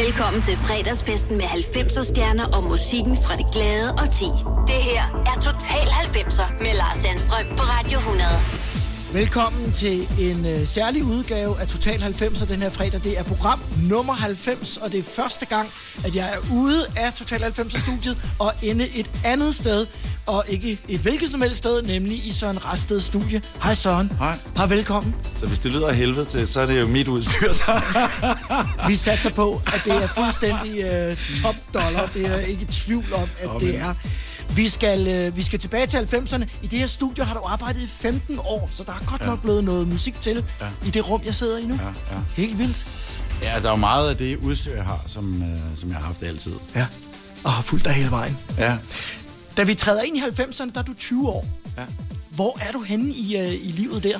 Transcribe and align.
Velkommen 0.00 0.42
til 0.42 0.56
fredagsfesten 0.56 1.36
med 1.36 1.44
90'er 1.44 2.04
stjerner 2.04 2.46
og 2.56 2.62
musikken 2.64 3.16
fra 3.16 3.36
det 3.36 3.46
glade 3.52 3.92
og 3.92 4.10
ti. 4.10 4.28
Det 4.66 4.80
her 4.90 5.02
er 5.30 5.40
Total 5.40 5.86
90'er 6.04 6.62
med 6.62 6.74
Lars 6.74 6.98
Sandstrøm 6.98 7.46
på 7.46 7.62
Radio 7.74 7.98
100. 7.98 8.28
Velkommen 9.14 9.72
til 9.72 9.96
en 10.20 10.46
øh, 10.46 10.66
særlig 10.66 11.04
udgave 11.04 11.60
af 11.60 11.66
Total 11.68 11.98
90'er 12.02 12.46
den 12.46 12.60
her 12.62 12.70
fredag. 12.70 13.00
Det 13.04 13.18
er 13.18 13.22
program 13.22 13.60
nummer 13.90 14.12
90, 14.12 14.76
og 14.76 14.92
det 14.92 14.98
er 14.98 15.02
første 15.02 15.46
gang, 15.46 15.68
at 16.06 16.16
jeg 16.16 16.26
er 16.34 16.40
ude 16.54 16.86
af 16.96 17.12
Total 17.14 17.40
90'er 17.42 17.80
studiet 17.84 18.16
og 18.38 18.52
inde 18.62 18.88
et 19.00 19.10
andet 19.24 19.54
sted. 19.54 19.86
Og 20.26 20.44
ikke 20.48 20.78
et 20.88 21.00
hvilket 21.00 21.30
som 21.30 21.42
helst 21.42 21.56
sted, 21.58 21.82
nemlig 21.82 22.26
i 22.26 22.32
Søren 22.32 22.64
Rasted 22.64 23.00
studie. 23.00 23.42
Hej 23.62 23.74
Søren. 23.74 24.12
Hej. 24.18 24.38
Hej, 24.56 24.66
velkommen. 24.66 25.14
Så 25.38 25.46
hvis 25.46 25.58
det 25.58 25.72
lyder 25.72 25.88
af 25.88 25.96
helvede 25.96 26.24
til, 26.24 26.48
så 26.48 26.60
er 26.60 26.66
det 26.66 26.80
jo 26.80 26.86
mit 26.88 27.08
udstyr. 27.08 27.52
Vi 28.88 28.96
satser 28.96 29.30
på, 29.30 29.62
at 29.66 29.80
det 29.84 29.92
er 29.92 30.06
fuldstændig 30.06 30.80
øh, 30.80 31.16
top 31.42 31.54
dollar. 31.74 32.10
Det 32.14 32.26
er 32.26 32.38
ikke 32.38 32.62
i 32.62 32.66
tvivl 32.66 33.12
om, 33.14 33.28
at 33.38 33.50
det 33.60 33.78
er. 33.78 33.94
Vi 34.56 34.68
skal, 34.68 35.08
øh, 35.08 35.36
vi 35.36 35.42
skal 35.42 35.58
tilbage 35.58 35.86
til 35.86 35.96
90'erne. 35.98 36.44
I 36.62 36.66
det 36.66 36.78
her 36.78 36.86
studie 36.86 37.24
har 37.24 37.34
du 37.34 37.40
arbejdet 37.46 37.80
i 37.82 37.86
15 37.86 38.38
år, 38.38 38.70
så 38.74 38.84
der 38.84 38.92
er 38.92 39.04
godt 39.06 39.20
ja. 39.20 39.26
nok 39.26 39.42
blevet 39.42 39.64
noget 39.64 39.88
musik 39.88 40.20
til 40.20 40.44
ja. 40.60 40.66
i 40.86 40.90
det 40.90 41.10
rum, 41.10 41.20
jeg 41.24 41.34
sidder 41.34 41.58
i 41.58 41.66
nu. 41.66 41.74
Ja, 41.74 41.86
ja. 42.16 42.20
Helt 42.36 42.58
vildt. 42.58 42.84
ja, 43.42 43.60
der 43.60 43.66
er 43.66 43.70
jo 43.70 43.76
meget 43.76 44.08
af 44.10 44.16
det 44.16 44.36
udstyr, 44.36 44.74
jeg 44.74 44.84
har, 44.84 45.00
som, 45.08 45.42
øh, 45.42 45.78
som 45.78 45.88
jeg 45.88 45.96
har 45.98 46.06
haft 46.06 46.22
altid. 46.22 46.52
Ja. 46.74 46.86
Og 47.44 47.52
har 47.52 47.62
fulgt 47.62 47.84
dig 47.84 47.92
hele 47.92 48.10
vejen. 48.10 48.38
Ja. 48.58 48.76
Da 49.56 49.62
vi 49.62 49.74
træder 49.74 50.02
ind 50.02 50.16
i 50.16 50.20
90'erne, 50.20 50.72
der 50.74 50.80
er 50.80 50.84
du 50.84 50.94
20 50.94 51.28
år. 51.28 51.46
ja. 51.76 51.82
Hvor 52.30 52.58
er 52.68 52.72
du 52.72 52.82
henne 52.82 53.12
i, 53.12 53.36
øh, 53.36 53.52
i 53.54 53.68
livet 53.68 54.02
der? 54.02 54.18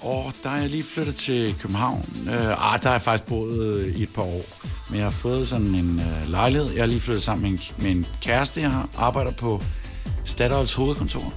Og 0.00 0.32
der 0.42 0.50
er 0.50 0.56
jeg 0.56 0.70
lige 0.70 0.82
flyttet 0.82 1.16
til 1.16 1.54
København. 1.60 2.08
Øh, 2.28 2.34
ah, 2.34 2.82
der 2.82 2.88
har 2.88 2.92
jeg 2.92 3.02
faktisk 3.02 3.28
boet 3.28 3.62
øh, 3.62 3.96
i 3.96 4.02
et 4.02 4.08
par 4.14 4.22
år. 4.22 4.42
Men 4.90 4.96
jeg 4.98 5.06
har 5.06 5.10
fået 5.10 5.48
sådan 5.48 5.66
en 5.66 6.00
øh, 6.00 6.30
lejlighed. 6.30 6.70
Jeg 6.72 6.82
har 6.82 6.86
lige 6.86 7.00
flyttet 7.00 7.22
sammen 7.22 7.42
med 7.42 7.50
en, 7.50 7.60
med 7.78 7.90
en 7.90 8.06
kæreste, 8.22 8.60
jeg 8.60 8.70
har. 8.70 8.88
Arbejder 8.98 9.30
på 9.30 9.62
Statoils 10.24 10.72
hovedkontor. 10.72 11.34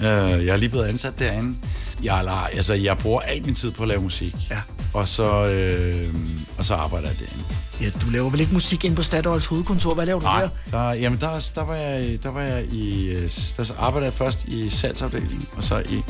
Øh, 0.00 0.06
jeg 0.46 0.52
er 0.52 0.56
lige 0.56 0.68
blevet 0.68 0.86
ansat 0.86 1.18
derinde. 1.18 1.56
Jeg, 2.02 2.24
er, 2.24 2.30
altså, 2.30 2.74
jeg 2.74 2.96
bruger 2.96 3.20
al 3.20 3.44
min 3.44 3.54
tid 3.54 3.70
på 3.70 3.82
at 3.82 3.88
lave 3.88 4.02
musik. 4.02 4.34
Ja. 4.50 4.58
Og 4.94 5.08
så, 5.08 5.46
øh, 5.46 6.14
og 6.58 6.64
så 6.66 6.74
arbejder 6.74 7.08
jeg 7.08 7.18
derinde. 7.18 7.44
Ja, 7.80 7.90
du 8.02 8.10
laver 8.10 8.30
vel 8.30 8.40
ikke 8.40 8.52
musik 8.52 8.84
ind 8.84 8.96
på 8.96 9.02
Statoils 9.02 9.46
hovedkontor? 9.46 9.94
Hvad 9.94 10.06
laver 10.06 10.20
du 10.20 10.26
Nej, 10.26 10.40
der? 10.42 10.48
der, 10.70 10.92
jamen 10.92 11.20
der, 11.20 11.50
der, 11.54 11.64
var 11.64 11.74
jeg, 11.74 12.18
der 12.22 12.28
var 12.30 12.40
jeg 12.42 12.64
i, 12.72 13.06
øh, 13.08 13.30
der 13.56 13.72
arbejdede 13.78 14.04
jeg 14.06 14.14
først 14.14 14.44
i 14.44 14.70
salgsafdelingen, 14.70 15.48
og 15.56 15.64
så 15.64 15.78
i, 15.90 16.02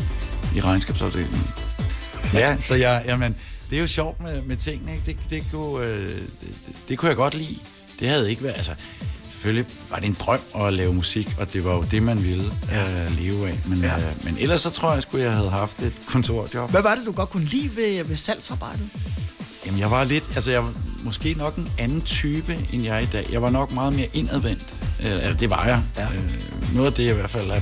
i 0.57 0.61
regnskabsafdelingen. 0.61 1.47
Ja, 2.35 2.57
så 2.61 2.75
jeg, 2.75 3.03
jamen, 3.07 3.37
det 3.71 3.77
er 3.77 3.81
jo 3.81 3.87
sjovt 3.87 4.23
med, 4.23 4.43
med 4.43 4.57
tingene, 4.57 4.93
ikke? 4.93 5.03
Det, 5.07 5.17
det, 5.31 5.45
kunne, 5.53 5.87
øh, 5.87 6.09
det, 6.09 6.55
det, 6.89 6.99
kunne 6.99 7.09
jeg 7.09 7.17
godt 7.17 7.35
lide. 7.35 7.59
Det 8.01 8.09
havde 8.09 8.31
ikke 8.31 8.43
været, 8.43 8.55
altså, 8.57 8.73
selvfølgelig 9.33 9.67
var 9.91 9.97
det 9.99 10.07
en 10.07 10.17
drøm 10.21 10.41
at 10.61 10.73
lave 10.73 10.95
musik, 10.95 11.35
og 11.41 11.53
det 11.53 11.65
var 11.65 11.75
jo 11.75 11.85
det, 11.91 12.03
man 12.03 12.25
ville 12.25 12.45
øh, 12.45 13.19
leve 13.19 13.49
af. 13.49 13.59
Men, 13.67 13.79
Ja. 13.79 13.89
ja. 13.99 14.09
øh, 14.09 14.15
men 14.25 14.37
ellers 14.41 14.61
så 14.61 14.71
tror 14.71 14.89
jeg, 14.95 15.03
at 15.15 15.21
jeg 15.21 15.33
havde 15.33 15.51
haft 15.51 15.83
et 15.83 15.93
kontorjob. 16.07 16.71
Hvad 16.71 16.83
var 16.83 16.95
det, 16.95 17.07
du 17.07 17.13
godt 17.13 17.31
kunne 17.31 17.45
lide 17.45 17.77
ved, 17.77 18.05
ved 18.05 18.17
salgsarbejdet? 18.17 18.89
Jamen, 19.69 19.81
jeg 19.81 19.91
var 19.91 20.05
lidt, 20.05 20.25
altså 20.35 20.51
jeg 20.51 20.63
var 20.65 20.73
måske 21.05 21.35
nok 21.39 21.57
en 21.57 21.69
anden 21.79 22.01
type, 22.01 22.59
end 22.73 22.83
jeg 22.83 22.97
er 22.97 23.01
i 23.01 23.07
dag. 23.13 23.27
Jeg 23.33 23.43
var 23.43 23.51
nok 23.51 23.73
meget 23.73 23.93
mere 23.97 24.07
indadvendt. 24.15 24.65
Øh, 25.01 25.07
Eller 25.13 25.37
det 25.37 25.51
var 25.51 25.65
jeg. 25.67 25.83
Ja. 25.97 26.05
Øh, 26.05 26.75
noget 26.75 26.87
af 26.87 26.93
det 26.93 27.11
i 27.11 27.13
hvert 27.13 27.31
fald 27.31 27.51
er, 27.51 27.61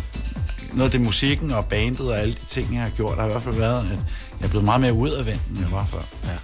noget 0.72 0.84
af 0.84 0.90
det 0.90 1.00
musikken 1.00 1.50
og 1.50 1.64
bandet 1.66 2.10
og 2.10 2.18
alle 2.18 2.34
de 2.34 2.46
ting, 2.48 2.74
jeg 2.74 2.82
har 2.82 2.90
gjort, 2.90 3.18
har 3.18 3.26
i 3.26 3.30
hvert 3.30 3.42
fald 3.42 3.54
været, 3.54 3.78
at 3.92 3.98
jeg 4.40 4.46
er 4.46 4.48
blevet 4.48 4.64
meget 4.64 4.80
mere 4.80 4.92
udadvendt, 4.94 5.40
end 5.50 5.58
jeg 5.60 5.72
var 5.72 5.86
før. 5.90 5.98
Ja. 6.24 6.36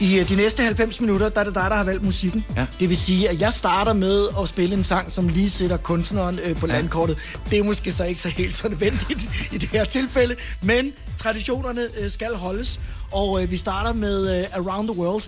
I 0.00 0.18
øh, 0.18 0.28
de 0.28 0.36
næste 0.36 0.62
90 0.62 1.00
minutter, 1.00 1.28
der 1.28 1.40
er 1.40 1.44
det 1.44 1.54
dig, 1.54 1.66
der 1.70 1.76
har 1.76 1.84
valgt 1.84 2.04
musikken. 2.04 2.44
Ja. 2.56 2.66
Det 2.80 2.88
vil 2.88 2.96
sige, 2.96 3.28
at 3.28 3.40
jeg 3.40 3.52
starter 3.52 3.92
med 3.92 4.28
at 4.40 4.48
spille 4.48 4.76
en 4.76 4.84
sang, 4.84 5.12
som 5.12 5.28
lige 5.28 5.50
sætter 5.50 5.76
kunstneren 5.76 6.38
øh, 6.38 6.56
på 6.56 6.66
Ja. 6.66 6.72
landkortet. 6.72 7.18
Det 7.50 7.58
er 7.58 7.62
måske 7.64 7.92
så 7.92 8.04
ikke 8.04 8.20
så 8.20 8.28
helt 8.28 8.54
så 8.54 8.68
nødvendigt 8.68 9.28
i 9.54 9.58
det 9.58 9.68
her 9.68 9.84
tilfælde, 9.84 10.36
men 10.62 10.92
traditionerne 11.18 11.86
øh, 12.00 12.10
skal 12.10 12.34
holdes. 12.34 12.80
Og 13.12 13.42
øh, 13.42 13.50
vi 13.50 13.56
starter 13.56 13.92
med 13.92 14.40
øh, 14.40 14.46
Around 14.52 14.88
the 14.88 14.98
World, 15.00 15.22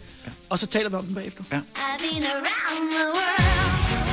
og 0.51 0.59
så 0.59 0.67
taler 0.67 0.89
vi 0.89 0.95
om 0.97 1.05
den 1.05 1.15
bagefter. 1.15 1.45
Ja. 1.53 1.57
I've 1.57 2.13
been 2.15 2.25
around 2.25 2.91
the 2.93 3.05
world. 3.15 4.08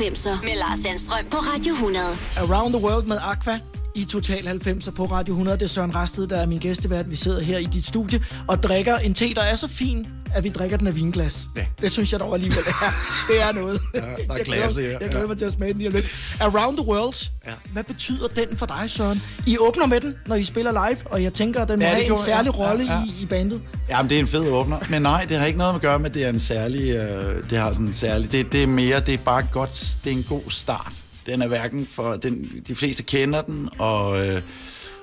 90'er 0.00 0.44
med 0.44 0.58
Lars 0.58 0.78
Sandstrøm 0.78 1.24
på 1.30 1.36
Radio 1.36 1.72
100. 1.72 2.04
Around 2.36 2.74
the 2.74 2.84
World 2.84 3.06
med 3.06 3.16
Aqua 3.22 3.60
i 3.94 4.04
Total 4.04 4.48
90'er 4.48 4.90
på 4.90 5.04
Radio 5.04 5.34
100. 5.34 5.58
Det 5.58 5.64
er 5.64 5.68
Søren 5.68 5.94
Rasted, 5.94 6.26
der 6.26 6.36
er 6.36 6.46
min 6.46 6.58
gæstevært. 6.58 7.10
Vi 7.10 7.16
sidder 7.16 7.40
her 7.40 7.58
i 7.58 7.64
dit 7.64 7.86
studie 7.86 8.24
og 8.48 8.62
drikker 8.62 8.96
en 8.96 9.14
te, 9.14 9.34
der 9.34 9.42
er 9.42 9.56
så 9.56 9.68
fin, 9.68 10.06
at 10.34 10.44
vi 10.44 10.48
drikker 10.48 10.76
den 10.76 10.86
af 10.86 10.96
vinglas. 10.96 11.48
Ja. 11.56 11.64
Det 11.80 11.90
synes 11.90 12.12
jeg 12.12 12.20
dog 12.20 12.34
alligevel 12.34 12.58
er, 12.66 12.92
det 13.28 13.42
er 13.42 13.52
noget. 13.52 13.80
der 13.94 14.00
er 14.02 14.36
jeg 14.36 14.44
klasse 14.46 14.80
glæder, 14.80 14.90
her. 14.92 14.98
Jeg 15.00 15.08
glæder 15.08 15.20
Ja. 15.20 15.26
mig 15.26 15.38
til 15.38 15.44
at 15.44 15.52
smage 15.52 15.72
den 15.72 15.78
lige 15.80 15.90
lidt. 15.90 16.06
Around 16.40 16.76
the 16.76 16.86
World. 16.86 17.30
Ja. 17.46 17.50
Hvad 17.72 17.84
betyder 17.84 18.26
den 18.28 18.56
for 18.56 18.66
dig, 18.66 18.90
Søren? 18.90 19.22
I 19.46 19.56
åbner 19.58 19.86
med 19.86 20.00
den, 20.00 20.14
når 20.26 20.36
I 20.36 20.42
spiller 20.44 20.72
live, 20.72 20.98
og 21.04 21.22
jeg 21.22 21.32
tænker, 21.32 21.60
at 21.62 21.68
den 21.68 21.78
må 21.78 21.84
Ja, 21.84 21.94
have 21.94 22.04
en 22.06 22.16
særlig 22.24 22.52
ja, 22.58 22.68
rolle 22.68 22.84
ja, 22.84 22.92
ja. 22.98 23.04
I, 23.04 23.22
i 23.22 23.26
bandet. 23.26 23.60
Jamen, 23.88 24.10
det 24.10 24.16
er 24.16 24.20
en 24.20 24.26
fed 24.28 24.48
åbner. 24.48 24.78
Men 24.90 25.02
nej, 25.02 25.24
det 25.24 25.38
har 25.38 25.46
ikke 25.46 25.58
noget 25.58 25.74
at 25.74 25.80
gøre 25.80 25.98
med, 25.98 26.06
at 26.10 26.14
det 26.14 26.24
er 26.24 26.28
en 26.28 26.40
særlig... 26.40 26.90
Øh, 26.90 27.50
det 27.50 27.58
har 27.58 27.72
sådan 27.72 27.86
en 27.86 27.94
særlig... 27.94 28.32
Det, 28.32 28.52
det 28.52 28.62
er 28.62 28.66
mere, 28.66 29.00
det 29.00 29.14
er 29.14 29.18
bare 29.18 29.46
godt... 29.52 29.96
Det 30.04 30.12
er 30.12 30.16
en 30.16 30.22
god 30.28 30.42
start. 30.50 30.92
Den 31.26 31.42
er 31.42 31.46
hverken 31.46 31.86
for... 31.86 32.16
Den, 32.16 32.48
de 32.68 32.74
fleste 32.74 33.02
kender 33.02 33.42
den, 33.42 33.68
og, 33.78 34.26
øh, 34.26 34.42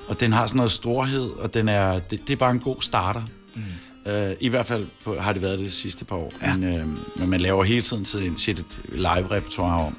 og 0.07 0.19
den 0.19 0.33
har 0.33 0.47
sådan 0.47 0.57
noget 0.57 0.71
storhed, 0.71 1.29
og 1.39 1.53
den 1.53 1.69
er... 1.69 1.93
Det, 1.99 2.19
det 2.27 2.29
er 2.33 2.37
bare 2.37 2.51
en 2.51 2.59
god 2.59 2.75
starter. 2.81 3.21
Mm. 3.55 3.61
Øh, 4.05 4.35
I 4.39 4.49
hvert 4.49 4.65
fald 4.65 4.87
på, 5.03 5.15
har 5.19 5.33
det 5.33 5.41
været 5.41 5.59
det 5.59 5.65
de 5.65 5.71
sidste 5.71 6.05
par 6.05 6.15
år. 6.15 6.33
Ja. 6.41 6.55
Men, 6.55 6.77
øh, 6.77 6.87
men 7.15 7.29
man 7.29 7.41
laver 7.41 7.63
hele 7.63 7.81
tiden 7.81 8.05
sit, 8.05 8.39
sit 8.39 8.63
live-repertoire 8.89 9.85
om. 9.85 9.97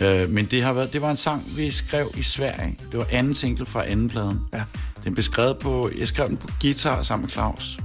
Øh, 0.00 0.30
men 0.30 0.44
det, 0.44 0.62
har 0.62 0.72
været, 0.72 0.92
det 0.92 1.02
var 1.02 1.10
en 1.10 1.16
sang, 1.16 1.56
vi 1.56 1.70
skrev 1.70 2.06
i 2.16 2.22
Sverige. 2.22 2.76
Det 2.90 2.98
var 2.98 3.06
anden 3.10 3.34
single 3.34 3.66
fra 3.66 3.86
anden 3.86 4.08
pladen. 4.08 4.40
Ja. 4.54 4.62
Den 5.04 5.14
blev 5.14 5.22
skrevet 5.22 5.58
på... 5.58 5.90
Jeg 5.98 6.08
skrev 6.08 6.28
den 6.28 6.36
på 6.36 6.48
guitar 6.60 7.02
sammen 7.02 7.22
med 7.22 7.30
Claus. 7.30 7.78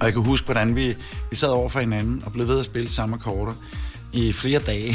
Og 0.00 0.06
jeg 0.06 0.12
kan 0.12 0.22
huske, 0.22 0.44
hvordan 0.44 0.76
vi, 0.76 0.94
vi 1.30 1.36
sad 1.36 1.48
over 1.48 1.68
for 1.68 1.80
hinanden 1.80 2.22
og 2.26 2.32
blev 2.32 2.48
ved 2.48 2.58
at 2.58 2.64
spille 2.64 2.90
samme 2.90 3.14
akkorder 3.16 3.52
i 4.12 4.32
flere 4.32 4.60
dage. 4.60 4.94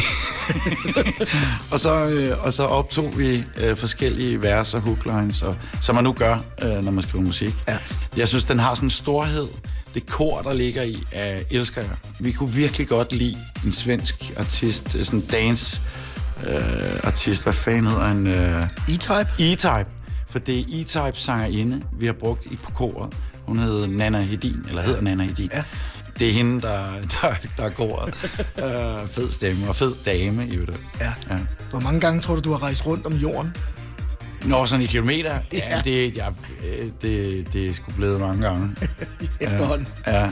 og, 1.71 1.79
så, 1.79 2.09
øh, 2.09 2.45
og 2.45 2.53
så 2.53 2.63
optog 2.63 3.17
vi 3.17 3.43
øh, 3.57 3.77
forskellige 3.77 4.41
vers 4.41 4.73
og 4.73 4.81
hooklines, 4.81 5.41
og, 5.41 5.55
som 5.81 5.95
man 5.95 6.03
nu 6.03 6.11
gør, 6.11 6.37
øh, 6.61 6.83
når 6.83 6.91
man 6.91 7.03
skriver 7.03 7.25
musik. 7.25 7.53
Ja. 7.67 7.77
Jeg 8.17 8.27
synes, 8.27 8.43
den 8.43 8.59
har 8.59 8.75
sådan 8.75 8.87
en 8.87 8.91
storhed. 8.91 9.47
Det 9.93 10.05
kor, 10.05 10.41
der 10.41 10.53
ligger 10.53 10.83
i, 10.83 10.97
øh, 11.15 11.41
elsker 11.51 11.81
jeg. 11.81 11.91
Vi 12.19 12.31
kunne 12.31 12.51
virkelig 12.51 12.87
godt 12.87 13.11
lide 13.13 13.35
en 13.65 13.73
svensk 13.73 14.33
artist, 14.37 14.95
øh, 14.95 15.05
sådan 15.05 15.19
en 15.19 15.25
dance 15.25 15.81
øh, 16.47 16.99
artist. 17.03 17.43
Hvad 17.43 17.53
fanden 17.53 17.85
hedder 17.85 18.03
han? 18.03 18.27
Øh, 18.27 18.67
E-Type. 18.89 19.27
E-Type, 19.39 19.89
for 20.29 20.39
det 20.39 20.59
er 20.59 20.63
E-Type 20.67 21.19
sangerinde, 21.19 21.81
vi 21.99 22.05
har 22.05 22.13
brugt 22.13 22.45
i 22.45 22.55
på 22.55 22.71
koret. 22.71 23.13
Hun 23.45 23.59
hedder 23.59 23.87
Nana 23.87 24.19
Hedin, 24.21 24.65
eller 24.69 24.81
hedder 24.81 25.01
Nana 25.01 25.23
Hedin. 25.23 25.49
Ja. 25.53 25.63
Det 26.19 26.27
er 26.29 26.33
hende, 26.33 26.61
der, 26.61 26.91
der, 27.01 27.33
der 27.57 27.63
er 27.63 27.69
koret. 27.69 28.13
uh, 28.57 29.09
fed 29.09 29.31
stemme 29.31 29.67
og 29.69 29.75
fed 29.75 29.93
dame, 30.05 30.47
i 30.47 30.55
det. 30.57 30.79
Ja. 30.99 31.13
ja. 31.29 31.37
Hvor 31.69 31.79
mange 31.79 31.99
gange 31.99 32.21
tror 32.21 32.35
du, 32.35 32.41
du 32.41 32.51
har 32.51 32.63
rejst 32.63 32.85
rundt 32.85 33.05
om 33.05 33.13
jorden? 33.13 33.55
Når 34.45 34.65
sådan 34.65 34.81
i 34.81 34.85
kilometer, 34.85 35.39
ja, 35.53 35.75
Ja. 35.75 35.81
det, 35.83 36.15
ja, 36.15 36.27
øh, 36.65 36.85
det, 37.01 37.47
det 37.53 37.65
er 37.65 37.73
sgu 37.73 37.91
blevet 37.95 38.19
mange 38.19 38.47
gange. 38.47 38.75
Efterhånden. 39.39 39.87
Ja. 40.07 40.29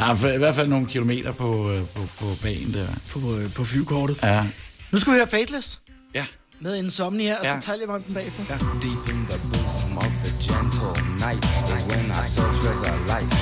Ja, 0.00 0.12
for, 0.12 0.28
i 0.28 0.36
hvert 0.38 0.54
fald 0.54 0.68
nogle 0.68 0.86
kilometer 0.86 1.32
på, 1.32 1.70
øh, 1.70 1.78
på, 1.94 2.02
på 2.18 2.24
banen 2.42 2.74
der. 2.74 2.86
På, 3.12 3.36
øh, 3.38 3.52
på 3.54 3.64
flykortet. 3.64 4.18
Ja. 4.22 4.44
Nu 4.90 4.98
skal 4.98 5.12
vi 5.12 5.18
høre 5.18 5.26
Fateless 5.26 5.80
Ja. 6.14 6.24
med 6.60 6.76
Insomnia, 6.76 7.36
og 7.38 7.44
Ja. 7.44 7.60
så 7.60 7.66
tager 7.66 7.78
jeg 7.78 7.88
mig 7.88 8.00
den 8.06 8.14
bagefter. 8.14 8.42
Ja. 8.50 8.54
Deep 8.54 9.08
in 9.14 9.26
the 9.30 9.38
bosom 9.48 9.98
of 9.98 10.12
the 10.24 10.32
gentle 10.46 10.92
night 11.26 11.44
is 11.44 11.84
when 11.96 12.06
I 12.10 12.22
search 12.24 12.58
for 12.64 12.84
the 12.84 12.92
light. 13.06 13.32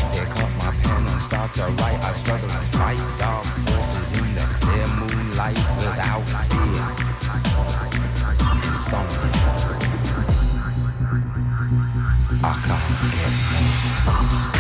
To 1.59 1.65
write. 1.83 1.99
I 2.05 2.13
struggle 2.13 2.49
to 2.49 2.55
fight 2.55 2.99
dark 3.19 3.45
forces 3.45 4.13
in 4.17 4.35
the 4.35 4.47
clear 4.61 4.87
moonlight 5.01 5.59
without 5.83 6.23
fear. 6.47 6.85
Insomnia. 8.63 9.59
I 12.45 12.55
can't 12.65 12.89
get 13.13 13.35
no 13.51 13.61
sleep. 13.79 14.58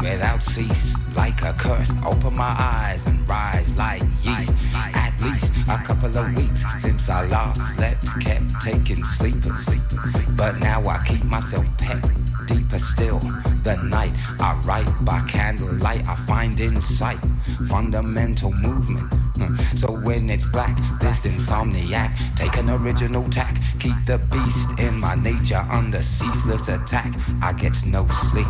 Without 0.00 0.42
cease. 0.42 0.96
Like 1.16 1.42
a 1.42 1.52
curse, 1.52 1.92
open 2.04 2.36
my 2.36 2.54
eyes 2.58 3.06
and 3.06 3.28
rise 3.28 3.76
like 3.76 4.02
yeast. 4.22 4.54
At 4.74 5.12
least 5.20 5.56
a 5.68 5.78
couple 5.78 6.16
of 6.16 6.36
weeks 6.36 6.64
since 6.78 7.08
I 7.08 7.26
last 7.26 7.76
slept, 7.76 8.04
kept 8.20 8.44
taking 8.62 9.02
sleepers. 9.04 9.66
But 10.36 10.58
now 10.60 10.86
I 10.86 11.02
keep 11.06 11.24
myself 11.24 11.66
pet. 11.78 12.02
Deeper 12.46 12.78
still, 12.78 13.20
the 13.62 13.76
night 13.84 14.12
I 14.40 14.60
write 14.64 14.90
by 15.04 15.20
candlelight, 15.28 16.06
I 16.08 16.16
find 16.16 16.58
insight, 16.58 17.18
fundamental 17.68 18.52
movement. 18.52 19.12
So 19.74 19.92
when 20.04 20.28
it's 20.28 20.46
black, 20.50 20.76
this 21.00 21.26
insomniac, 21.26 22.12
take 22.36 22.56
an 22.58 22.68
original 22.68 23.24
tack, 23.30 23.54
keep 23.78 23.96
the 24.04 24.18
beast 24.30 24.78
in 24.78 25.00
my 25.00 25.14
nature 25.14 25.62
under 25.70 26.02
ceaseless 26.02 26.68
attack. 26.68 27.14
I 27.42 27.52
get 27.52 27.72
no 27.86 28.06
sleep, 28.08 28.49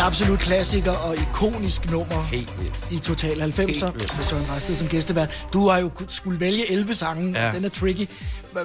En 0.00 0.06
absolut 0.06 0.38
klassiker 0.38 0.92
og 0.92 1.14
ikonisk 1.16 1.90
nummer 1.90 2.22
Helt 2.22 2.60
vildt. 2.62 2.74
i 2.90 2.98
Total 2.98 3.30
90'er 3.42 3.42
Helt 3.42 3.58
vildt. 3.80 4.16
med 4.16 4.24
Søren 4.24 4.50
Rasted 4.50 4.76
som 4.76 4.88
gæstevært. 4.88 5.46
Du 5.52 5.68
har 5.68 5.78
jo 5.78 5.88
ku- 5.88 6.04
skulle 6.08 6.40
vælge 6.40 6.70
11 6.72 6.94
sange, 6.94 7.40
Ja. 7.46 7.52
den 7.54 7.64
er 7.64 7.68
tricky. 7.68 8.08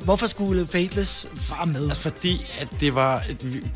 Hvorfor 0.03 0.27
skulle 0.27 0.67
Fateless 0.67 1.27
være 1.49 1.65
med? 1.65 1.83
Altså, 1.89 2.01
fordi 2.01 2.45
at 2.59 2.67
det 2.79 2.95
var... 2.95 3.23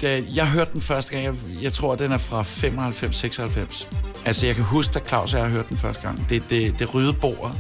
Da 0.02 0.22
jeg 0.34 0.48
hørte 0.48 0.72
den 0.74 0.82
første 0.82 1.12
gang, 1.12 1.26
jeg, 1.26 1.34
jeg 1.62 1.74
tror, 1.74 1.94
at 1.94 2.00
den 2.00 2.12
er 2.12 2.18
fra 2.18 2.42
95-96. 2.44 3.88
Altså, 4.26 4.46
jeg 4.46 4.56
kan 4.56 4.64
huske, 4.64 4.94
da 4.94 5.00
Claus 5.08 5.34
og 5.34 5.40
jeg 5.40 5.50
hørte 5.50 5.70
den 5.70 5.78
første 5.78 6.02
gang. 6.02 6.30
Det, 6.30 6.44
det, 6.50 6.80
det 6.80 6.94
rydde 6.96 7.14
bordet 7.14 7.54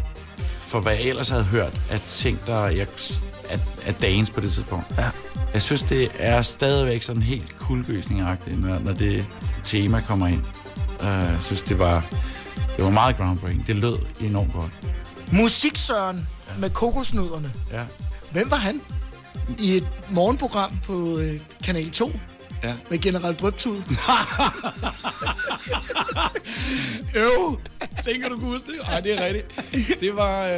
for, 0.60 0.79
hvad 0.79 0.94
jeg 0.94 1.01
ellers 1.01 1.29
havde 1.29 1.44
hørt 1.44 1.74
af 1.91 2.00
ting, 2.08 2.39
der... 2.46 2.68
Jeg, 2.68 2.88
at, 3.50 3.60
at 3.86 4.01
dagens 4.01 4.29
på 4.29 4.39
det 4.41 4.51
tidspunkt. 4.51 4.86
Ja. 4.98 5.10
Jeg 5.53 5.62
synes, 5.62 5.84
det 5.84 6.10
er 6.20 6.41
stadigvæk 6.41 7.01
sådan 7.03 7.24
helt 7.24 7.58
kuldgøsningagtigt, 7.58 8.62
når, 8.62 8.79
når 8.79 8.94
det 8.94 9.25
tema 9.63 10.01
kommer 10.08 10.28
ind. 10.28 10.42
Uh, 11.00 11.06
jeg 11.06 11.38
synes, 11.42 11.62
det 11.62 11.80
var, 11.80 12.06
det 12.75 12.84
var 12.86 12.92
meget 12.92 13.18
groundbreaking. 13.18 13.68
Det 13.68 13.75
lød 13.75 13.98
enormt 14.22 14.54
godt. 14.54 14.72
Musiksøren 15.32 16.28
med 16.60 16.70
kokosnødderne. 16.70 17.51
Ja. 17.72 17.84
Hvem 18.32 18.51
var 18.51 18.58
han? 18.58 18.82
I 19.60 19.78
et 19.78 19.88
morgenprogram 20.10 20.72
på 20.86 21.20
øh, 21.20 21.39
Kanal 21.63 21.89
2 21.89 22.12
Ja. 22.63 22.74
med 22.89 23.00
General 23.00 23.34
Drøbtud. 23.34 23.82
Jo, 27.16 27.58
tænker 28.06 28.30
du 28.30 28.36
kunne 28.38 28.48
huske 28.51 28.68
det? 28.72 28.75
Nej, 28.84 29.00
det 29.00 29.13
er 29.20 29.25
rigtigt. 29.25 30.00
Det 30.00 30.16
var, 30.16 30.46
øh, 30.48 30.56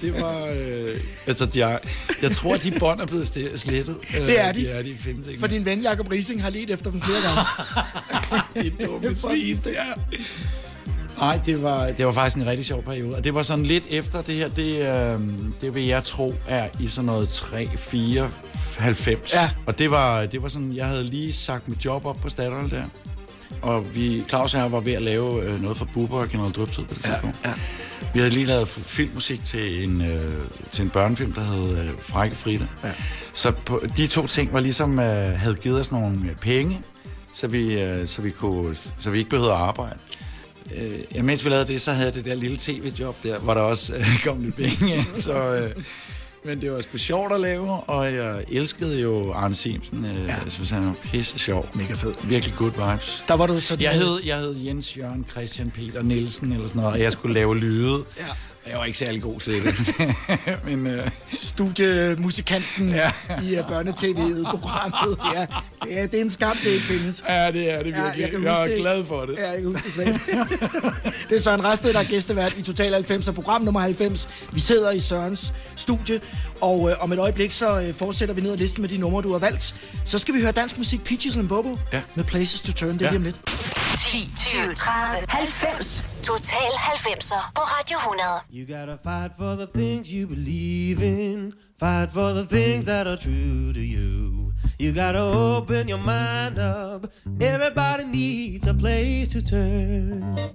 det 0.00 0.20
var, 0.20 0.46
øh, 0.46 1.00
altså, 1.26 1.48
jeg, 1.54 1.78
jeg 2.22 2.30
tror, 2.30 2.56
de 2.56 2.70
bånd 2.78 3.00
er 3.00 3.06
blevet 3.06 3.26
slettet. 3.56 3.96
Øh, 4.20 4.26
Det 4.28 4.40
er 4.40 4.52
de. 4.52 4.60
De 4.60 4.68
er, 4.70 4.82
de 4.82 4.96
findes 4.98 5.26
ikke 5.26 5.40
For 5.40 5.46
din 5.46 5.64
ven 5.64 5.82
Jacob 5.82 6.10
Rising 6.10 6.42
har 6.42 6.50
let 6.50 6.70
efter 6.70 6.90
dem 6.90 7.00
flere 7.00 7.18
gange. 7.22 8.70
de 8.70 8.86
dumme 8.86 9.14
svin, 9.14 9.56
det 9.56 9.78
er. 9.78 10.00
Nej, 11.18 11.40
det 11.46 11.62
var, 11.62 11.86
det 11.86 12.06
var 12.06 12.12
faktisk 12.12 12.36
en 12.36 12.46
rigtig 12.46 12.66
sjov 12.66 12.82
periode. 12.82 13.16
Og 13.16 13.24
det 13.24 13.34
var 13.34 13.42
sådan 13.42 13.66
lidt 13.66 13.84
efter 13.90 14.22
det 14.22 14.34
her, 14.34 14.48
det, 14.48 14.78
øh, 14.78 15.20
det 15.60 15.74
vil 15.74 15.84
jeg 15.86 16.04
tro 16.04 16.34
er 16.48 16.68
i 16.80 16.86
sådan 16.86 17.06
noget 17.06 17.28
3, 17.28 17.68
4, 17.76 18.30
90. 18.78 19.34
Ja. 19.34 19.50
Og 19.66 19.78
det 19.78 19.90
var, 19.90 20.26
det 20.26 20.42
var 20.42 20.48
sådan, 20.48 20.72
jeg 20.72 20.86
havde 20.86 21.04
lige 21.04 21.32
sagt 21.32 21.68
mit 21.68 21.84
job 21.84 22.06
op 22.06 22.16
på 22.16 22.28
Statoil 22.28 22.70
der. 22.70 22.84
Og 23.62 23.94
vi, 23.94 24.24
Claus 24.28 24.54
og 24.54 24.60
jeg 24.60 24.72
var 24.72 24.80
ved 24.80 24.92
at 24.92 25.02
lave 25.02 25.42
øh, 25.42 25.62
noget 25.62 25.76
for 25.76 25.88
Bubber 25.94 26.18
og 26.18 26.28
General 26.28 26.52
Drøbtid 26.52 26.82
på 26.82 26.94
det 26.94 27.02
tidspunkt. 27.02 27.36
Ja, 27.44 27.48
ja. 27.48 27.54
Vi 28.14 28.18
havde 28.18 28.30
lige 28.30 28.46
lavet 28.46 28.68
filmmusik 28.68 29.44
til 29.44 29.84
en, 29.84 30.00
øh, 30.00 30.34
til 30.72 30.82
en 30.84 30.90
børnefilm, 30.90 31.32
der 31.32 31.40
hed 31.40 31.78
øh, 31.78 31.90
Frække 31.98 32.36
Frida. 32.36 32.66
Ja. 32.84 32.92
Så 33.34 33.52
på, 33.66 33.82
de 33.96 34.06
to 34.06 34.26
ting 34.26 34.52
var 34.52 34.60
ligesom, 34.60 34.98
øh, 34.98 35.40
havde 35.40 35.54
givet 35.54 35.80
os 35.80 35.92
nogle 35.92 36.36
penge, 36.40 36.80
så 37.32 37.46
vi, 37.46 37.82
øh, 37.82 38.06
så, 38.06 38.22
vi 38.22 38.30
kunne, 38.30 38.76
så 38.98 39.10
vi 39.10 39.18
ikke 39.18 39.30
behøvede 39.30 39.52
at 39.52 39.58
arbejde. 39.58 39.98
Øh, 40.74 40.98
ja, 41.14 41.22
mens 41.22 41.44
vi 41.44 41.50
lavede 41.50 41.72
det, 41.72 41.80
så 41.80 41.92
havde 41.92 42.06
jeg 42.06 42.14
det 42.14 42.24
der 42.24 42.34
lille 42.34 42.56
tv-job 42.60 43.16
der, 43.22 43.38
hvor 43.38 43.54
der 43.54 43.60
også 43.60 43.94
øh, 43.96 44.06
kom 44.24 44.42
lidt 44.42 44.56
penge 44.56 44.94
ind. 44.94 45.14
Så, 45.14 45.54
øh, 45.54 45.70
men 46.44 46.60
det 46.60 46.72
var 46.72 46.80
sgu 46.80 46.98
sjovt 46.98 47.32
at 47.32 47.40
lave, 47.40 47.70
og 47.70 48.14
jeg 48.14 48.44
elskede 48.48 49.00
jo 49.00 49.32
Arne 49.32 49.54
Simsen. 49.54 50.04
Øh, 50.04 50.28
ja. 50.28 50.34
Jeg 50.44 50.52
synes, 50.52 50.70
han 50.70 50.86
var 50.86 50.94
pisse 51.02 51.38
sjov. 51.38 51.66
Mega 51.74 51.94
fed. 51.94 52.14
Virkelig 52.24 52.54
good 52.56 52.70
vibes. 52.70 53.24
Der 53.28 53.34
var 53.34 53.46
du 53.46 53.60
sådan... 53.60 53.82
Jeg 53.82 53.92
hed, 53.92 54.20
jeg 54.24 54.38
hed 54.38 54.56
Jens 54.56 54.96
Jørgen 54.96 55.26
Christian 55.30 55.70
Peter 55.70 56.02
Nielsen 56.02 56.52
eller 56.52 56.66
sådan 56.66 56.80
noget, 56.80 56.94
og 56.94 57.00
jeg 57.00 57.12
skulle 57.12 57.34
lave 57.34 57.58
lyde. 57.58 58.04
Ja. 58.18 58.24
Jeg 58.70 58.78
var 58.78 58.84
ikke 58.84 58.98
særlig 58.98 59.22
god 59.22 59.40
til 59.40 59.52
det. 59.64 59.94
men 60.68 60.86
øh, 60.86 61.10
studiemusikanten 61.38 62.88
ja. 62.88 63.10
i 63.42 63.58
uh, 63.58 63.68
børnetv-programmet. 63.68 65.18
Ja. 65.34 65.46
ja, 65.90 66.02
det 66.02 66.14
er 66.14 66.20
en 66.20 66.30
skam, 66.30 66.56
det 66.64 66.70
ikke 66.70 66.84
findes. 66.86 67.24
ja, 67.28 67.52
det 67.52 67.70
er 67.70 67.76
det 67.76 67.86
virkelig. 67.86 68.02
jeg 68.22 68.32
jeg, 68.32 68.42
jeg 68.42 68.62
er 68.62 68.66
det. 68.68 68.76
glad 68.78 69.04
for 69.04 69.24
det. 69.26 69.34
Ja, 69.38 69.50
jeg 69.50 69.56
kan 69.62 69.66
huske 69.66 69.84
det 69.84 69.92
slet. 69.92 70.20
det 71.28 71.36
er 71.36 71.40
Søren 71.40 71.64
Rasted, 71.64 71.92
der 71.92 71.98
er 72.00 72.04
gæstevært 72.04 72.54
i 72.58 72.62
Total 72.62 72.92
90 72.92 73.28
og 73.28 73.34
program 73.34 73.62
nummer 73.62 73.80
90. 73.80 74.28
Vi 74.52 74.60
sidder 74.60 74.90
i 74.90 75.00
Sørens 75.00 75.52
studie, 75.76 76.20
og 76.60 76.90
øh, 76.90 76.96
om 77.04 77.12
et 77.12 77.18
øjeblik 77.18 77.52
så 77.52 77.80
øh, 77.80 77.94
fortsætter 77.94 78.34
vi 78.34 78.40
ned 78.40 78.52
ad 78.52 78.56
listen 78.56 78.80
med 78.80 78.88
de 78.88 78.96
numre, 78.98 79.22
du 79.22 79.32
har 79.32 79.38
valgt. 79.38 79.74
Så 80.04 80.18
skal 80.18 80.34
vi 80.34 80.40
høre 80.40 80.52
dansk 80.52 80.78
musik, 80.78 81.04
Peaches 81.04 81.36
and 81.36 81.48
Bobo, 81.48 81.78
Ja. 81.92 82.00
med 82.14 82.24
Places 82.24 82.60
to 82.60 82.72
Turn, 82.72 82.92
det 82.92 83.00
er 83.00 83.04
Ja. 83.04 83.10
lige 83.10 83.18
om 83.18 83.22
lidt. 83.24 83.36
10, 83.98 84.30
20, 84.36 84.74
30, 84.74 85.26
90. 85.28 86.06
Total 86.24 86.58
90'er 86.58 87.52
på 87.54 87.60
Radio 87.60 87.98
100. 87.98 88.44
You 88.50 88.64
gotta 88.66 88.96
fight 88.96 89.32
for 89.36 89.56
the 89.56 89.66
things 89.66 90.10
you 90.10 90.26
believe 90.26 91.02
in. 91.02 91.52
Fight 91.78 92.10
for 92.14 92.32
the 92.32 92.46
things 92.46 92.84
that 92.86 93.06
are 93.06 93.16
true 93.16 93.72
to 93.74 93.80
you. 93.80 94.52
You 94.78 94.92
gotta 94.94 95.20
open 95.20 95.88
your 95.88 95.98
mind 95.98 96.58
up. 96.58 97.04
Everybody 97.40 98.04
needs 98.04 98.66
a 98.66 98.74
place 98.74 99.28
to 99.34 99.42
turn. 99.42 100.50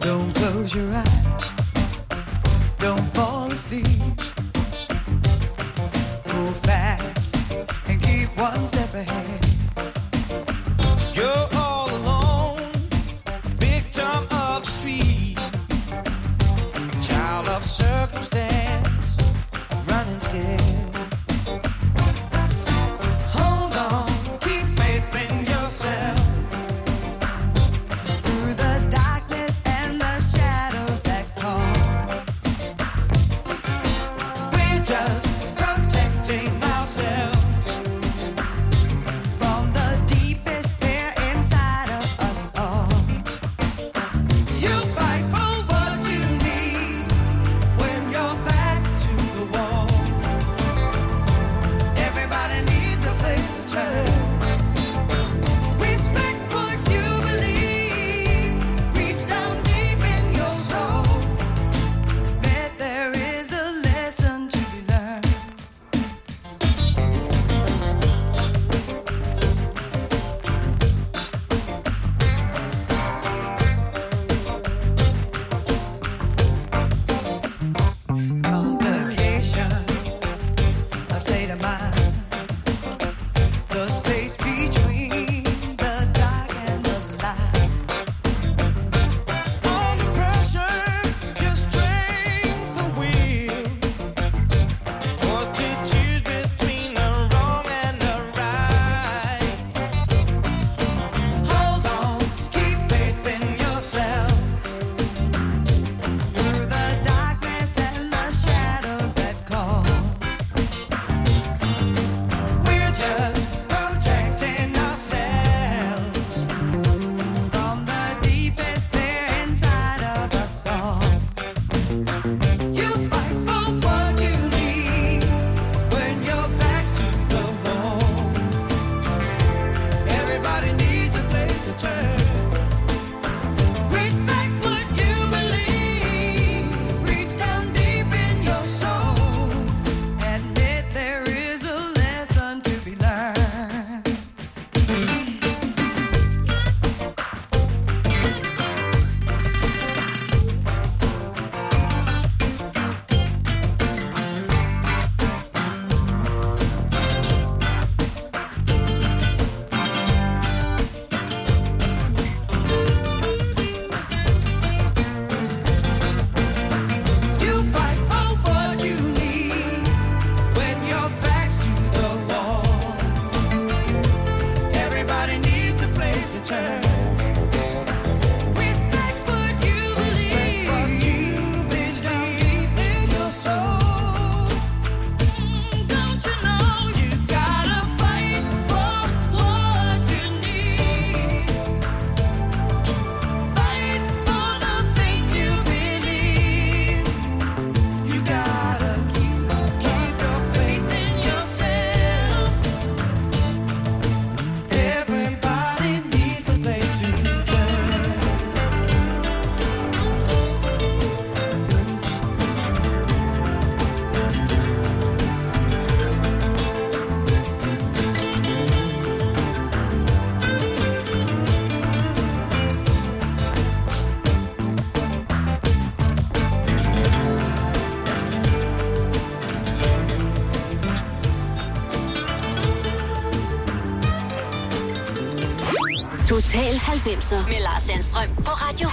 Don't 0.00 0.34
close 0.34 0.74
your 0.74 0.92
eyes. 0.92 1.03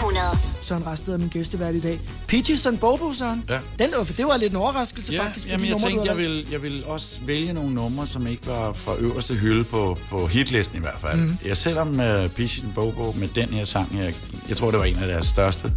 100. 0.01 0.37
Søren 0.63 0.85
Rasted 0.87 1.13
er 1.13 1.17
min 1.17 1.27
gæstevært 1.29 1.75
i 1.75 1.79
dag. 1.79 1.99
Peaches 2.27 2.65
and 2.65 2.77
Bobo, 2.77 3.13
Søren. 3.13 3.43
Ja. 3.49 3.59
Den, 3.79 3.89
var- 3.97 4.03
det 4.03 4.25
var 4.25 4.37
lidt 4.37 4.51
en 4.51 4.57
overraskelse 4.57 5.13
Ja, 5.13 5.23
faktisk. 5.23 5.47
jamen, 5.47 5.65
jeg 5.65 5.71
numre, 5.71 5.89
tænkte, 5.89 6.05
jeg 6.07 6.17
vil, 6.17 6.47
jeg 6.51 6.61
vil 6.61 6.85
også 6.85 7.07
vælge 7.25 7.53
nogle 7.53 7.73
numre, 7.73 8.07
som 8.07 8.27
ikke 8.27 8.47
var 8.47 8.73
fra 8.73 8.91
øverste 8.99 9.33
hylde 9.33 9.63
på, 9.63 9.97
på 10.09 10.27
hitlisten 10.27 10.77
i 10.77 10.81
hvert 10.81 10.99
fald. 11.01 11.19
Mm. 11.19 11.37
Jeg 11.45 11.57
selvom 11.57 11.89
uh, 11.89 12.27
Peach 12.35 12.63
and 12.63 12.73
Bobo 12.75 13.11
med 13.17 13.27
den 13.27 13.49
her 13.49 13.65
sang, 13.65 13.97
jeg, 13.97 14.13
jeg 14.49 14.57
tror, 14.57 14.71
det 14.71 14.79
var 14.79 14.85
en 14.85 14.97
af 14.99 15.07
deres 15.07 15.27
største, 15.27 15.73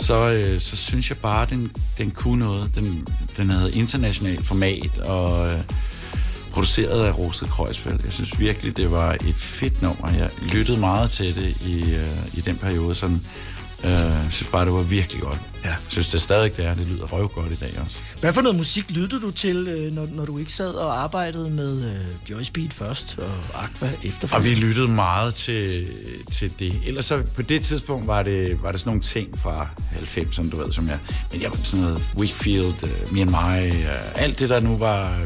så, 0.00 0.30
øh, 0.30 0.60
så 0.60 0.76
synes 0.76 1.10
jeg 1.10 1.18
bare, 1.18 1.46
den, 1.50 1.72
den 1.98 2.10
kunne 2.10 2.38
noget. 2.44 2.74
Den, 2.74 3.06
den 3.36 3.50
havde 3.50 3.72
internationalt 3.72 4.46
format, 4.46 4.98
og 4.98 5.48
øh, 5.50 5.58
produceret 6.58 7.04
af 7.04 7.18
Rosted 7.18 7.46
Kreuzfeldt. 7.46 8.04
Jeg 8.04 8.12
synes 8.12 8.40
virkelig, 8.40 8.76
det 8.76 8.90
var 8.90 9.12
et 9.12 9.34
fedt 9.34 9.82
nummer. 9.82 10.10
Jeg 10.18 10.30
lyttede 10.52 10.80
meget 10.80 11.10
til 11.10 11.34
det 11.34 11.56
i, 11.66 11.94
øh, 11.94 12.38
i 12.38 12.40
den 12.40 12.56
periode. 12.56 12.94
Sådan, 12.94 13.20
øh, 13.84 13.90
jeg 13.90 14.28
synes 14.30 14.50
bare, 14.52 14.64
det 14.64 14.72
var 14.72 14.82
virkelig 14.82 15.22
godt. 15.22 15.38
Ja. 15.64 15.68
Jeg 15.68 15.76
synes, 15.88 16.08
det 16.10 16.20
stadig 16.20 16.56
det 16.56 16.64
er. 16.66 16.74
Det 16.74 16.86
lyder 16.88 17.06
røvgodt 17.06 17.52
i 17.52 17.54
dag 17.54 17.80
også. 17.84 17.96
Hvad 18.20 18.32
for 18.32 18.40
noget 18.40 18.56
musik 18.56 18.90
lyttede 18.90 19.20
du 19.20 19.30
til, 19.30 19.68
øh, 19.68 19.92
når, 19.92 20.08
når 20.12 20.24
du 20.24 20.38
ikke 20.38 20.52
sad 20.52 20.70
og 20.70 21.02
arbejdede 21.02 21.50
med 21.50 21.94
øh, 21.94 22.30
Joy 22.30 22.42
Speed 22.42 22.70
først 22.70 23.18
og 23.18 23.64
Aqua 23.64 23.88
Og 23.88 24.06
efterfølgende? 24.06 24.56
vi 24.56 24.66
lyttede 24.66 24.88
meget 24.88 25.34
til, 25.34 25.86
til 26.30 26.52
det. 26.58 26.74
Ellers 26.86 27.04
så 27.04 27.22
på 27.36 27.42
det 27.42 27.62
tidspunkt 27.62 28.06
var 28.06 28.22
det, 28.22 28.62
var 28.62 28.70
det 28.70 28.80
sådan 28.80 28.90
nogle 28.90 29.02
ting 29.02 29.38
fra 29.38 29.68
90'erne, 29.96 30.50
du 30.50 30.56
ved, 30.56 30.72
som 30.72 30.88
jeg... 30.88 30.98
Men 31.32 31.42
jeg 31.42 31.50
var 31.50 31.58
sådan 31.62 31.84
noget 31.84 32.02
Wakefield, 32.16 32.82
uh, 32.82 33.12
Me 33.12 33.20
and 33.20 33.30
My, 33.30 33.72
uh, 33.72 34.22
alt 34.22 34.38
det, 34.38 34.48
der 34.50 34.60
nu 34.60 34.76
var 34.76 35.18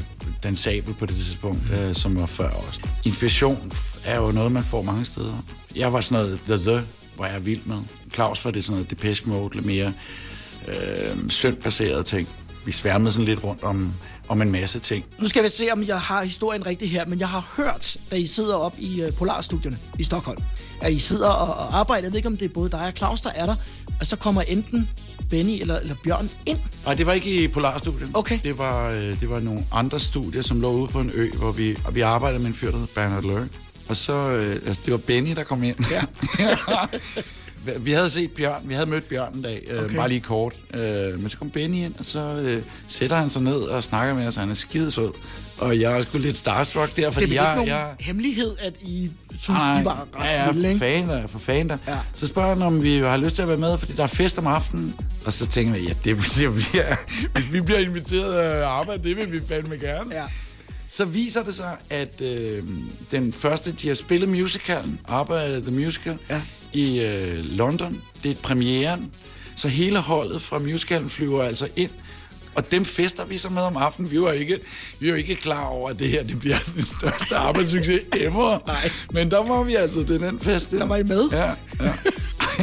den 0.42 0.56
sabel 0.56 0.94
på 0.94 1.06
det 1.06 1.14
tidspunkt, 1.14 1.62
øh, 1.72 1.94
som 1.94 2.20
var 2.20 2.26
før 2.26 2.50
også. 2.50 2.80
Inspiration 3.04 3.72
er 4.04 4.16
jo 4.20 4.32
noget, 4.32 4.52
man 4.52 4.64
får 4.64 4.82
mange 4.82 5.04
steder. 5.04 5.34
Jeg 5.76 5.92
var 5.92 6.00
sådan 6.00 6.24
noget 6.24 6.40
The 6.46 6.58
The, 6.58 6.86
hvor 7.16 7.26
jeg 7.26 7.34
er 7.34 7.40
vild 7.40 7.60
med. 7.64 7.76
Claus 8.14 8.44
var 8.44 8.50
det 8.50 8.64
sådan 8.64 8.74
noget 8.74 8.90
Depeche 8.90 9.30
Mode, 9.30 9.54
lidt 9.54 9.66
mere 9.66 9.92
øh, 10.68 11.28
syndbaserede 11.28 12.02
ting. 12.02 12.28
Vi 12.66 12.72
sværmede 12.72 13.12
sådan 13.12 13.26
lidt 13.26 13.44
rundt 13.44 13.62
om, 13.62 13.92
om 14.28 14.42
en 14.42 14.52
masse 14.52 14.78
ting. 14.78 15.04
Nu 15.18 15.28
skal 15.28 15.44
vi 15.44 15.48
se, 15.48 15.70
om 15.72 15.84
jeg 15.86 16.00
har 16.00 16.22
historien 16.24 16.66
rigtig 16.66 16.90
her, 16.90 17.06
men 17.06 17.20
jeg 17.20 17.28
har 17.28 17.52
hørt, 17.56 17.96
da 18.10 18.16
I 18.16 18.26
sidder 18.26 18.54
op 18.54 18.74
i 18.78 19.02
øh, 19.02 19.12
Polarstudierne 19.12 19.78
i 19.98 20.04
Stockholm, 20.04 20.42
at 20.82 20.92
I 20.92 20.98
sidder 20.98 21.28
og, 21.28 21.54
og 21.54 21.78
arbejder. 21.78 22.02
Jeg 22.02 22.12
ved 22.12 22.16
ikke, 22.16 22.28
om 22.28 22.36
det 22.36 22.44
er 22.44 22.54
både 22.54 22.70
dig 22.70 22.86
og 22.86 22.92
Claus, 22.92 23.20
der 23.20 23.30
er 23.34 23.46
der, 23.46 23.56
og 24.00 24.06
så 24.06 24.16
kommer 24.16 24.42
enten 24.42 24.88
Benny 25.30 25.60
eller, 25.60 25.78
eller 25.80 25.94
Bjørn 26.04 26.30
ind. 26.46 26.58
Nej, 26.84 26.94
det 26.94 27.06
var 27.06 27.12
ikke 27.12 27.42
i 27.44 27.48
Polarstudiet. 27.48 28.10
Okay. 28.14 28.38
Det 28.44 28.58
var, 28.58 28.90
øh, 28.90 29.20
det 29.20 29.30
var 29.30 29.40
nogle 29.40 29.64
andre 29.72 30.00
studier, 30.00 30.42
som 30.42 30.60
lå 30.60 30.70
ude 30.72 30.88
på 30.88 31.00
en 31.00 31.10
ø, 31.14 31.30
hvor 31.30 31.52
vi, 31.52 31.76
og 31.84 31.94
vi 31.94 32.00
arbejdede 32.00 32.38
med 32.38 32.46
en 32.48 32.54
fyr, 32.54 32.70
der 32.70 32.78
hed 32.78 32.86
Bernard 32.94 33.22
Lurk. 33.22 33.48
Og 33.88 33.96
så, 33.96 34.12
øh, 34.12 34.52
altså 34.66 34.82
det 34.84 34.92
var 34.92 34.98
Benny, 34.98 35.34
der 35.36 35.44
kom 35.44 35.62
ind. 35.62 35.76
Ja. 35.90 36.02
vi 37.78 37.92
havde 37.92 38.10
set 38.10 38.30
Bjørn, 38.32 38.62
vi 38.68 38.74
havde 38.74 38.86
mødt 38.90 39.08
Bjørn 39.08 39.34
en 39.34 39.42
dag, 39.42 39.62
øh, 39.70 39.84
Okay. 39.84 39.96
bare 39.96 40.08
lige 40.08 40.20
kort. 40.20 40.54
Øh, 40.74 41.20
men 41.20 41.30
så 41.30 41.38
kom 41.38 41.50
Benny 41.50 41.76
ind, 41.76 41.94
og 41.98 42.04
så 42.04 42.40
øh, 42.44 42.62
sætter 42.88 43.16
han 43.16 43.30
sig 43.30 43.42
ned 43.42 43.54
og 43.56 43.84
snakker 43.84 44.14
med 44.14 44.26
os, 44.26 44.36
han 44.36 44.50
er 44.50 44.54
skidesød. 44.54 45.10
Og 45.62 45.80
jeg 45.80 45.98
er 45.98 46.02
sgu 46.02 46.18
lidt 46.18 46.36
starstruck 46.36 46.96
der, 46.96 47.04
Det 47.04 47.14
fordi 47.14 47.24
er 47.24 47.28
vel 47.28 47.34
jeg... 47.34 47.44
ikke 47.44 47.54
nogen 47.56 47.68
jeg 47.68 47.88
hemmelighed, 48.00 48.56
at 48.60 48.74
I 48.82 49.10
synes, 49.40 49.46
Nej, 49.60 49.78
de 49.78 49.84
var 49.84 50.06
ret 50.16 50.24
ja, 50.24 50.44
ja, 50.44 50.50
vilde, 50.52 50.72
for 50.72 50.78
fan 50.78 51.08
der, 51.08 51.26
for 51.26 51.38
fan 51.38 51.68
der. 51.68 51.76
Ja. 51.88 51.98
Så 52.14 52.26
spørger 52.26 52.48
han, 52.54 52.62
om 52.62 52.82
vi 52.82 52.98
har 52.98 53.16
lyst 53.16 53.34
til 53.34 53.42
at 53.42 53.48
være 53.48 53.56
med, 53.56 53.78
fordi 53.78 53.92
der 53.92 54.02
er 54.02 54.06
fest 54.06 54.38
om 54.38 54.46
aftenen. 54.46 54.94
Og 55.26 55.32
så 55.32 55.46
tænker 55.46 55.74
jeg, 55.74 55.82
ja, 55.82 55.88
det, 55.88 56.04
det 56.04 56.16
bliver, 56.34 56.96
hvis 57.34 57.52
vi 57.52 57.60
bliver 57.60 57.78
inviteret 57.80 58.34
at 58.34 58.62
arbejde, 58.62 59.02
det 59.08 59.16
vil 59.16 59.32
vi 59.32 59.40
fandme 59.48 59.76
gerne. 59.76 60.14
Ja. 60.14 60.24
Så 60.88 61.04
viser 61.04 61.42
det 61.42 61.54
sig, 61.54 61.76
at 61.90 62.20
øh, 62.20 62.62
den 63.10 63.32
første, 63.32 63.72
de 63.72 63.88
har 63.88 63.94
spillet 63.94 64.28
musicalen, 64.28 65.00
arbejdet 65.08 65.62
The 65.62 65.72
Musical, 65.72 66.18
Ja. 66.30 66.40
i 66.72 67.00
øh, 67.00 67.44
London. 67.44 68.00
Det 68.22 68.30
er 68.30 68.34
premieren. 68.42 69.10
Så 69.56 69.68
hele 69.68 69.98
holdet 69.98 70.42
fra 70.42 70.58
musicalen 70.58 71.08
flyver 71.08 71.42
altså 71.42 71.68
ind. 71.76 71.90
Og 72.54 72.70
dem 72.70 72.84
fester 72.84 73.24
vi 73.24 73.38
så 73.38 73.48
med 73.48 73.62
om 73.62 73.76
aftenen. 73.76 74.10
Vi 74.10 74.20
var 74.20 74.32
ikke, 74.32 74.58
vi 75.00 75.10
var 75.10 75.16
ikke 75.16 75.34
klar 75.34 75.64
over, 75.64 75.90
at 75.90 75.98
det 75.98 76.08
her 76.08 76.22
det 76.24 76.40
bliver 76.40 76.58
den 76.74 76.86
største 76.86 77.36
arbejdssucces 77.36 78.00
ever. 78.16 78.58
Nej. 78.66 78.90
Men 79.12 79.30
der 79.30 79.38
var 79.38 79.62
vi 79.62 79.74
altså 79.74 80.06
til 80.06 80.20
den 80.20 80.40
fest. 80.40 80.70
Der 80.70 80.84
var 80.84 80.96
I 80.96 81.02
med? 81.02 81.28
Ja, 81.32 81.50
ja. 81.80 81.92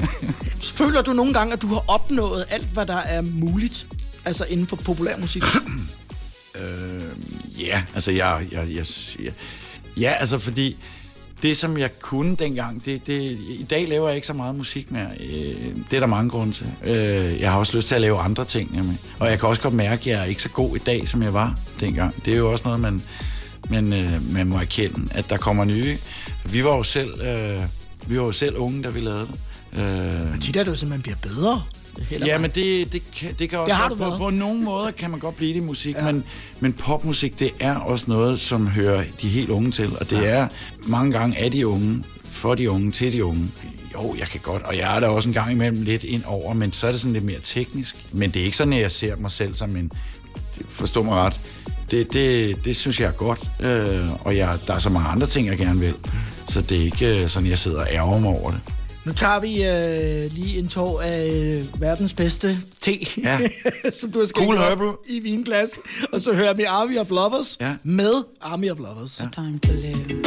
Føler 0.80 1.02
du 1.02 1.14
nogle 1.14 1.34
gange, 1.34 1.54
at 1.54 1.62
du 1.62 1.68
har 1.68 1.84
opnået 1.88 2.46
alt, 2.50 2.68
hvad 2.68 2.86
der 2.86 2.98
er 2.98 3.22
muligt? 3.22 3.88
Altså 4.26 4.46
inden 4.46 4.68
for 4.68 4.76
populærmusik? 4.76 5.44
Ja, 7.60 7.84
altså 7.96 8.12
jeg, 8.12 8.48
jeg, 8.52 8.70
jeg, 8.70 8.86
jeg 9.24 9.34
ja, 9.98 10.12
altså 10.12 10.40
fordi 10.40 10.78
det, 11.42 11.58
som 11.58 11.78
jeg 11.78 11.90
kunne 12.02 12.36
dengang, 12.36 12.86
det, 12.86 13.08
det, 13.08 13.22
i 13.50 13.66
dag 13.70 13.88
laver 13.88 14.08
jeg 14.08 14.16
ikke 14.16 14.28
så 14.28 14.34
meget 14.34 14.56
musik 14.56 14.92
mere. 14.92 15.08
Øh, 15.20 15.76
det 15.92 15.94
er 15.94 16.00
der 16.00 16.08
mange 16.08 16.30
grunde 16.30 16.54
til. 16.54 16.68
Øh, 16.86 17.42
jeg 17.42 17.52
har 17.52 17.60
også 17.60 17.78
lyst 17.78 17.88
til 17.88 17.96
at 17.96 18.02
lave 18.02 18.20
andre 18.20 18.46
ting. 18.46 18.72
Jamen. 18.76 19.00
Og 19.20 19.30
jeg 19.30 19.40
kan 19.40 19.50
også 19.50 19.62
godt 19.62 19.74
mærke, 19.74 20.02
at 20.02 20.08
jeg 20.08 20.20
er 20.20 20.24
ikke 20.26 20.42
så 20.42 20.50
god 20.50 20.76
i 20.76 20.80
dag, 20.80 21.08
som 21.08 21.24
jeg 21.24 21.34
var 21.34 21.60
dengang. 21.80 22.26
Det 22.26 22.34
er 22.34 22.38
jo 22.38 22.52
også 22.52 22.64
noget, 22.68 22.80
man, 22.80 23.02
man, 23.70 23.94
øh, 23.94 24.34
man 24.34 24.48
må 24.48 24.58
erkende, 24.58 25.10
at 25.12 25.30
der 25.30 25.38
kommer 25.38 25.66
nye. 25.66 25.98
Vi 26.46 26.64
var 26.64 26.76
jo 26.76 26.84
selv, 26.84 27.22
øh, 27.22 27.64
vi 28.08 28.18
var 28.18 28.26
jo 28.26 28.32
selv 28.32 28.58
unge, 28.58 28.84
da 28.84 28.90
vi 28.90 29.00
lavede 29.00 29.28
det. 29.28 29.40
Øh, 29.74 30.40
Tit 30.40 30.56
er 30.56 30.64
det 30.64 30.72
jo 30.72 30.76
simpelthen 30.76 31.02
bliver 31.02 31.34
bedre. 31.36 31.64
Ja, 32.26 32.38
men 32.38 32.52
det, 32.56 32.94
det, 32.94 33.12
kan, 33.16 33.36
det 33.40 33.50
kan 33.50 33.60
også 33.60 33.70
Det 33.70 33.76
har 33.76 33.90
godt, 33.90 34.00
du 34.00 34.10
på, 34.10 34.18
på 34.18 34.30
nogle 34.30 34.62
måder 34.62 34.92
kan 34.92 35.12
man 35.12 35.20
godt 35.20 35.38
blive 35.38 35.54
det 35.54 35.58
i 35.58 35.64
musik, 35.64 35.96
ja. 35.96 36.04
men, 36.12 36.24
men 36.60 36.74
popmusik, 36.74 37.40
det 37.40 37.52
er 37.60 37.76
også 37.76 38.06
noget, 38.08 38.40
som 38.40 38.68
hører 38.68 39.04
de 39.22 39.28
helt 39.28 39.50
unge 39.50 39.72
til, 39.72 39.98
og 39.98 40.10
det 40.10 40.22
ja. 40.22 40.26
er 40.26 40.48
mange 40.88 41.12
gange 41.12 41.38
af 41.38 41.52
de 41.52 41.68
unge, 41.68 42.04
for 42.24 42.56
de 42.56 42.72
unge, 42.72 42.92
til 42.92 43.14
de 43.14 43.26
unge. 43.26 43.52
Jo, 43.94 44.16
jeg 44.20 44.28
kan 44.28 44.40
godt, 44.44 44.62
og 44.62 44.78
jeg 44.78 44.96
er 44.96 45.00
der 45.00 45.08
også 45.08 45.30
en 45.30 45.34
gang 45.34 45.52
imellem 45.52 45.82
lidt 45.82 46.04
ind 46.04 46.24
over, 46.26 46.54
men 46.54 46.74
så 46.74 46.88
er 46.88 46.92
det 46.92 47.00
sådan 47.00 47.14
lidt 47.14 47.26
mere 47.26 47.40
teknisk. 47.44 47.96
Men 48.12 48.32
det 48.32 48.40
er 48.40 48.46
ikke 48.46 48.58
sådan, 48.58 48.74
at 48.74 48.82
jeg 48.82 48.92
ser 48.92 49.16
mig 49.16 49.32
selv 49.32 49.56
som 49.56 49.76
en, 49.76 49.92
forstå 50.70 51.04
mig 51.04 51.14
ret, 51.14 51.40
det, 51.92 52.14
det, 52.14 52.56
det 52.66 52.76
synes 52.76 53.00
jeg 53.00 53.08
er 53.08 53.12
godt, 53.12 53.40
øh, 53.60 54.10
og 54.26 54.38
jeg, 54.38 54.58
der 54.68 54.74
er 54.74 54.80
så 54.80 54.90
mange 54.90 55.08
andre 55.10 55.28
ting, 55.28 55.48
jeg 55.48 55.58
gerne 55.58 55.80
vil. 55.80 55.94
Så 56.50 56.62
det 56.62 56.78
er 56.78 56.82
ikke 56.82 57.24
øh, 57.24 57.30
sådan, 57.30 57.50
jeg 57.50 57.58
sidder 57.58 57.80
og 57.80 57.88
ærger 57.92 58.20
mig 58.20 58.30
over 58.30 58.52
det. 58.52 58.62
Nu 59.06 59.14
tager 59.14 59.40
vi 59.40 59.64
øh, 59.64 60.32
lige 60.32 60.60
en 60.60 60.68
tår 60.68 61.02
af 61.02 61.28
øh, 61.28 61.82
verdens 61.82 62.14
bedste 62.14 62.58
te, 62.82 63.00
Ja. 63.24 63.40
som 64.00 64.12
du 64.12 64.20
har 64.20 64.26
skænket 64.26 64.56
Cool 64.56 64.58
Herbal. 64.70 64.92
i 65.08 65.20
vinglas. 65.20 65.70
Og 66.14 66.22
så 66.22 66.34
hører 66.34 66.54
vi 66.54 66.64
Army 66.64 66.98
of 66.98 67.10
Lovers 67.10 67.58
Ja. 67.62 67.76
med 67.84 68.14
Army 68.42 68.72
of 68.72 68.78
Lovers. 68.80 69.20
Ja. 69.20 69.28
time 69.44 69.60
to 69.60 69.72
live, 69.74 70.24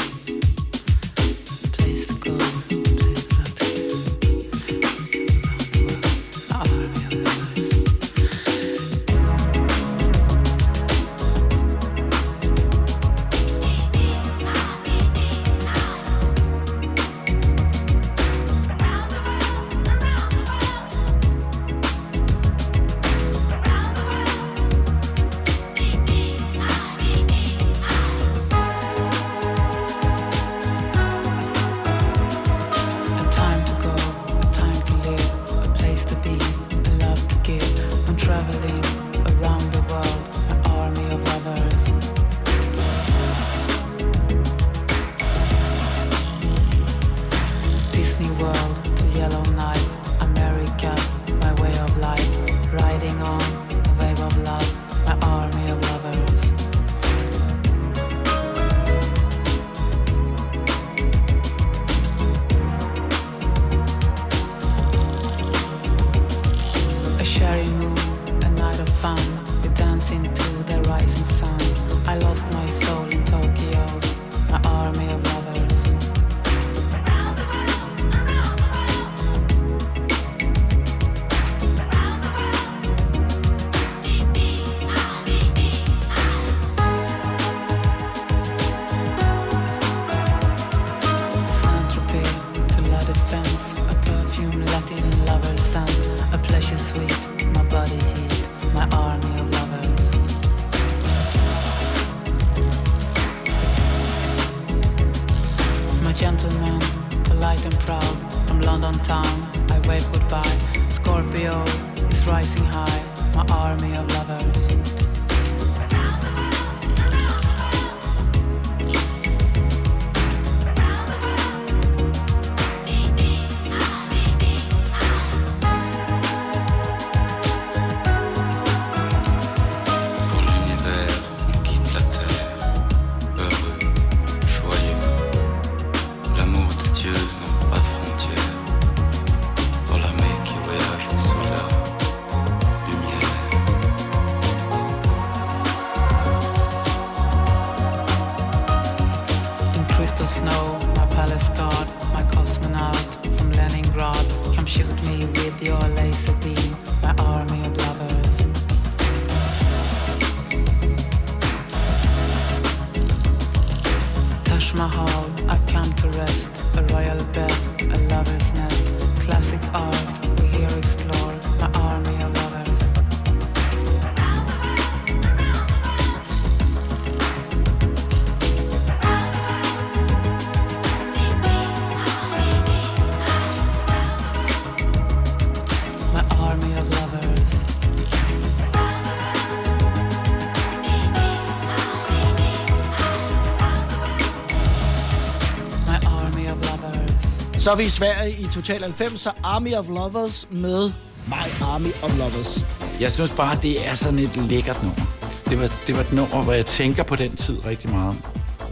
Så 197.63 197.71
er 197.71 197.77
vi 197.77 197.85
i 197.85 197.89
Sverige 197.89 198.39
i 198.39 198.45
Total 198.45 198.83
90, 198.83 199.21
så 199.21 199.31
Army 199.45 199.75
of 199.75 199.89
Lovers 199.89 200.49
med 200.51 200.93
My 201.27 201.63
Army 201.63 201.93
of 202.03 202.19
Lovers. 202.19 202.65
Jeg 203.01 203.13
synes 203.13 203.31
bare, 203.31 203.59
det 203.63 203.89
er 203.89 203.95
sådan 203.95 204.19
et 204.19 204.37
lækkert 204.37 204.83
nummer. 204.83 205.03
Det 205.49 205.61
var, 205.61 205.73
det 205.87 205.95
var 205.95 206.01
et 206.01 206.13
nummer, 206.13 206.43
hvor 206.43 206.53
jeg 206.53 206.67
tænker 206.67 207.03
på 207.03 207.17
den 207.17 207.37
tid 207.37 207.67
rigtig 207.67 207.91
meget. 207.91 208.17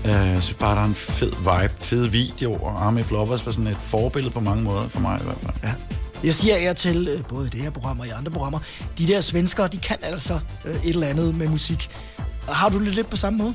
Uh, 0.05 0.11
jeg 0.11 0.43
synes 0.43 0.59
bare, 0.59 0.75
der 0.75 0.83
er 0.83 0.87
en 0.87 0.95
fed 0.95 1.31
vibe, 1.31 1.75
fede 1.81 2.11
videoer. 2.11 2.71
Army 2.71 3.01
of 3.01 3.11
Lovers 3.11 3.47
var 3.47 3.53
sådan 3.53 3.67
et 3.67 3.77
forbillede 3.77 4.33
på 4.33 4.41
mange 4.41 4.63
måder, 4.63 4.89
for 4.89 5.01
mig 5.01 5.21
i 5.21 5.25
hvert 5.25 5.39
fald. 5.43 5.55
Ja. 5.63 5.75
Jeg 6.25 6.35
siger 6.35 6.59
jer 6.59 6.73
til, 6.73 7.09
øh, 7.09 7.25
både 7.29 7.47
i 7.47 7.51
det 7.51 7.61
her 7.61 7.71
program 7.71 8.01
og 8.01 8.07
i 8.07 8.11
andre 8.11 8.31
programmer, 8.31 8.59
de 8.99 9.07
der 9.07 9.21
svenskere, 9.21 9.69
de 9.69 9.79
kan 9.79 9.97
altså 10.03 10.41
øh, 10.65 10.75
et 10.85 10.89
eller 10.89 11.07
andet 11.07 11.35
med 11.35 11.49
musik. 11.49 11.91
Har 12.49 12.69
du 12.69 12.85
det 12.85 12.95
lidt 12.95 13.11
på 13.11 13.17
samme 13.17 13.39
måde? 13.39 13.55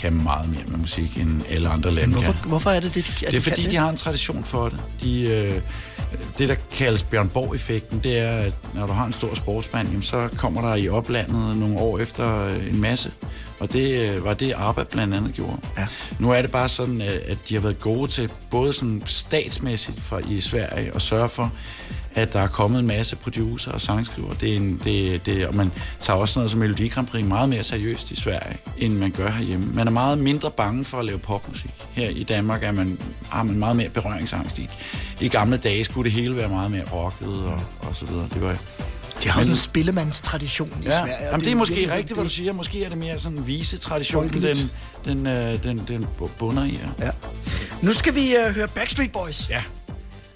Kan 0.00 0.22
meget 0.22 0.50
mere 0.50 0.62
med 0.68 0.78
musik, 0.78 1.18
end 1.18 1.42
alle 1.48 1.68
andre 1.68 1.90
lande 1.90 2.14
Hvorfor, 2.14 2.32
kan. 2.32 2.48
hvorfor 2.48 2.70
er 2.70 2.80
det 2.80 2.94
det, 2.94 3.06
de, 3.06 3.12
at 3.12 3.20
Det 3.20 3.26
er 3.26 3.30
de 3.30 3.40
fordi, 3.40 3.62
kan 3.62 3.70
de 3.70 3.76
har 3.76 3.88
en 3.90 3.96
tradition 3.96 4.44
for 4.44 4.68
det. 4.68 4.80
De, 5.02 5.22
øh, 5.22 5.62
det, 6.38 6.48
der 6.48 6.54
kaldes 6.72 7.02
Bjørn 7.02 7.28
Borg-effekten, 7.28 8.00
det 8.02 8.18
er, 8.18 8.36
at 8.36 8.52
når 8.74 8.86
du 8.86 8.92
har 8.92 9.06
en 9.06 9.12
stor 9.12 9.34
sportsmand, 9.34 9.88
jamen, 9.88 10.02
så 10.02 10.28
kommer 10.36 10.60
der 10.60 10.74
i 10.74 10.88
oplandet 10.88 11.56
nogle 11.56 11.78
år 11.78 11.98
efter 11.98 12.46
øh, 12.46 12.66
en 12.70 12.80
masse. 12.80 13.10
Og 13.60 13.72
det 13.72 14.10
øh, 14.10 14.24
var 14.24 14.34
det, 14.34 14.54
ABBA 14.56 14.82
blandt 14.82 15.14
andet 15.14 15.34
gjorde. 15.34 15.56
Ja. 15.78 15.86
Nu 16.18 16.30
er 16.30 16.42
det 16.42 16.50
bare 16.50 16.68
sådan, 16.68 17.02
øh, 17.02 17.20
at 17.28 17.38
de 17.48 17.54
har 17.54 17.60
været 17.60 17.78
gode 17.78 18.10
til, 18.10 18.30
både 18.50 18.72
sådan 18.72 19.02
statsmæssigt 19.06 20.00
for, 20.00 20.20
i 20.28 20.40
Sverige, 20.40 20.90
at 20.94 21.02
sørge 21.02 21.28
for, 21.28 21.52
at 22.14 22.32
der 22.32 22.40
er 22.40 22.46
kommet 22.46 22.80
en 22.80 22.86
masse 22.86 23.16
producer 23.16 23.72
og 23.72 23.80
sangskriver. 23.80 24.34
Det 24.34 24.52
er 24.52 24.56
en, 24.56 24.80
det, 24.84 25.26
det, 25.26 25.46
og 25.46 25.54
man 25.54 25.72
tager 26.00 26.16
også 26.18 26.38
noget 26.38 26.50
som 26.50 26.60
Melodi 26.60 26.88
Grand 26.88 27.06
Prix 27.06 27.24
meget 27.24 27.48
mere 27.48 27.64
seriøst 27.64 28.10
i 28.10 28.16
Sverige, 28.16 28.56
end 28.78 28.94
man 28.94 29.10
gør 29.10 29.30
herhjemme. 29.30 29.66
Man 29.74 29.86
er 29.86 29.90
meget 29.90 30.18
mindre 30.18 30.50
bange 30.50 30.84
for 30.84 30.98
at 30.98 31.04
lave 31.04 31.18
popmusik. 31.18 31.70
Her 31.92 32.08
i 32.08 32.22
Danmark 32.22 32.62
er 32.62 32.72
man, 32.72 32.98
har 33.30 33.42
man 33.42 33.58
meget 33.58 33.76
mere 33.76 33.88
berøringsangst. 33.88 34.58
I, 34.58 34.68
I 35.20 35.28
gamle 35.28 35.56
dage 35.56 35.84
skulle 35.84 36.10
det 36.10 36.20
hele 36.20 36.36
være 36.36 36.48
meget 36.48 36.70
mere 36.70 36.84
rocket 36.92 37.28
og, 37.28 37.60
og 37.80 37.96
så 37.96 38.06
videre. 38.06 38.28
Det 38.34 38.42
var, 38.42 38.56
De 39.22 39.28
har 39.28 39.40
også 39.40 39.50
en 39.52 39.56
spillemandstradition 39.56 40.68
i 40.82 40.84
ja, 40.84 40.90
Sverige. 40.90 41.24
jamen, 41.24 41.40
det 41.44 41.52
er 41.52 41.56
måske 41.56 41.74
virkelig 41.74 41.96
rigtigt, 41.96 42.14
hvad 42.16 42.24
du 42.24 42.28
det- 42.28 42.36
siger. 42.36 42.52
Måske 42.52 42.84
er 42.84 42.88
det 42.88 42.98
mere 42.98 43.18
sådan 43.18 43.38
en 43.38 43.46
vise 43.46 43.78
tradition, 43.78 44.22
Folkeligt. 44.30 44.70
den, 45.04 45.16
den, 45.16 45.26
øh, 45.26 45.62
den, 45.62 45.82
den 45.88 46.06
bu- 46.20 46.30
bunder 46.38 46.64
i. 46.64 46.78
Ja. 46.98 47.04
Ja. 47.06 47.10
Nu 47.82 47.92
skal 47.92 48.14
vi 48.14 48.34
uh, 48.48 48.54
høre 48.54 48.68
Backstreet 48.68 49.12
Boys. 49.12 49.50
ja. 49.50 49.62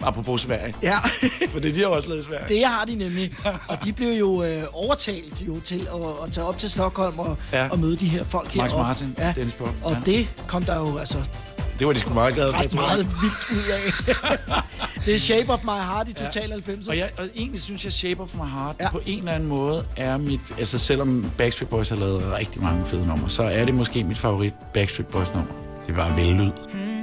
Apropos 0.04 0.40
Sverige. 0.40 0.74
Ja, 0.82 0.98
For 1.52 1.60
det 1.60 1.70
er 1.70 1.74
de 1.74 1.80
har 1.80 1.86
også 1.88 2.08
lavet 2.08 2.22
i 2.22 2.26
Sverige. 2.26 2.44
det 2.48 2.64
har 2.66 2.84
de 2.84 2.94
nemlig. 2.94 3.32
Og 3.68 3.78
de 3.84 3.92
blev 3.92 4.08
jo 4.18 4.42
øh, 4.42 4.62
overtalt 4.72 5.42
jo 5.46 5.60
til 5.60 5.88
at, 5.94 6.24
at 6.26 6.32
tage 6.32 6.46
op 6.46 6.58
til 6.58 6.70
Stockholm 6.70 7.18
og, 7.18 7.36
Ja. 7.52 7.68
og 7.70 7.78
møde 7.78 7.96
de 7.96 8.06
her 8.08 8.24
folk 8.24 8.48
her. 8.48 8.62
Max 8.62 8.72
Og- 8.72 8.80
Martin, 8.80 9.14
ja. 9.18 9.32
Dennis 9.36 9.54
Bob, 9.54 9.68
Og 9.84 9.92
ja. 9.92 9.98
det 10.12 10.28
kom 10.48 10.62
der 10.64 10.78
jo 10.78 10.98
altså 10.98 11.18
Det 11.78 11.86
var 11.86 11.92
de 11.92 11.98
sgu 11.98 12.14
meget 12.14 12.34
glade 12.34 12.52
for. 12.52 12.60
ret 12.62 12.74
meget 12.74 13.06
vildt 13.22 13.50
ud 13.50 13.70
af. 13.72 14.62
det 15.06 15.14
er 15.14 15.18
Shape 15.18 15.52
of 15.52 15.64
My 15.64 15.70
Heart 15.70 16.08
i 16.08 16.12
Total 16.12 16.50
90. 16.50 16.86
Og, 16.88 16.98
jeg, 16.98 17.10
og 17.18 17.24
egentlig 17.36 17.60
synes 17.60 17.84
jeg, 17.84 17.92
Shape 17.92 18.20
of 18.22 18.34
My 18.34 18.40
Heart 18.58 18.76
ja. 18.80 18.90
På 18.90 19.00
en 19.06 19.18
eller 19.18 19.32
anden 19.32 19.48
måde 19.48 19.86
er 19.96 20.16
mit... 20.18 20.40
Altså 20.58 20.78
selvom 20.78 21.30
Backstreet 21.38 21.68
Boys 21.68 21.88
har 21.88 21.96
lavet 21.96 22.32
rigtig 22.38 22.62
mange 22.62 22.86
fede 22.86 23.06
numre, 23.08 23.30
så 23.30 23.42
er 23.42 23.64
det 23.64 23.74
måske 23.74 24.04
mit 24.04 24.18
favorit 24.18 24.52
Backstreet 24.74 25.06
Boys 25.06 25.28
nummer. 25.34 25.52
Det 25.86 25.96
var 25.96 26.14
vellyd. 26.14 26.50
Yeah, 26.76 26.93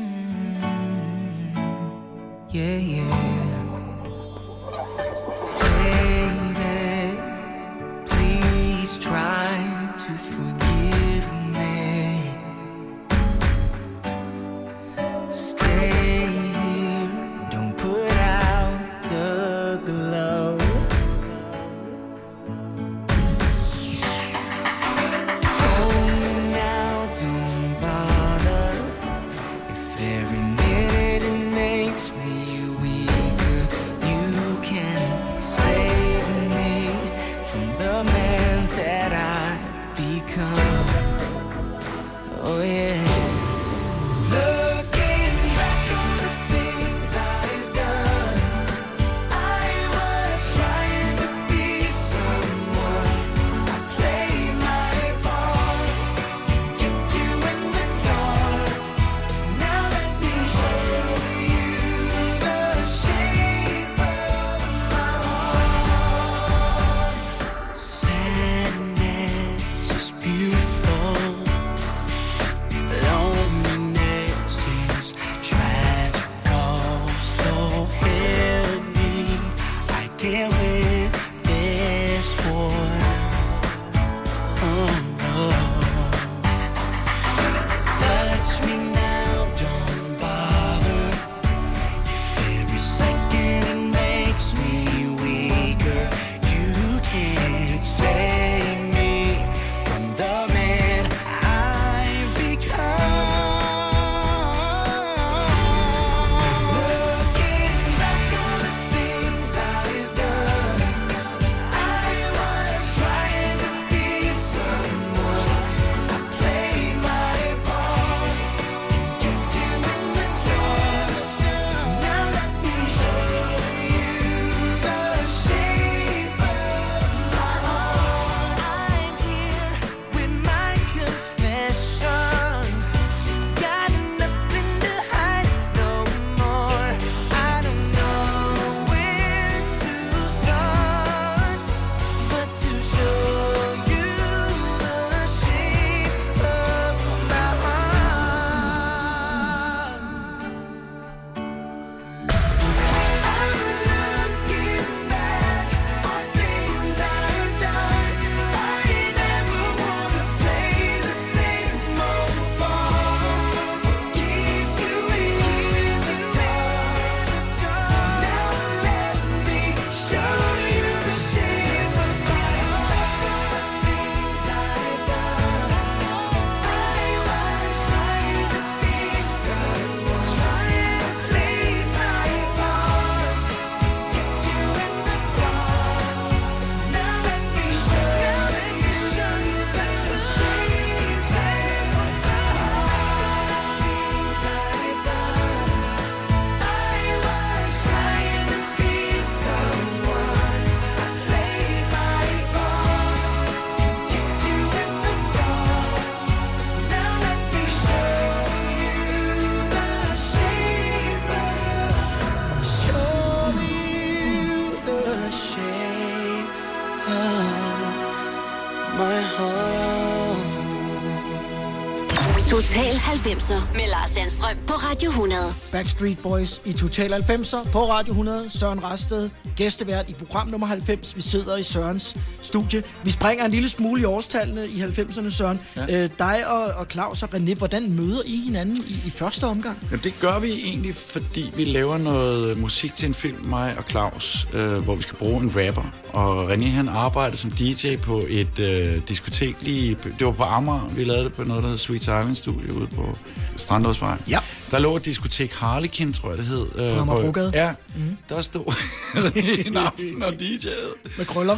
90'er 223.21 223.73
med 223.73 223.89
Lars 223.89 224.09
Sandstrøm 224.09 224.57
på 224.67 224.73
Radio 224.73 225.09
100. 225.09 225.41
Backstreet 225.71 226.17
Boys 226.23 226.61
i 226.65 226.73
Total 226.73 227.13
90'er 227.13 227.71
på 227.71 227.79
Radio 227.79 228.11
100. 228.11 228.49
Søren 228.49 228.83
Rasted, 228.83 229.29
gæstevært 229.55 230.09
i 230.09 230.13
program 230.13 230.47
nummer 230.47 230.67
90. 230.67 231.15
Vi 231.15 231.21
sidder 231.21 231.57
i 231.57 231.63
Sørens 231.63 232.15
studie. 232.41 232.83
Vi 233.03 233.11
springer 233.11 233.45
en 233.45 233.51
lille 233.51 233.69
smule 233.69 234.01
i 234.01 234.05
årstallene 234.05 234.67
i 234.67 234.81
90'erne, 234.81 235.29
Søren. 235.29 235.59
Ja. 235.75 236.03
Øh, 236.03 236.09
dig 236.19 236.47
og, 236.47 236.63
og 236.63 236.85
Claus 236.89 237.23
og 237.23 237.29
René, 237.33 237.55
hvordan 237.55 237.91
møder 237.91 238.21
I 238.25 238.41
hinanden 238.45 238.77
i, 238.87 239.01
i 239.05 239.09
første 239.09 239.43
omgang? 239.43 239.77
Jamen, 239.91 240.03
det 240.03 240.13
gør 240.21 240.39
vi 240.39 240.51
egentlig, 240.63 240.95
fordi 240.95 241.45
vi 241.55 241.63
laver 241.63 241.97
noget 241.97 242.57
musik 242.57 242.95
til 242.95 243.07
en 243.07 243.13
film, 243.13 243.45
mig 243.45 243.75
og 243.77 243.83
Claus, 243.89 244.47
øh, 244.53 244.83
hvor 244.83 244.95
vi 244.95 245.01
skal 245.01 245.17
bruge 245.17 245.41
en 245.41 245.51
rapper. 245.55 245.93
Og 246.13 246.51
René, 246.51 246.65
han 246.65 246.89
arbejder 246.89 247.37
som 247.37 247.51
DJ 247.51 247.95
på 247.95 248.21
et 248.29 248.59
øh, 248.59 249.01
diskotek 249.07 249.55
lige... 249.61 249.97
Det 250.19 250.27
var 250.27 250.31
på 250.31 250.43
Amager. 250.43 250.89
Vi 250.95 251.03
lavede 251.03 251.25
det 251.25 251.33
på 251.33 251.43
noget, 251.43 251.63
der 251.63 251.69
hedder 251.69 251.81
Sweet 251.81 252.01
Island 252.01 252.35
Studio 252.35 252.73
ude 252.73 252.87
på 252.87 253.17
Strandåsvej. 253.57 254.17
Ja. 254.29 254.39
Der 254.71 254.79
lå 254.79 254.95
et 254.95 255.05
diskotek 255.05 255.51
Harlekin, 255.53 256.13
tror 256.13 256.29
jeg, 256.29 256.37
det 256.37 256.45
hed. 256.45 256.65
Øh, 256.75 257.01
Amagerbrogade? 257.01 257.51
Ja, 257.53 257.73
mm. 257.95 258.17
der 258.29 258.41
stod 258.41 258.73
en 259.65 259.77
aften 259.77 260.23
og 260.23 260.33
DJ'ede 260.33 261.17
Med 261.17 261.25
krøller? 261.25 261.57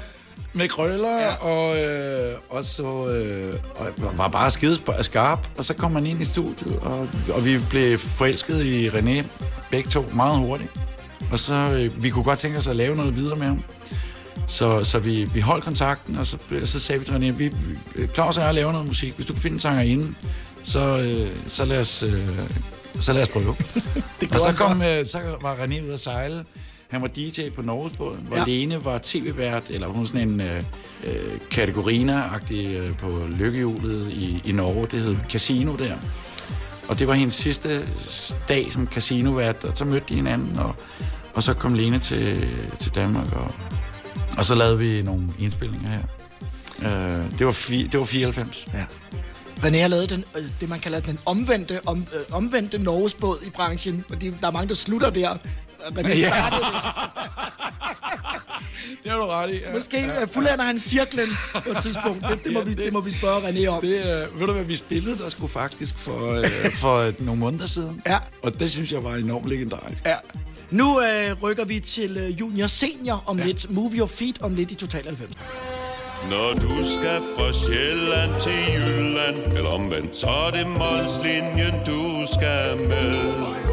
Med 0.54 0.70
krøller, 0.70 1.20
ja. 1.20 1.34
og, 1.34 1.78
øh, 1.84 2.36
og 2.50 2.66
så 2.66 3.08
øh, 3.08 3.60
og 3.76 4.18
var 4.18 4.28
bare 4.28 4.52
skide 4.52 4.80
skarp, 5.02 5.48
og 5.58 5.66
så 5.66 5.74
kom 5.74 5.92
man 5.92 6.06
ind 6.06 6.22
i 6.22 6.26
studiet, 6.26 6.80
og, 6.82 7.08
og 7.34 7.46
vi 7.46 7.58
blev 7.70 7.98
forelsket 7.98 8.66
i 8.66 8.90
René, 8.90 9.24
begge 9.72 9.90
to, 9.90 10.06
meget 10.14 10.38
hurtigt. 10.40 10.72
Og 11.32 11.40
så, 11.40 11.54
øh, 11.56 12.04
vi 12.04 12.10
kunne 12.10 12.24
godt 12.24 12.40
tænke 12.40 12.58
os 12.58 12.68
at 12.68 12.76
lave 12.76 12.96
noget 12.96 13.16
videre 13.16 13.36
med 13.36 13.48
ham. 13.48 13.64
Så, 14.48 14.84
så 14.84 15.00
vi, 15.00 15.24
vi 15.34 15.40
holdt 15.40 15.64
kontakten, 15.66 16.16
og 16.18 16.28
så, 16.28 16.38
så 16.66 16.80
sagde 16.80 17.00
vi 17.00 17.06
til 17.06 17.12
René, 17.14 17.32
vi, 17.32 17.48
vi- 17.96 18.08
Claus 18.14 18.38
og 18.38 18.44
jeg 18.44 18.54
laver 18.54 18.72
noget 18.72 18.88
musik. 18.88 19.14
Hvis 19.16 19.26
du 19.26 19.34
kan 19.34 19.42
finde 19.42 19.54
en 19.56 19.60
sanger 19.60 19.82
inde, 19.82 20.16
så, 20.64 21.00
øh, 21.00 21.36
så, 21.48 21.66
lad 21.66 21.82
os, 21.82 22.04
øh, 22.04 22.14
så 23.02 23.14
lad 23.14 23.22
os 23.22 23.30
prøve. 23.30 23.56
Det 24.22 24.32
Og 24.34 24.40
så, 24.40 24.54
kom, 24.58 24.82
øh, 24.82 25.06
så 25.06 25.20
var 25.42 25.56
René 25.56 25.84
ude 25.84 25.94
at 25.94 26.00
sejle. 26.00 26.46
Han 26.94 27.02
var 27.02 27.08
DJ 27.08 27.50
på 27.56 27.62
Norgesbåden, 27.62 28.26
hvor 28.28 28.38
Ja. 28.38 28.44
Lene 28.44 28.86
var 28.86 29.00
tv-vært, 29.04 29.64
eller 29.70 29.88
hun 29.88 30.08
sådan 30.08 30.30
en 30.30 30.42
øh, 30.42 30.64
øh, 31.04 31.32
kategorina-agtig 31.52 32.78
øh, 32.78 32.98
på 32.98 33.22
lykkehjulet 33.32 34.12
i, 34.12 34.42
i 34.46 34.52
Norge. 34.52 34.88
Det 34.92 35.00
hed 35.00 35.16
Casino 35.30 35.76
der. 35.76 35.96
Og 36.90 37.00
det 37.00 37.08
var 37.08 37.14
hendes 37.14 37.36
sidste 37.36 37.82
dag 38.50 38.72
som 38.72 38.88
casinovært, 38.88 39.64
og 39.64 39.78
så 39.78 39.86
mødte 39.86 40.06
de 40.10 40.16
hinanden, 40.16 40.60
og, 40.60 40.76
og 41.34 41.44
så 41.44 41.54
kom 41.54 41.74
Lene 41.74 42.00
til, 42.00 42.48
til 42.80 42.96
Danmark, 42.96 43.32
og, 43.34 43.52
og 44.38 44.46
så 44.46 44.56
lavede 44.56 44.78
vi 44.78 45.02
nogle 45.02 45.24
indspillinger 45.40 45.90
her. 45.90 46.04
Øh, 46.82 47.40
det, 47.40 47.46
var 47.46 47.52
fi, 47.52 47.88
det 47.92 48.00
var 48.00 48.06
94. 48.06 48.66
Ja. 48.74 48.84
René 49.58 49.78
har 49.78 49.88
lavet 49.88 50.10
den, 50.10 50.24
øh, 50.38 50.44
det, 50.60 50.70
man 50.70 50.80
kalder 50.80 51.00
den 51.00 51.20
omvendte, 51.26 51.80
om, 51.86 52.08
øh, 52.14 52.36
omvendte 52.36 52.78
Norgesbåd 52.78 53.38
i 53.48 53.50
branchen. 53.50 54.06
Fordi 54.10 54.30
der 54.42 54.48
er 54.48 54.52
mange, 54.52 54.70
der 54.70 54.76
slutter 54.76 55.10
der. 55.10 55.38
Ja. 55.98 56.28
startede 56.28 56.62
det. 56.72 57.24
Det 59.04 59.12
har 59.12 59.20
du 59.20 59.26
ret 59.26 59.50
i. 59.54 59.60
Ja. 59.60 59.74
Måske 59.74 60.02
ja. 60.02 60.24
fuldender 60.26 60.64
han 60.64 60.80
cirklen 60.80 61.28
på 61.54 61.70
et 61.70 61.78
tidspunkt. 61.82 62.26
Det, 62.30 62.44
det, 62.44 62.54
må, 62.54 62.62
vi, 62.62 62.74
det 62.74 62.94
må 62.94 63.00
vi 63.02 63.12
spørge 63.12 63.50
René 63.50 63.68
om. 63.68 63.82
Det, 63.82 64.00
øh, 64.00 64.40
ved 64.40 64.48
du 64.48 64.54
hvad, 64.54 64.64
vi 64.64 64.76
spillede 64.76 65.18
der 65.18 65.30
skulle 65.30 65.52
faktisk 65.52 65.96
for, 65.98 66.32
øh, 66.34 66.72
for 66.72 66.98
øh, 66.98 67.14
nogle 67.20 67.40
måneder 67.40 67.68
siden. 67.68 68.02
Ja. 68.06 68.18
Og 68.44 68.60
det 68.60 68.72
synes 68.72 68.92
jeg 68.92 69.04
var 69.04 69.16
enormt 69.16 69.50
legendarisk. 69.50 70.06
Ja. 70.06 70.16
Nu 70.72 71.02
øh, 71.02 71.42
rykker 71.44 71.66
vi 71.66 71.80
til 71.80 72.18
øh, 72.18 72.40
junior 72.40 72.68
senior 72.68 73.24
om 73.26 73.40
ja. 73.40 73.46
lidt. 73.46 73.72
Move 73.72 73.92
your 73.94 74.08
feet 74.08 74.42
om 74.42 74.56
lidt 74.56 74.72
i 74.72 74.76
Total 74.76 75.04
90. 75.06 75.32
Når 76.30 76.54
du 76.54 76.84
skal 76.84 77.22
fra 77.38 77.54
Sjælland 77.54 78.42
til 78.42 78.74
Jylland 78.74 79.58
Eller 79.58 79.70
omvendt, 79.70 80.16
så 80.16 80.28
er 80.28 80.52
det 80.52 80.68
Molslinjen, 80.68 81.74
du 81.86 82.26
skal 82.34 82.78
med 82.88 83.73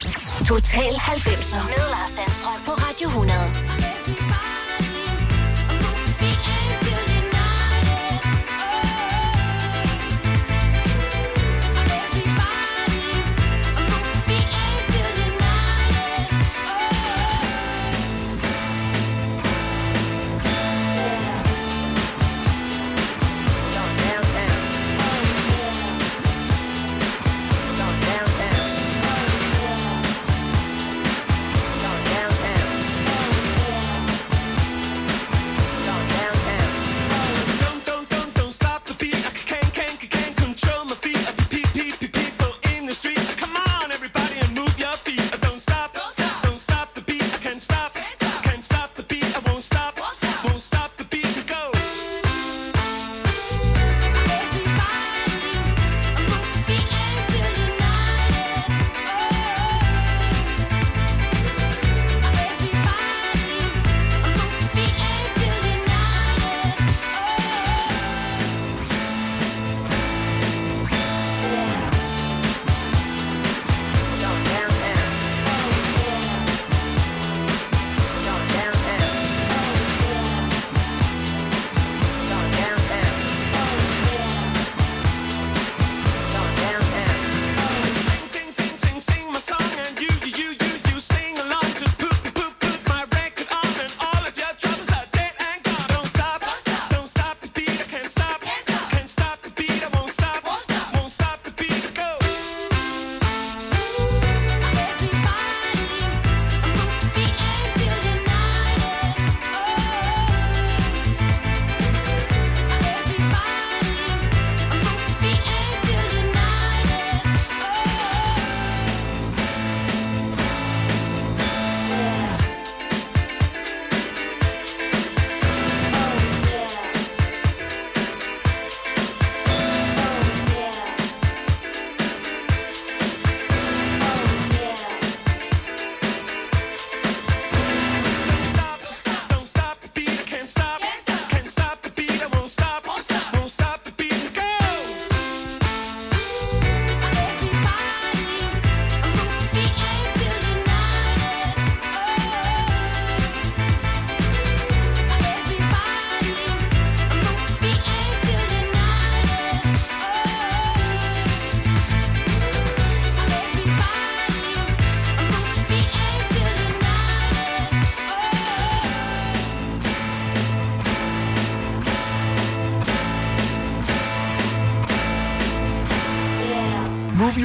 Total 0.00 0.92
90'er 0.94 1.64
med 1.64 1.90
Lars 1.90 2.10
Sandstrøm 2.10 2.60
på 2.66 2.72
Radio 2.72 3.08
100. 3.08 3.95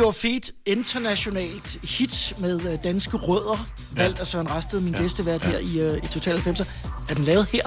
Your 0.02 0.12
Feet, 0.12 0.52
internationalt 0.66 1.78
hit 1.84 2.34
med 2.40 2.62
øh, 2.72 2.78
danske 2.84 3.18
rødder, 3.18 3.68
ja. 3.96 4.02
valgt 4.02 4.20
af 4.20 4.28
Søren 4.28 4.50
Rasted, 4.52 4.80
min 4.80 4.94
ja. 4.94 5.02
gæstevært 5.02 5.44
ja. 5.44 5.50
her 5.50 5.58
i, 5.58 5.80
øh, 5.80 5.98
i 6.04 6.08
Total 6.08 6.38
90'er. 6.38 6.66
Er 7.10 7.14
den 7.14 7.24
lavet 7.24 7.48
her? 7.52 7.64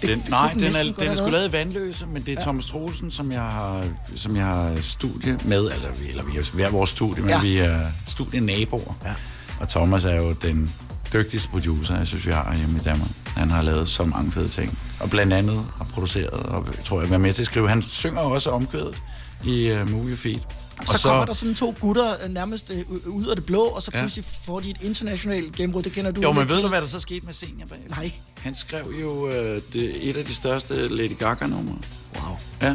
Det, 0.00 0.08
Den, 0.08 0.20
det 0.20 0.30
nej, 0.30 0.52
kunne 0.52 0.66
den 0.66 0.76
er, 0.76 0.82
den 0.82 1.08
er 1.08 1.14
sgu 1.14 1.26
lavet 1.30 1.48
i 1.48 1.52
Vandløse, 1.52 2.06
men 2.06 2.22
det 2.22 2.28
er 2.28 2.36
Ja. 2.38 2.42
Thomas 2.42 2.64
Troelsen, 2.66 3.10
som 3.10 3.32
jeg 3.32 3.40
har, 3.40 3.84
som 4.16 4.36
jeg 4.36 4.44
har 4.44 4.78
studie 4.82 5.38
med. 5.44 5.70
Altså, 5.70 5.88
vi, 5.88 6.08
eller 6.08 6.22
vi 6.24 6.38
er 6.38 6.50
hver 6.54 6.70
vores 6.70 6.90
studie, 6.90 7.20
men 7.22 7.30
Ja. 7.30 7.40
vi 7.40 7.58
er 7.58 7.84
studienaboer. 8.08 8.94
Ja. 9.04 9.14
Og 9.60 9.68
Thomas 9.68 10.04
er 10.04 10.14
jo 10.14 10.32
den 10.32 10.74
dygtigste 11.12 11.48
producer, 11.48 11.96
jeg 11.98 12.06
synes, 12.06 12.26
vi 12.26 12.32
har 12.32 12.56
hjemme 12.56 12.76
i 12.76 12.82
Danmark. 12.82 13.10
Han 13.36 13.50
har 13.50 13.62
lavet 13.62 13.88
så 13.88 14.04
mange 14.04 14.32
fede 14.32 14.48
ting. 14.48 14.78
Og 15.00 15.10
blandt 15.10 15.32
andet 15.32 15.64
har 15.76 15.84
produceret, 15.94 16.30
og 16.30 16.66
tror 16.84 17.00
jeg, 17.00 17.10
været 17.10 17.20
med 17.20 17.32
til 17.32 17.42
at 17.42 17.46
skrive. 17.46 17.68
Han 17.68 17.82
synger 17.82 18.20
også 18.20 18.50
omkvædet 18.50 19.02
i 19.44 19.72
uh, 19.72 19.90
Movie 19.90 20.16
Feed. 20.16 20.38
Så, 20.86 20.92
så 20.98 21.08
kommer 21.08 21.24
der 21.24 21.32
sådan 21.32 21.54
to 21.54 21.74
gutter 21.80 22.14
øh, 22.24 22.30
nærmest 22.30 22.70
øh, 22.70 22.84
ud 23.06 23.26
af 23.26 23.36
det 23.36 23.46
blå, 23.46 23.62
og 23.62 23.82
så 23.82 23.90
Ja. 23.94 24.00
pludselig 24.00 24.24
får 24.46 24.60
de 24.60 24.70
et 24.70 24.76
internationalt 24.82 25.56
gennembrud. 25.56 25.82
Det 25.82 25.92
kender 25.92 26.10
du 26.10 26.20
Jo, 26.20 26.32
men 26.32 26.48
ved 26.48 26.62
du, 26.62 26.68
hvad 26.68 26.80
der 26.80 26.86
så 26.86 27.00
skete 27.00 27.26
med 27.26 27.34
Senior 27.34 27.66
bag? 27.66 27.78
Nej. 27.90 28.12
Han 28.38 28.54
skrev 28.54 28.94
jo 29.00 29.28
øh, 29.28 29.60
det, 29.72 30.08
et 30.10 30.16
af 30.16 30.24
de 30.24 30.34
største 30.34 30.88
Lady 30.88 31.18
Gaga-numre. 31.18 31.78
Wow. 32.16 32.36
Ja. 32.62 32.70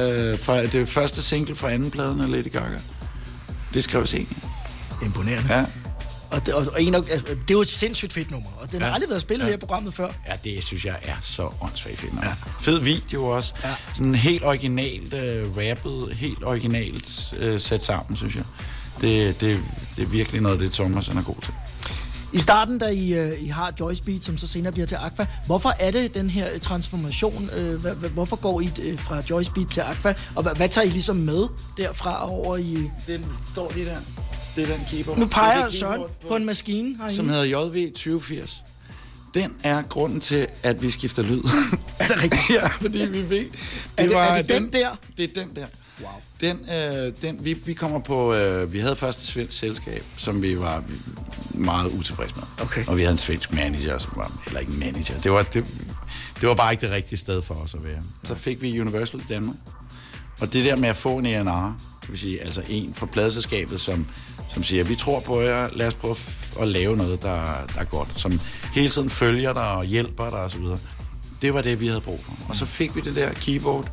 Øh, 0.00 0.38
fra, 0.38 0.66
det 0.66 0.88
første 0.88 1.22
single 1.22 1.54
fra 1.54 1.70
anden 1.70 1.90
pladen 1.90 2.20
af 2.20 2.30
Lady 2.30 2.52
Gaga. 2.52 2.78
Det 3.74 3.84
skrev 3.84 4.06
Senior. 4.06 4.28
Imponerende. 5.04 5.54
Ja. 5.54 5.64
Og, 6.32 6.46
det, 6.46 6.54
og, 6.54 6.66
og 6.72 6.82
en 6.82 6.94
af, 6.94 6.98
altså, 6.98 7.26
det 7.28 7.50
er 7.50 7.54
jo 7.54 7.60
et 7.60 7.68
sindssygt 7.68 8.12
fedt 8.12 8.30
nummer, 8.30 8.48
og 8.60 8.72
den 8.72 8.80
ja. 8.80 8.86
har 8.86 8.94
aldrig 8.94 9.10
været 9.10 9.22
spillet 9.22 9.44
Ja. 9.44 9.48
her 9.50 9.56
i 9.56 9.58
programmet 9.60 9.94
før. 9.94 10.08
Ja, 10.28 10.32
det 10.44 10.64
synes 10.64 10.84
jeg 10.84 10.96
er 11.02 11.14
så 11.20 11.48
åndssvagt 11.60 11.98
fedt. 12.00 12.12
Ja. 12.22 12.34
Fed 12.60 12.78
video 12.80 13.24
også. 13.26 13.52
Ja. 13.64 13.74
Sådan 13.94 14.14
helt 14.14 14.44
originalt 14.44 15.14
øh, 15.14 15.46
rappet, 15.56 16.16
helt 16.16 16.44
originalt 16.44 17.34
øh, 17.38 17.60
sat 17.60 17.84
sammen, 17.84 18.16
synes 18.16 18.34
jeg. 18.34 18.44
Det, 19.00 19.40
det, 19.40 19.60
det 19.96 20.02
er 20.02 20.06
virkelig 20.08 20.40
noget, 20.40 20.54
af 20.56 20.60
det 20.60 20.72
Thomas 20.72 21.06
han 21.06 21.16
er 21.16 21.22
god 21.22 21.36
til. 21.42 21.52
I 22.34 22.40
starten, 22.40 22.78
da 22.78 22.86
I, 22.86 23.12
øh, 23.12 23.42
I 23.42 23.48
har 23.48 23.72
Joyce 23.80 24.02
Beat, 24.02 24.24
som 24.24 24.38
så 24.38 24.46
senere 24.46 24.72
bliver 24.72 24.86
til 24.86 24.94
Aqua, 24.94 25.26
hvorfor 25.46 25.72
er 25.80 25.90
det 25.90 26.14
den 26.14 26.30
her 26.30 26.58
transformation? 26.58 27.50
Øh, 27.56 27.74
hva- 27.84 27.88
hva- 28.04 28.08
hvorfor 28.08 28.36
går 28.36 28.60
I 28.60 28.70
øh, 28.82 28.98
fra 28.98 29.22
Joyce 29.30 29.50
Beat 29.50 29.68
til 29.68 29.80
Aqua? 29.80 30.14
Og 30.36 30.42
hvad, 30.42 30.52
hvad 30.56 30.68
tager 30.68 30.84
I 30.86 30.90
ligesom 30.90 31.16
med 31.16 31.46
derfra 31.76 32.30
over 32.30 32.56
i... 32.56 32.90
Den 33.06 33.26
står 33.52 33.72
lige 33.74 33.86
der. 33.86 33.96
Det 34.56 34.70
er 34.70 34.76
den 34.76 34.86
keyboard. 34.90 35.18
Nu 35.18 35.24
Det 35.24 35.30
peger 35.32 35.58
er 35.64 35.68
det 35.68 35.74
Søren 35.78 35.92
keyboard 36.00 36.28
på 36.28 36.36
en 36.36 36.44
maskine 36.44 36.96
herinde. 36.96 37.16
Som 37.16 37.28
hedder 37.28 37.44
JV 37.44 37.90
2080. 37.92 38.62
Den 39.34 39.56
er 39.62 39.82
grunden 39.82 40.20
til, 40.20 40.46
at 40.62 40.82
vi 40.82 40.90
skifter 40.90 41.22
lyd. 41.22 41.42
er 41.98 42.06
det 42.08 42.22
rigtigt? 42.22 42.50
ja, 42.50 42.66
fordi 42.68 42.98
vi 43.10 43.30
ved... 43.30 43.44
Er 43.96 44.06
det- 44.06 44.16
er 44.16 44.36
det 44.42 44.48
den 44.48 44.72
der? 44.72 44.88
Det 45.16 45.24
er 45.36 45.40
den 45.44 45.56
der. 45.56 45.66
Wow. 46.00 46.10
Den, 46.40 46.58
øh, 46.70 47.12
den, 47.22 47.44
vi, 47.44 47.52
vi 47.52 47.74
kommer 47.74 47.98
på... 48.00 48.34
Øh, 48.34 48.72
vi 48.72 48.78
havde 48.78 48.96
først 48.96 49.20
et 49.22 49.26
svensk 49.26 49.58
selskab, 49.58 50.04
som 50.16 50.42
vi 50.42 50.58
var 50.58 50.84
meget 51.54 51.90
utilfredse 51.90 52.34
med. 52.36 52.42
Okay. 52.66 52.84
Og 52.86 52.96
vi 52.96 53.02
havde 53.02 53.12
en 53.12 53.18
svensk 53.18 53.52
manager, 53.52 53.98
som 53.98 54.12
var... 54.16 54.32
Eller 54.46 54.60
ikke 54.60 54.72
en 54.72 54.78
manager. 54.78 55.18
Det 55.18 55.32
var, 55.32 55.42
det, 55.42 55.66
det 56.40 56.48
var 56.48 56.54
bare 56.54 56.72
ikke 56.72 56.80
det 56.86 56.90
rigtige 56.90 57.18
sted 57.18 57.42
for 57.42 57.54
os 57.54 57.74
at 57.74 57.84
være. 57.84 58.02
Så 58.24 58.34
fik 58.34 58.62
vi 58.62 58.80
Universal 58.80 59.20
i 59.20 59.24
Danmark. 59.28 59.56
Og 60.40 60.52
det 60.52 60.64
der 60.64 60.76
med 60.76 60.88
at 60.88 60.96
få 60.96 61.18
en 61.18 61.26
ENR, 61.26 61.80
det 62.00 62.10
vil 62.10 62.18
sige 62.18 62.40
altså 62.42 62.62
en 62.68 62.94
fra 62.94 63.06
pladeselskabet, 63.06 63.80
som, 63.80 64.06
som 64.54 64.62
siger, 64.62 64.84
vi 64.84 64.94
tror 64.94 65.20
på 65.20 65.40
jer, 65.40 65.68
lad 65.72 65.86
os 65.86 65.94
prøve 65.94 66.16
at 66.60 66.68
lave 66.68 66.96
noget, 66.96 67.22
der, 67.22 67.42
der 67.74 67.80
er 67.80 67.84
godt, 67.84 68.08
som 68.14 68.40
hele 68.72 68.88
tiden 68.88 69.10
følger 69.10 69.52
dig 69.52 69.70
og 69.70 69.84
hjælper 69.84 70.30
dig 70.30 70.38
osv. 70.38 70.64
Det 71.42 71.54
var 71.54 71.62
det, 71.62 71.80
vi 71.80 71.86
havde 71.86 72.00
brug 72.00 72.20
for. 72.24 72.32
Og 72.48 72.56
så 72.56 72.66
fik 72.66 72.96
vi 72.96 73.00
det 73.00 73.14
der 73.14 73.32
keyboard, 73.34 73.88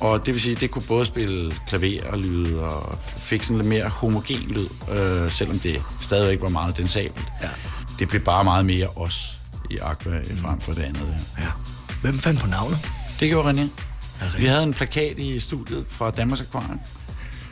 og 0.00 0.26
det 0.26 0.34
vil 0.34 0.42
sige, 0.42 0.54
det 0.54 0.70
kunne 0.70 0.84
både 0.88 1.04
spille 1.04 1.54
klaver 1.66 2.10
og 2.10 2.18
lyd, 2.18 2.54
og 2.54 2.98
fik 3.16 3.42
sådan 3.42 3.56
lidt 3.56 3.68
mere 3.68 3.88
homogen 3.88 4.40
lyd, 4.48 4.68
øh, 4.90 5.30
selvom 5.30 5.58
det 5.58 5.82
stadigvæk 6.00 6.40
var 6.40 6.48
meget 6.48 6.76
densabelt. 6.76 7.32
Ja. 7.42 7.48
Det 7.98 8.08
blev 8.08 8.20
bare 8.20 8.44
meget 8.44 8.66
mere 8.66 8.88
os 8.96 9.38
i 9.70 9.76
Aqua, 9.76 10.18
mm. 10.18 10.36
frem 10.36 10.60
for 10.60 10.72
det 10.72 10.82
andet 10.82 11.02
der. 11.02 11.42
Ja. 11.42 11.50
Hvem 12.02 12.18
fandt 12.18 12.40
på 12.40 12.46
navnet? 12.46 12.78
Det 13.20 13.28
gjorde 13.28 13.50
René. 13.50 13.68
Vi 14.38 14.46
havde 14.46 14.62
en 14.62 14.74
plakat 14.74 15.18
i 15.18 15.40
studiet 15.40 15.86
fra 15.88 16.10
Danmarks 16.10 16.40
Aquarium, 16.40 16.80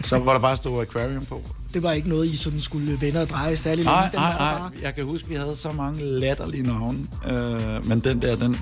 så 0.02 0.18
hvor 0.18 0.32
der 0.32 0.40
bare 0.40 0.56
stod 0.56 0.82
Aquarium 0.82 1.24
på. 1.24 1.42
Det 1.74 1.82
var 1.82 1.92
ikke 1.92 2.08
noget, 2.08 2.26
I 2.26 2.36
sådan 2.36 2.60
skulle 2.60 3.00
vende 3.00 3.20
og 3.22 3.28
dreje 3.28 3.56
særlig 3.56 3.84
Nej, 3.84 4.02
længe. 4.02 4.16
Nej, 4.16 4.32
var 4.32 4.38
nej. 4.38 4.58
bare. 4.58 4.70
Jeg 4.82 4.94
kan 4.94 5.04
huske, 5.04 5.28
vi 5.28 5.34
havde 5.34 5.56
så 5.56 5.72
mange 5.72 6.04
latterlige 6.04 6.62
navne. 6.62 6.98
Øh, 7.28 7.88
men 7.88 8.00
den 8.00 8.22
der, 8.22 8.36
den, 8.36 8.56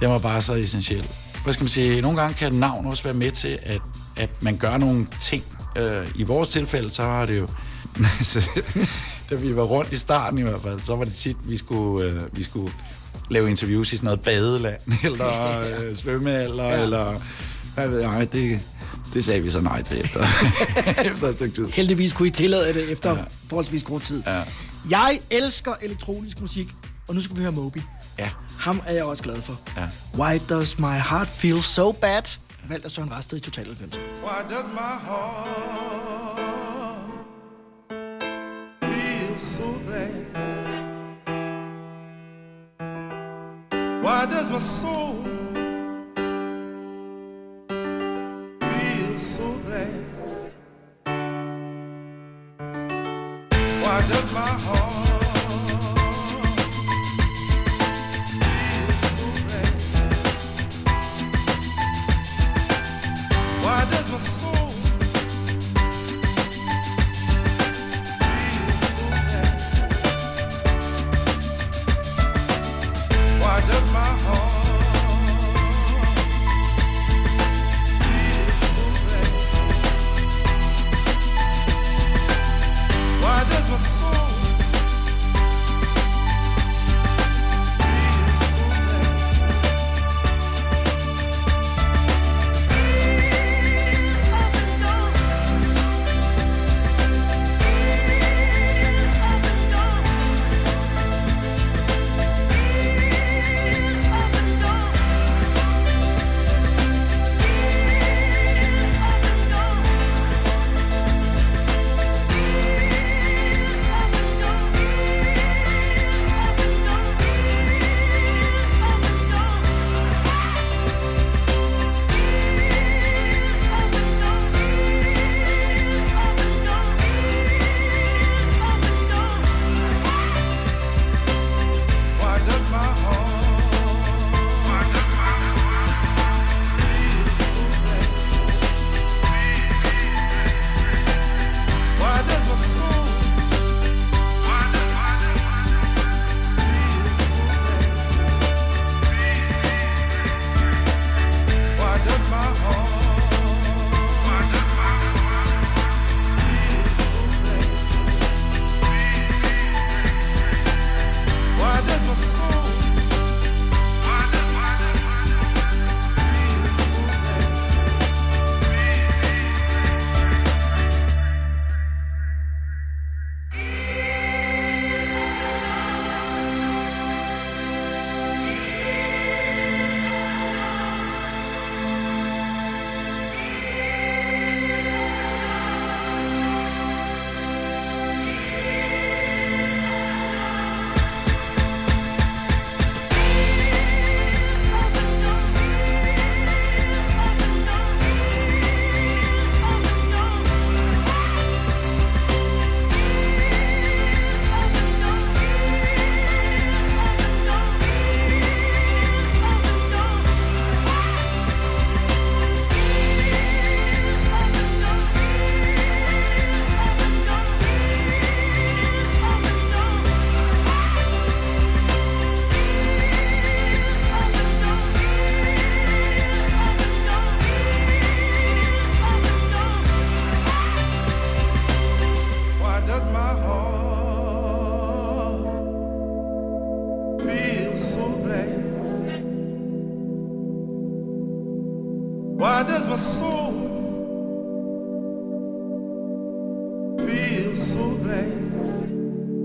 den 0.00 0.10
var 0.10 0.18
bare 0.18 0.42
så 0.42 0.54
essentiel. 0.54 1.06
Hvad 1.44 1.54
skal 1.54 1.64
man 1.64 1.68
sige? 1.68 2.00
Nogle 2.00 2.20
gange 2.20 2.34
kan 2.34 2.52
navn 2.52 2.86
også 2.86 3.02
være 3.02 3.14
med 3.14 3.30
til, 3.30 3.58
at, 3.62 3.80
at 4.16 4.30
man 4.40 4.56
gør 4.56 4.76
nogle 4.76 5.06
ting. 5.20 5.44
Øh, 5.76 6.06
I 6.14 6.22
vores 6.22 6.48
tilfælde, 6.48 6.90
så 6.90 7.02
har 7.02 7.26
det 7.26 7.38
jo... 7.38 7.48
da 9.30 9.34
vi 9.34 9.56
var 9.56 9.62
rundt 9.62 9.92
i 9.92 9.96
starten 9.96 10.38
i 10.38 10.42
hvert 10.42 10.62
fald, 10.62 10.80
så 10.84 10.96
var 10.96 11.04
det 11.04 11.14
tit, 11.14 11.36
vi 11.44 11.56
skulle, 11.56 12.06
øh, 12.06 12.20
vi 12.32 12.42
skulle 12.42 12.72
lave 13.30 13.50
interviews 13.50 13.92
i 13.92 13.96
sådan 13.96 14.04
noget 14.04 14.20
badeland, 14.20 14.80
eller 15.04 15.60
øh, 15.68 15.96
svømmehal, 15.96 16.54
ja. 16.56 16.82
eller 16.82 17.20
hvad 17.74 17.88
ved 17.88 18.00
jeg, 18.00 18.28
det, 18.32 18.60
det 19.12 19.24
sagde 19.24 19.40
vi 19.40 19.50
så 19.50 19.60
nej 19.60 19.82
til 19.82 20.00
efter, 20.04 20.20
efter 21.12 21.28
et 21.28 21.34
stykke 21.34 21.54
tid. 21.54 21.66
Heldigvis 21.66 22.12
kunne 22.12 22.28
I 22.28 22.30
tillade 22.30 22.74
det 22.74 22.92
efter 22.92 23.10
ja. 23.10 23.24
forholdsvis 23.48 23.82
kort 23.82 24.02
tid. 24.02 24.22
Ja. 24.26 24.42
Jeg 24.90 25.20
elsker 25.30 25.74
elektronisk 25.82 26.40
musik, 26.40 26.68
og 27.08 27.14
nu 27.14 27.20
skal 27.20 27.36
vi 27.36 27.42
høre 27.42 27.52
Moby. 27.52 27.78
Ja. 28.18 28.30
Ham 28.58 28.82
er 28.86 28.92
jeg 28.92 29.04
også 29.04 29.22
glad 29.22 29.42
for. 29.42 29.60
Ja. 29.76 29.88
Why 30.18 30.40
Does 30.48 30.78
My 30.78 30.84
Heart 30.84 31.28
Feel 31.28 31.62
So 31.62 31.92
Bad? 31.92 32.22
Valgt 32.68 32.84
af 32.84 32.90
Søren 32.90 33.12
Rasted 33.12 33.38
i 33.38 33.40
Total 33.40 33.66
90. 33.66 33.96
Why 33.96 34.54
does 34.56 34.66
my 34.72 34.94
heart 35.06 35.48
feel 38.82 39.40
so 39.40 39.64
bad? 39.90 40.24
Why 44.04 44.26
does 44.26 44.50
my 44.50 44.58
soul 44.60 45.33
does 54.08 54.32
my 54.34 54.40
heart 54.40 55.03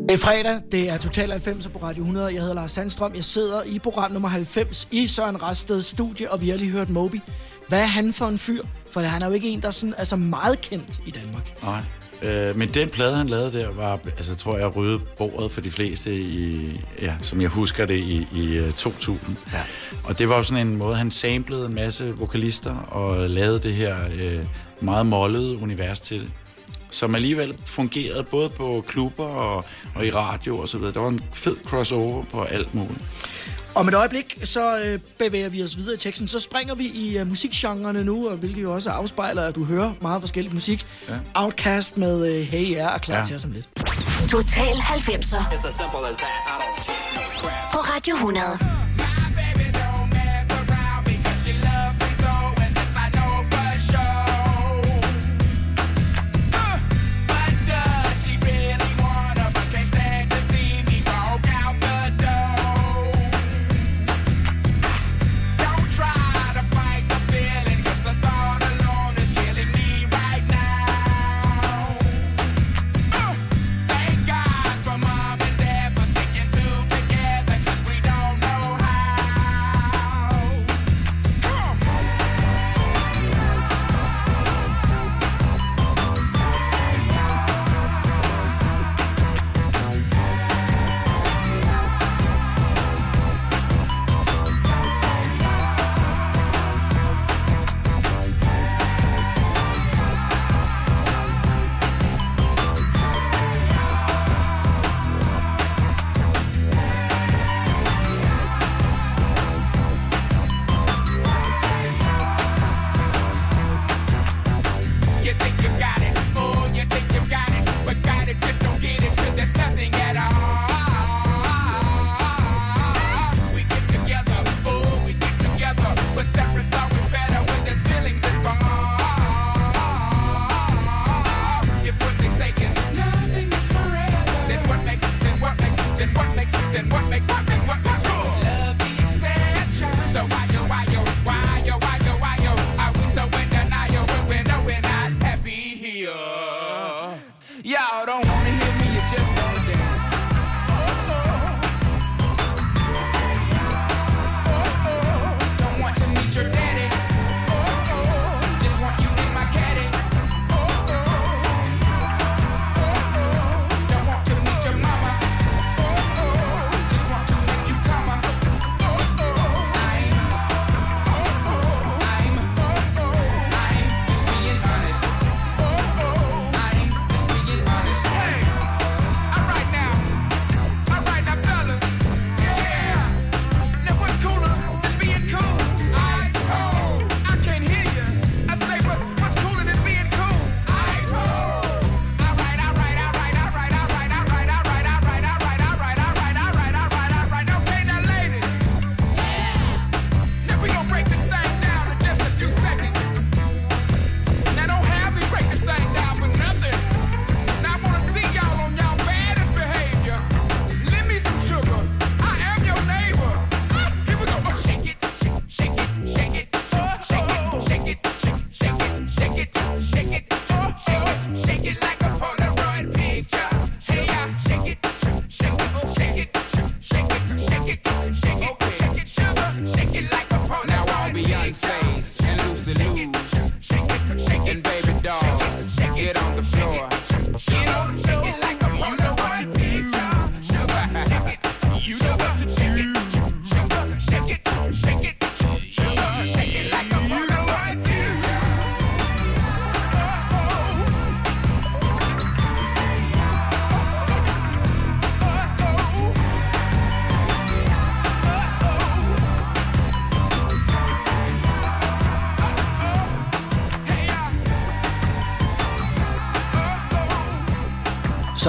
Det 0.10 0.16
er 0.16 0.20
fredag, 0.20 0.62
det 0.72 0.90
er 0.90 0.98
Total 0.98 1.32
90 1.32 1.68
på 1.68 1.80
Radio 1.80 2.02
100. 2.02 2.34
Jeg 2.34 2.42
hedder 2.42 2.56
Lars 2.56 2.72
Sandstrøm. 2.72 3.16
Jeg 3.16 3.24
sidder 3.24 3.64
i 3.64 3.80
program 3.80 4.12
nummer 4.12 4.30
90 4.30 4.88
i 4.92 5.08
Søren 5.08 5.44
Rasteds 5.44 5.86
studie, 5.86 6.32
og 6.32 6.42
vi 6.42 6.50
har 6.50 6.58
lige 6.58 6.72
hørt 6.72 6.90
Moby. 6.90 7.20
Hvad 7.68 7.80
er 7.80 7.86
han 7.86 8.14
for 8.14 8.26
en 8.26 8.38
fyr? 8.38 8.64
For 8.92 9.02
han 9.02 9.22
er 9.22 9.28
jo 9.28 9.34
ikke 9.34 9.50
en, 9.50 9.62
der 9.62 9.68
er 9.68 9.72
sådan, 9.72 9.94
altså 9.98 10.16
meget 10.16 10.62
kendt 10.62 11.02
i 11.06 11.12
Danmark. 11.12 11.64
Nej. 11.64 11.82
Øh, 12.22 12.58
men 12.58 12.70
den 12.74 12.90
plade, 12.90 13.16
han 13.16 13.30
lavede 13.30 13.60
der, 13.60 13.72
var, 13.72 14.00
altså, 14.06 14.36
tror 14.36 14.58
jeg, 14.58 14.76
rydde 14.76 15.00
bordet 15.18 15.52
for 15.52 15.62
de 15.62 15.72
fleste, 15.72 16.16
i, 16.16 16.82
ja, 17.02 17.14
som 17.22 17.42
jeg 17.42 17.50
husker 17.50 17.86
det, 17.86 17.98
i, 17.98 18.28
i 18.34 18.58
øh, 18.58 18.74
2000. 18.74 19.38
Ja. 19.54 19.62
Og 20.04 20.20
det 20.20 20.30
var 20.30 20.38
jo 20.38 20.44
sådan 20.44 20.68
en 20.68 20.78
måde, 20.78 20.96
han 20.96 21.12
samplede 21.12 21.66
en 21.66 21.76
masse 21.76 22.16
vokalister 22.16 22.76
og 22.76 23.30
lavede 23.30 23.60
det 23.60 23.74
her 23.74 23.98
øh, 24.14 24.46
meget 24.82 25.06
mollede 25.06 25.58
univers 25.58 26.00
til 26.00 26.20
det. 26.20 26.32
Som 26.90 27.16
alligevel 27.16 27.56
fungerede 27.66 28.24
både 28.24 28.50
på 28.50 28.84
klubber 28.88 29.26
og, 29.26 29.66
og 29.96 30.06
i 30.06 30.12
radio 30.12 30.58
og 30.58 30.70
så 30.70 30.78
videre. 30.78 30.94
Der 30.94 31.00
var 31.00 31.08
en 31.10 31.22
fed 31.34 31.56
crossover 31.66 32.24
på 32.24 32.44
alt 32.44 32.74
muligt. 32.76 33.00
Om 33.76 33.88
et 33.88 33.94
øjeblik, 33.94 34.38
så 34.44 34.80
øh, 34.80 35.00
bevæger 35.20 35.50
vi 35.50 35.64
os 35.64 35.78
videre 35.78 35.94
i 35.94 35.98
teksten. 35.98 36.28
Så 36.28 36.40
springer 36.40 36.76
vi 36.76 36.84
i 36.86 37.18
øh, 37.18 37.28
musikgenrerne 37.28 38.04
nu, 38.04 38.30
og 38.30 38.36
hvilket 38.38 38.62
jo 38.62 38.74
også 38.74 38.90
afspejler, 38.90 39.44
at 39.48 39.56
du 39.56 39.64
hører 39.66 39.92
meget 40.02 40.22
forskellig 40.22 40.54
musik. 40.54 40.86
Ja. 41.10 41.14
Outcast 41.34 41.98
med 41.98 42.28
øh, 42.36 42.42
Hey 42.48 42.74
Yeah 42.76 42.94
er 42.96 42.98
klar 42.98 43.18
Ja. 43.18 43.24
til 43.26 43.36
os 43.36 43.46
om 43.46 43.52
lidt. 43.52 43.68
Total 44.30 44.74
90'er 44.74 45.54
It's 45.54 45.68
as 45.68 45.74
simple 45.74 46.08
as 46.10 46.18
that. 46.18 46.30
I 46.48 46.62
don't 46.62 46.84
take 46.84 47.16
no 47.16 47.22
på 47.74 47.80
Radio 47.80 48.16
100. 48.16 48.79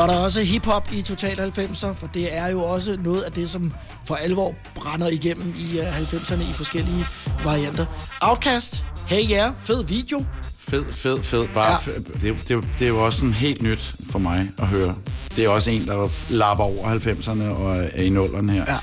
Så 0.00 0.04
er 0.04 0.10
der 0.10 0.18
også 0.18 0.40
hiphop 0.40 0.88
i 0.92 1.02
Total 1.02 1.40
90'er, 1.40 1.92
for 1.92 2.06
det 2.14 2.36
er 2.36 2.48
jo 2.48 2.62
også 2.62 2.96
noget 3.04 3.22
af 3.22 3.32
det, 3.32 3.50
som 3.50 3.72
for 4.06 4.14
alvor 4.14 4.54
brænder 4.74 5.08
igennem 5.08 5.54
i 5.58 5.78
øh, 5.78 5.98
90'erne 6.00 6.50
i 6.50 6.52
forskellige 6.52 7.04
varianter. 7.44 7.86
Outcast, 8.20 8.84
hey 9.06 9.30
yeah, 9.30 9.52
fed 9.58 9.84
video. 9.84 10.24
Fed, 10.58 10.84
fed, 10.92 11.22
fed. 11.22 11.48
Bare 11.54 11.78
Ja. 11.86 11.92
ja. 11.92 12.28
det, 12.28 12.48
det, 12.48 12.64
det 12.78 12.84
er 12.84 12.88
jo 12.88 13.04
også 13.04 13.18
sådan 13.18 13.32
helt 13.34 13.62
nyt 13.62 13.94
for 14.10 14.18
mig 14.18 14.50
at 14.58 14.66
høre. 14.66 14.94
Det 15.36 15.44
er 15.44 15.48
også 15.48 15.70
en, 15.70 15.86
der 15.86 16.08
lapper 16.28 16.64
over 16.64 16.94
90'erne 16.94 17.50
og 17.50 17.76
er 17.76 18.02
i 18.02 18.08
nullerne 18.08 18.52
her. 18.52 18.64
Ja. 18.68 18.76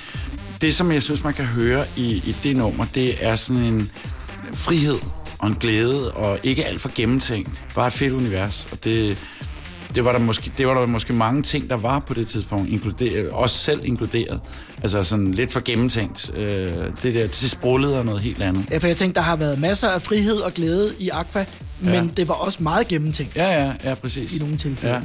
Det, 0.61 0.75
som 0.75 0.91
jeg 0.91 1.03
synes, 1.03 1.23
man 1.23 1.33
kan 1.33 1.45
høre 1.45 1.85
i, 1.95 2.11
i 2.15 2.35
det 2.43 2.55
nummer, 2.55 2.85
det 2.95 3.25
er 3.25 3.35
sådan 3.35 3.63
en 3.63 3.91
frihed. 4.53 4.97
og 5.39 5.47
en 5.47 5.55
glæde, 5.55 6.11
og 6.11 6.39
ikke 6.43 6.65
alt 6.65 6.81
for 6.81 6.91
gennemtænkt. 6.95 7.61
Bare 7.75 7.87
et 7.87 7.93
fedt 7.93 8.13
univers, 8.13 8.67
og 8.71 8.83
det, 8.83 9.19
det 9.97 10.05
var 10.05 10.11
der 10.11 10.19
måske, 10.19 10.51
det 10.57 10.67
var 10.67 10.73
der 10.73 10.85
måske 10.85 11.13
mange 11.13 11.41
ting, 11.43 11.69
der 11.69 11.75
var 11.77 11.99
på 11.99 12.13
det 12.13 12.27
tidspunkt, 12.27 12.69
inkluderet, 12.69 13.29
også 13.29 13.57
selv 13.57 13.81
inkluderet. 13.83 14.39
Altså 14.83 15.03
sådan 15.03 15.31
lidt 15.31 15.51
for 15.51 15.59
gennemtænkt. 15.65 16.31
Øh, 16.35 16.47
det 17.03 17.13
der, 17.13 17.27
det 17.27 17.35
sprullede 17.51 17.99
og 17.99 18.05
noget 18.05 18.21
helt 18.21 18.41
andet. 18.43 18.65
Ja, 18.71 18.77
for 18.77 18.87
jeg 18.87 18.97
tænkte, 18.97 19.15
der 19.15 19.21
har 19.21 19.35
været 19.35 19.59
masser 19.61 19.89
af 19.89 20.01
frihed 20.01 20.35
og 20.35 20.53
glæde 20.53 20.91
i 20.99 21.09
Aqua, 21.09 21.45
men 21.79 21.93
Ja. 21.93 22.03
det 22.17 22.27
var 22.27 22.33
også 22.33 22.63
meget 22.63 22.87
gennemtænkt. 22.87 23.35
Ja, 23.35 23.63
ja, 23.65 23.73
ja, 23.83 23.95
præcis. 23.95 24.35
I 24.35 24.39
nogle 24.39 24.57
tilfælde. 24.57 24.95
Ja. 24.95 25.01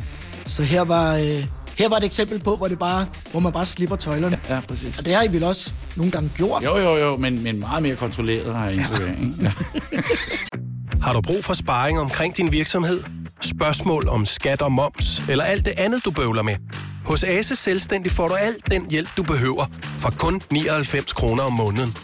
Så 0.47 0.63
her 0.63 0.83
var, 0.83 1.15
øh, 1.17 1.45
her 1.79 1.89
var 1.89 1.97
et 1.97 2.05
eksempel 2.05 2.39
på, 2.39 2.57
hvor, 2.57 2.69
det 2.69 2.79
bare, 2.79 3.07
hvor 3.31 3.41
man 3.41 3.53
bare 3.53 3.67
slipper 3.67 3.97
tøjlerne. 3.97 4.39
Ja, 4.49 4.61
præcis. 4.69 4.99
Og 4.99 5.05
det 5.05 5.15
har 5.15 5.23
I 5.23 5.33
vel 5.33 5.45
også 5.45 5.73
nogle 5.97 6.13
gange 6.13 6.31
gjort? 6.37 6.65
Jo, 6.65 6.77
jo, 6.79 6.97
jo, 6.97 7.17
men, 7.17 7.43
men 7.43 7.61
meget 7.61 7.83
mere 7.83 7.97
kontrolleret 7.97 8.55
har 8.55 8.65
jeg 8.65 8.75
indtryk 8.75 9.01
ikke? 9.01 9.33
Ja. 9.43 9.53
Har 11.03 11.13
du 11.13 11.21
brug 11.21 11.45
for 11.45 11.55
sparring 11.55 12.01
omkring 12.01 12.37
din 12.37 12.53
virksomhed? 12.53 13.03
Spørgsmål 13.43 14.09
om 14.09 14.27
skat 14.27 14.63
og 14.63 14.73
moms, 14.73 15.23
eller 15.29 15.45
alt 15.45 15.65
det 15.65 15.75
andet, 15.77 16.05
du 16.05 16.11
bøvler 16.11 16.43
med? 16.43 16.57
Hos 17.05 17.25
Ase 17.25 17.57
Selvstændig 17.57 18.13
får 18.13 18.29
du 18.29 18.35
alt 18.35 18.71
den 18.71 18.91
hjælp, 18.91 19.09
du 19.17 19.23
behøver, 19.23 19.67
for 19.99 20.15
kun 20.19 20.43
99 20.51 21.13
kroner 21.13 21.43
om 21.43 21.53
måneden. 21.53 21.97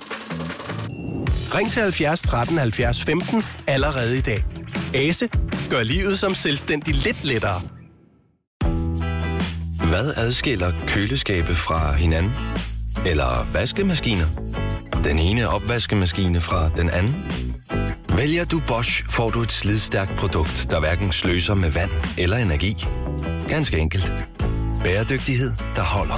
Ring 1.54 1.70
til 1.70 1.82
70 1.82 2.22
13 2.22 2.58
70 2.58 3.04
15 3.04 3.44
allerede 3.66 4.18
i 4.18 4.20
dag. 4.20 4.44
Ase 4.94 5.28
gør 5.70 5.82
livet 5.82 6.18
som 6.18 6.34
selvstændig 6.34 6.94
lidt 6.94 7.24
lettere. 7.24 7.60
Hvad 9.88 10.12
adskiller 10.16 10.72
køleskabe 10.86 11.54
fra 11.54 11.92
hinanden? 11.92 12.32
Eller 13.06 13.46
vaskemaskiner? 13.52 14.26
Den 15.04 15.18
ene 15.18 15.48
opvaskemaskine 15.48 16.40
fra 16.40 16.70
den 16.76 16.90
anden? 16.90 17.14
Vælger 18.18 18.44
du 18.44 18.60
Bosch, 18.68 19.04
får 19.10 19.30
du 19.30 19.40
et 19.40 19.52
slidstærkt 19.52 20.16
produkt, 20.16 20.66
der 20.70 20.80
hverken 20.80 21.12
sløser 21.12 21.54
med 21.54 21.70
vand 21.70 21.90
eller 22.18 22.36
energi. 22.36 22.74
Ganske 23.48 23.78
enkelt. 23.78 24.12
Bæredygtighed, 24.84 25.50
der 25.74 25.82
holder. 25.82 26.14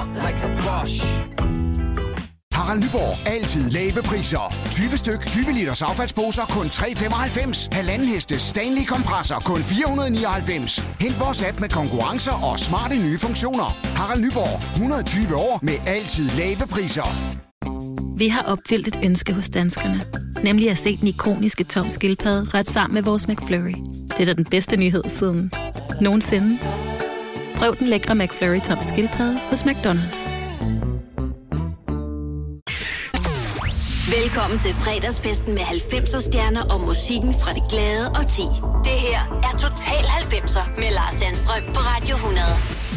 Harald 2.53 2.79
Nyborg. 2.83 3.27
Altid 3.27 3.69
lave 3.69 4.03
priser. 4.03 4.55
20 4.71 4.97
styk, 4.97 5.25
20 5.25 5.51
liters 5.51 5.81
affaldsposer 5.81 6.45
kun 6.45 6.67
3,95. 6.67 7.67
Halvanden 7.71 8.07
heste 8.07 8.39
Stanley 8.39 8.85
kompresser 8.85 9.39
kun 9.39 9.63
499. 9.63 10.83
Hent 10.99 11.19
vores 11.19 11.41
app 11.43 11.59
med 11.59 11.69
konkurrencer 11.69 12.51
og 12.51 12.59
smarte 12.59 12.95
nye 12.95 13.17
funktioner. 13.17 13.77
Harald 13.95 14.21
Nyborg. 14.21 14.71
120 14.73 15.35
år 15.35 15.59
med 15.63 15.75
altid 15.85 16.29
lave 16.29 16.67
priser. 16.71 17.50
Vi 18.21 18.27
har 18.27 18.41
opfyldt 18.41 18.87
et 18.87 18.99
ønske 19.03 19.33
hos 19.33 19.49
danskerne. 19.49 20.01
Nemlig 20.43 20.69
at 20.69 20.77
se 20.77 20.97
den 20.97 21.07
ikoniske 21.07 21.63
tom 21.63 21.89
skildpadde 21.89 22.49
ret 22.53 22.69
sammen 22.69 22.93
med 22.93 23.03
vores 23.03 23.27
McFlurry. 23.27 23.75
Det 24.09 24.19
er 24.19 24.25
da 24.25 24.33
den 24.33 24.45
bedste 24.45 24.77
nyhed 24.77 25.03
siden 25.07 25.51
nogensinde. 26.01 26.59
Prøv 27.55 27.75
den 27.79 27.87
lækre 27.87 28.15
McFlurry 28.15 28.59
tom 28.59 28.77
skildpadde 28.81 29.39
hos 29.49 29.63
McDonald's. 29.63 30.19
Velkommen 34.17 34.59
til 34.59 34.73
fredagsfesten 34.73 35.53
med 35.53 35.61
90'er 35.61 36.21
stjerner 36.21 36.61
og 36.73 36.79
musikken 36.81 37.33
fra 37.33 37.53
det 37.53 37.63
glade 37.69 38.09
og 38.09 38.27
ti. 38.27 38.45
Det 38.83 38.97
her 39.07 39.19
er 39.47 39.57
Total 39.57 40.03
90'er 40.21 40.79
med 40.79 40.91
Lars 40.93 41.15
Sandstrøm 41.15 41.63
på 41.73 41.79
Radio 41.91 42.15
100. 42.15 42.45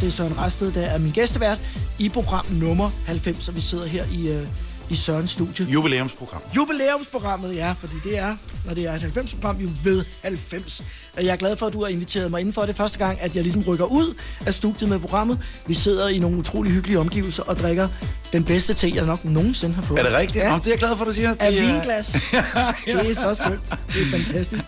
Det 0.01 0.07
er 0.07 0.11
Søren 0.11 0.39
Rasted, 0.39 0.73
der 0.73 0.83
er 0.83 0.99
min 0.99 1.13
gæstevært 1.13 1.61
i 1.99 2.09
program 2.09 2.47
nummer 2.61 2.91
90, 3.07 3.49
og 3.49 3.57
vi 3.57 3.61
sidder 3.61 3.87
her 3.87 4.05
i, 4.13 4.29
øh, 4.29 4.47
i 4.91 4.97
Sørens 4.97 5.31
studie. 5.31 5.67
Jubilæumsprogram. 5.67 6.41
Jubilæumsprogrammet, 6.57 7.57
ja, 7.57 7.73
fordi 7.73 7.95
det 8.05 8.19
er, 8.19 8.37
når 8.67 8.75
det 8.75 8.85
er 8.85 8.95
et 8.95 9.01
90-program, 9.17 9.57
jo 9.57 9.69
ved 9.85 10.05
90. 10.23 10.83
Og 11.17 11.25
jeg 11.25 11.33
er 11.33 11.37
glad 11.37 11.57
for, 11.57 11.67
at 11.67 11.73
du 11.73 11.81
har 11.83 11.89
inviteret 11.89 12.31
mig 12.31 12.41
indenfor. 12.41 12.61
Det 12.63 12.69
er 12.71 12.75
første 12.77 12.99
gang, 12.99 13.21
at 13.21 13.35
jeg 13.37 13.43
ligesom 13.43 13.63
rykker 13.63 13.85
ud 13.85 14.15
af 14.47 14.55
studiet 14.55 14.89
med 14.91 14.99
programmet. 14.99 15.39
Vi 15.67 15.75
sidder 15.75 16.09
i 16.09 16.19
nogle 16.19 16.37
utrolig 16.39 16.73
hyggelige 16.73 16.99
omgivelser 17.01 17.43
og 17.43 17.57
drikker 17.57 17.89
den 18.33 18.45
bedste 18.45 18.75
te, 18.75 18.93
jeg 18.95 19.05
nok 19.07 19.25
nogensinde 19.25 19.75
har 19.75 19.83
fået. 19.83 19.99
Er 20.01 20.05
det 20.05 20.13
rigtigt? 20.13 20.45
Ja. 20.45 20.51
Nå, 20.51 20.57
det 20.59 20.67
er 20.67 20.71
jeg 20.71 20.79
glad 20.79 20.97
for, 20.97 21.05
du 21.05 21.13
siger. 21.13 21.35
Det 21.35 21.43
er- 21.43 21.51
vinglas. 21.73 22.07
Det 22.87 23.11
er 23.11 23.15
så 23.15 23.35
skønt. 23.35 23.61
Det 23.95 24.03
er 24.03 24.11
fantastisk. 24.11 24.63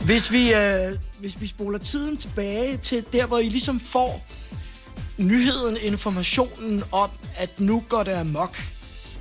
Hvis 0.00 0.32
vi, 0.32 0.52
øh, 0.54 0.96
hvis 1.18 1.40
vi 1.40 1.46
spoler 1.46 1.78
tiden 1.78 2.16
tilbage 2.16 2.76
til 2.76 3.04
der, 3.12 3.26
hvor 3.26 3.38
I 3.38 3.48
ligesom 3.48 3.80
får 3.80 4.26
nyheden, 5.18 5.76
informationen 5.82 6.82
om, 6.92 7.10
at 7.36 7.60
nu 7.60 7.82
går 7.88 8.02
det 8.02 8.12
amok 8.12 8.56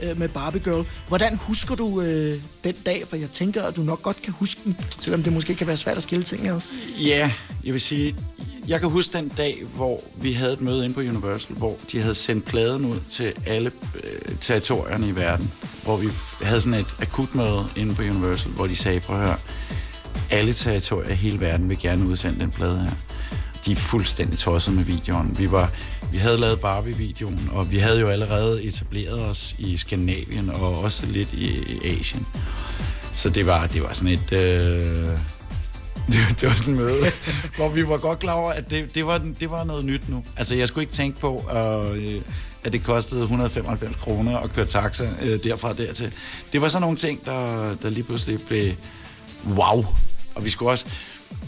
øh, 0.04 0.20
med 0.20 0.30
Barbie 0.30 0.62
Girl. 0.62 0.86
Hvordan 1.08 1.36
husker 1.36 1.76
du 1.76 2.02
øh, 2.02 2.42
den 2.64 2.76
dag? 2.86 3.04
For 3.10 3.16
jeg 3.16 3.30
tænker, 3.30 3.64
at 3.64 3.76
du 3.76 3.82
nok 3.82 4.02
godt 4.02 4.22
kan 4.22 4.34
huske 4.34 4.62
den, 4.66 4.78
selvom 5.00 5.24
det 5.24 5.34
måske 5.34 5.56
kan 5.56 5.68
være 5.68 5.78
svært 5.78 5.98
at 5.98 6.04
skille 6.04 6.24
ting 6.24 6.48
ad. 6.48 6.60
Ja, 7.00 7.32
jeg 7.64 7.74
vil 7.74 7.82
sige, 7.82 8.16
jeg 8.68 8.80
kan 8.80 8.90
huske 8.90 9.18
den 9.18 9.28
dag, 9.30 9.58
hvor 9.76 10.02
vi 10.22 10.34
havde 10.34 10.54
et 10.54 10.62
møde 10.62 10.84
inde 10.84 10.96
på 10.96 11.02
Universal, 11.02 11.56
hvor 11.56 11.76
de 11.92 12.02
havde 12.02 12.16
sendt 12.16 12.46
pladen 12.46 12.86
ud 12.86 13.00
til 13.12 13.34
alle 13.46 13.72
øh, 13.96 14.36
territorierne 14.42 15.08
i 15.08 15.16
verden. 15.16 15.52
Hvor 15.84 15.98
vi 15.98 16.08
havde 16.42 16.62
sådan 16.62 16.80
et 16.80 16.96
akut 17.02 17.36
møde 17.36 17.66
inde 17.78 17.96
på 17.96 18.02
Universal, 18.02 18.52
hvor 18.52 18.68
de 18.68 18.76
sagde, 18.76 19.00
prøv 19.00 19.20
at 19.20 19.26
høre, 19.26 19.38
alle 20.32 20.54
territorier 20.54 21.10
i 21.10 21.16
hele 21.16 21.40
verden 21.40 21.70
vil 21.70 21.80
gerne 21.80 22.08
udsende 22.08 22.40
den 22.40 22.52
plade 22.52 22.80
her. 22.82 22.92
De 23.66 23.72
er 23.72 23.76
fuldstændig 23.76 24.40
tosset 24.40 24.74
med 24.74 24.84
videoen. 24.84 25.40
Vi, 25.40 25.52
var, 25.52 25.72
vi 26.12 26.18
havde 26.18 26.38
lavet 26.38 26.60
Barbie-videoen, 26.60 27.50
og 27.54 27.72
vi 27.72 27.78
havde 27.78 28.00
jo 28.00 28.08
allerede 28.08 28.64
etableret 28.64 29.20
os 29.22 29.56
i 29.58 29.78
Skandinavien 29.78 30.50
og 30.50 30.80
også 30.80 31.06
lidt 31.06 31.34
i, 31.34 31.48
i 31.48 32.00
Asien. 32.00 32.26
Så 33.16 33.30
det 33.30 33.46
var, 33.46 33.68
det 33.68 33.84
var 33.84 33.94
sådan 33.94 34.14
et... 34.14 34.32
Øh, 34.32 35.18
det, 36.12 36.42
det 36.42 36.50
var 36.50 36.56
sådan 36.56 36.74
et 36.74 36.80
møde, 36.80 37.06
hvor 37.56 37.70
vi 37.70 37.88
var 37.88 37.98
godt 37.98 38.20
klar 38.20 38.34
over, 38.34 38.52
at 38.52 38.70
det, 38.70 38.96
det, 38.96 39.06
var, 39.06 39.18
det 39.40 39.52
var 39.52 39.64
noget 39.64 39.86
nyt 39.86 40.10
nu. 40.10 40.24
Altså, 40.38 40.56
jeg 40.56 40.68
skulle 40.68 40.84
ikke 40.84 40.94
tænke 40.94 41.20
på, 41.20 41.44
øh, 41.54 42.22
at 42.64 42.74
det 42.74 42.84
kostede 42.84 43.22
195 43.22 43.96
kroner 43.96 44.38
at 44.38 44.54
køre 44.54 44.66
taxa 44.66 45.04
øh, 45.24 45.44
derfra 45.44 45.70
og 45.70 45.78
dertil. 45.78 46.14
Det 46.54 46.62
var 46.62 46.68
sådan 46.68 46.82
nogle 46.82 46.98
ting, 46.98 47.26
der, 47.26 47.76
der 47.76 47.90
lige 47.90 48.04
pludselig 48.04 48.40
blev 48.48 48.74
wow. 49.56 49.86
Og 50.40 50.46
vi 50.46 50.50
skulle 50.50 50.72
også... 50.72 50.86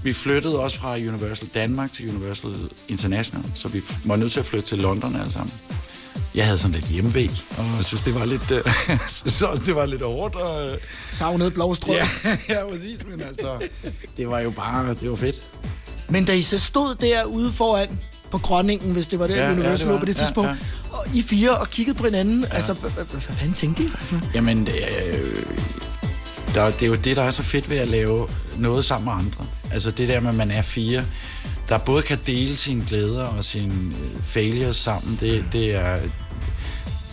Vi 0.04 0.14
flyttede 0.14 0.60
også 0.60 0.78
fra 0.78 0.94
Universal 0.94 1.48
Danmark 1.54 1.92
til 1.92 2.10
Universal 2.10 2.52
International, 2.88 3.44
så 3.56 3.68
vi 3.68 3.82
var 4.06 4.16
nødt 4.16 4.32
til 4.32 4.40
at 4.40 4.46
flytte 4.46 4.68
til 4.68 4.78
London 4.78 5.16
alle 5.16 5.32
sammen. 5.32 5.54
Jeg 6.36 6.46
havde 6.46 6.58
sådan 6.58 6.72
lidt 6.76 6.86
hjemmevæg, 6.86 7.30
og 7.58 7.66
jeg 7.78 7.86
synes, 7.86 8.04
det 8.04 8.16
var 8.16 8.26
lidt, 8.26 8.52
øh, 8.52 8.62
jeg 8.88 9.00
synes 9.08 9.42
også, 9.42 9.64
det 9.66 9.76
var 9.76 9.86
lidt 9.86 10.02
hårdt. 10.02 10.36
Og, 10.36 10.70
øh, 10.70 10.78
Savnet 11.12 11.54
blåstrøm. 11.54 11.96
Ja, 11.96 12.10
ja, 12.50 12.70
præcis, 12.70 13.00
men 13.08 13.22
altså, 13.22 13.60
det 14.18 14.30
var 14.30 14.40
jo 14.40 14.50
bare, 14.50 14.94
det 14.94 15.10
var 15.10 15.16
fedt. 15.16 15.44
Men 16.10 16.26
da 16.26 16.34
I 16.34 16.42
så 16.44 16.58
stod 16.58 16.96
derude 16.96 17.52
foran 17.52 18.00
på 18.32 18.38
Grønningen, 18.38 18.92
hvis 18.92 19.08
det 19.08 19.20
var 19.20 19.28
der, 19.28 19.36
Ja, 19.36 19.42
ja, 19.42 19.48
ja, 19.48 19.54
Universal 19.54 19.88
det 19.88 19.94
var 19.94 20.00
på 20.00 20.06
det 20.06 20.16
det. 20.16 20.22
Ja, 20.22 20.26
tidspunkt, 20.26 20.50
ja. 20.50 20.56
og 20.98 21.06
I 21.14 21.22
fire 21.22 21.58
og 21.58 21.70
kiggede 21.70 21.98
på 21.98 22.06
hinanden, 22.06 22.46
ja. 22.50 22.56
altså, 22.56 22.74
hvad, 22.74 22.92
hvad, 22.92 23.06
hvad 23.06 23.22
fanden 23.22 23.54
tænkte 23.54 23.84
I? 23.84 23.86
Altså? 23.86 24.20
Jamen, 24.34 24.68
øh, 24.68 25.36
der, 26.56 26.70
det 26.70 26.84
er 26.84 26.88
jo 26.88 26.96
det, 26.96 27.18
der 27.18 27.24
er 27.24 27.32
så 27.32 27.44
fedt 27.44 27.70
ved 27.70 27.78
at 27.78 27.88
lave 27.88 28.28
noget 28.58 28.86
sammen 28.86 29.06
med 29.06 29.14
andre. 29.14 29.46
Altså 29.72 29.92
det 29.92 30.10
der 30.10 30.20
med, 30.20 30.30
at 30.30 30.36
man 30.36 30.52
er 30.52 30.62
fire, 30.62 31.06
der 31.70 31.78
både 31.78 32.04
kan 32.04 32.20
dele 32.28 32.56
sine 32.56 32.86
glæder 32.88 33.24
og 33.24 33.46
sine 33.46 33.74
øh, 33.74 34.24
failures 34.24 34.76
sammen, 34.76 35.18
det, 35.20 35.46
det, 35.52 35.76
er, 35.76 36.00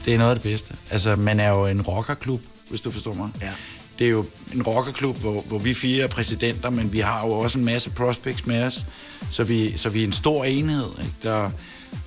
det 0.05 0.15
er 0.15 0.19
noget 0.19 0.31
af 0.31 0.37
det 0.37 0.43
bedste. 0.43 0.75
Altså, 0.91 1.17
man 1.17 1.41
er 1.41 1.49
jo 1.49 1.67
en 1.67 1.83
rockerklub, 1.83 2.41
hvis 2.71 2.81
du 2.81 2.91
forstår 2.91 3.15
mig. 3.15 3.29
Ja. 3.41 3.51
Det 3.99 4.07
er 4.07 4.11
jo 4.11 4.25
en 4.55 4.63
rockerklub, 4.63 5.17
hvor, 5.17 5.41
hvor 5.41 5.59
vi 5.59 5.75
fire 5.75 6.05
er 6.05 6.09
præsidenter, 6.09 6.71
men 6.71 6.93
vi 6.93 6.99
har 6.99 7.27
jo 7.27 7.33
også 7.33 7.59
en 7.59 7.65
masse 7.65 7.91
prospects 7.91 8.47
med 8.47 8.63
os, 8.63 8.87
så 9.31 9.45
vi, 9.45 9.77
så 9.77 9.89
vi 9.89 10.01
er 10.01 10.07
en 10.07 10.13
stor 10.13 10.45
enhed, 10.45 10.91
ikke? 10.99 11.15
Der, 11.23 11.51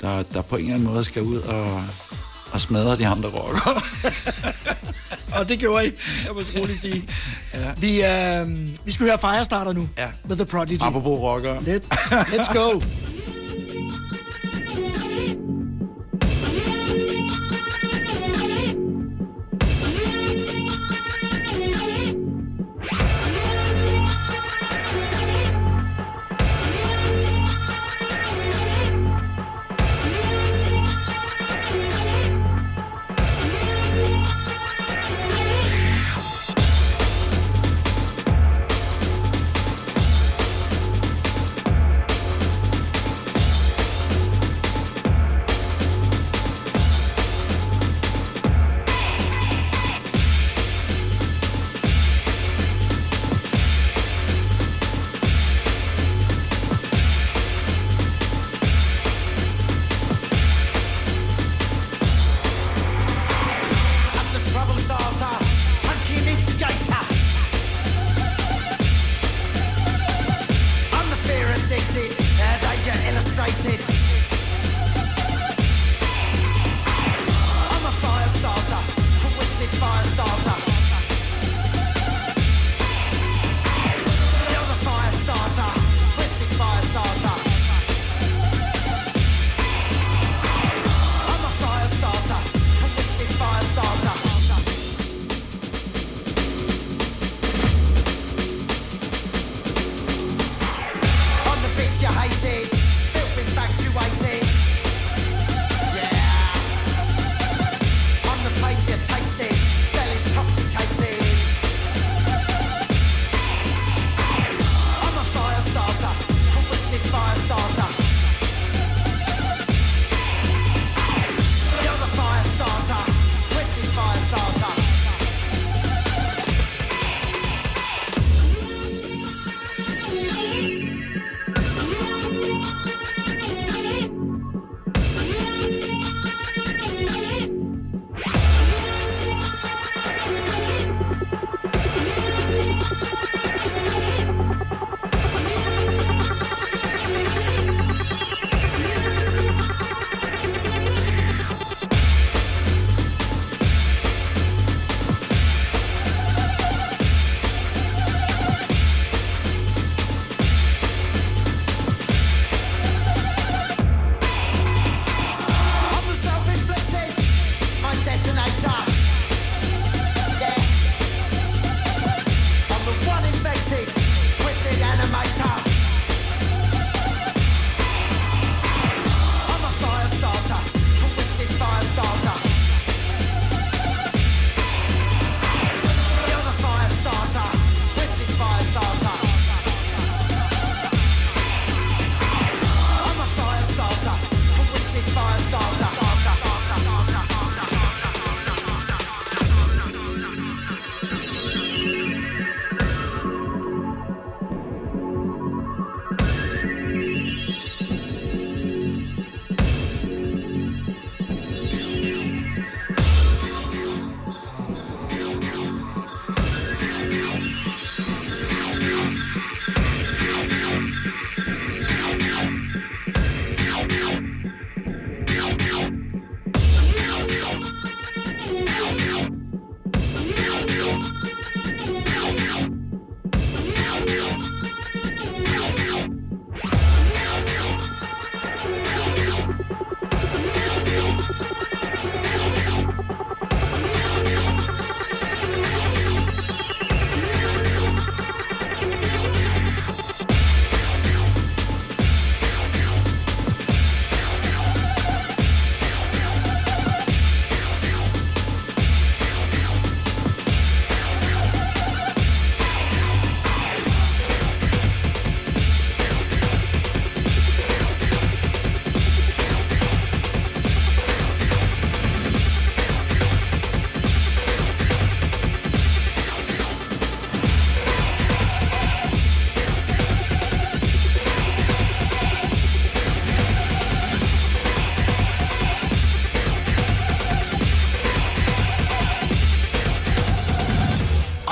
der, 0.02 0.24
der 0.24 0.42
på 0.42 0.56
en 0.56 0.62
eller 0.62 0.76
anden 0.76 0.90
måde 0.90 1.04
skal 1.04 1.22
ud 1.22 1.38
og, 1.38 1.84
og 2.54 2.62
smadre 2.62 2.98
de 2.98 3.08
andre 3.08 3.30
rockere. 3.30 3.82
Og 5.40 5.50
det 5.50 5.60
gjorde 5.60 5.88
I, 5.88 5.92
jeg 6.26 6.34
må 6.34 6.42
roligt 6.60 6.82
sige. 6.82 7.04
Ja. 7.54 7.60
Vi, 7.78 8.04
øh, 8.04 8.68
vi 8.86 8.92
skal 8.92 9.06
høre 9.06 9.18
Firestarter 9.18 9.74
nu 9.74 9.90
ja. 9.98 10.08
med 10.26 10.36
The 10.36 10.46
Prodigy. 10.46 10.82
Apropos 10.82 11.20
rockere. 11.20 11.64
Let, 11.64 11.86
let's 12.12 12.54
go. 12.54 12.82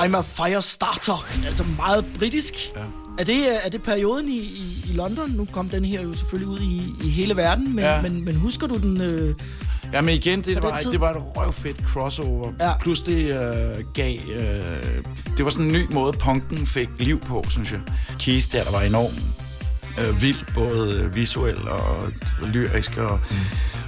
I'm 0.10 0.16
a 0.18 0.22
Firestarter. 0.22 1.28
Altså 1.48 1.64
meget 1.78 2.06
britisk. 2.20 2.54
Ja. 2.76 2.82
Er 3.20 3.24
det, 3.24 3.40
øh, 3.40 3.56
er 3.64 3.70
det 3.70 3.84
perioden 3.84 4.30
i, 4.30 4.38
i, 4.40 4.86
i 4.90 4.96
London? 4.96 5.30
Nu 5.30 5.46
kom 5.52 5.70
den 5.70 5.86
her 5.86 6.02
jo 6.02 6.14
selvfølgelig 6.14 6.48
ud 6.48 6.60
i, 6.60 6.94
i 7.04 7.10
hele 7.10 7.36
verden, 7.38 7.76
men, 7.76 7.84
Ja. 7.84 8.02
men, 8.02 8.26
men 8.26 8.36
husker 8.36 8.68
du 8.68 8.78
den? 8.78 9.02
Øh, 9.02 9.36
Ja, 9.94 10.02
men 10.02 10.16
igen, 10.16 10.38
det 10.40 10.46
den 10.46 10.64
var, 10.64 10.78
det 10.78 11.00
var 11.02 11.10
et 11.12 11.18
røvfedt 11.36 11.82
crossover. 11.88 12.52
Ja. 12.60 12.78
Pludselig 12.78 13.30
øh, 13.30 13.76
gav... 13.94 14.16
Øh, 14.36 14.62
det 15.38 15.46
var 15.46 15.52
sådan 15.52 15.66
en 15.66 15.72
ny 15.72 15.94
måde, 15.94 16.14
punken 16.14 16.68
fik 16.68 16.90
liv 17.00 17.20
på, 17.20 17.46
synes 17.50 17.72
jeg. 17.72 17.80
Keith 18.20 18.52
der, 18.52 18.64
der 18.64 18.72
var 18.72 18.82
enormt 18.82 19.22
øh, 20.02 20.22
vild, 20.22 20.38
både 20.54 20.94
øh, 20.94 21.16
visuel 21.16 21.68
og 21.68 22.12
lyrisk, 22.44 22.98
og, 22.98 23.20
mm. 23.32 23.38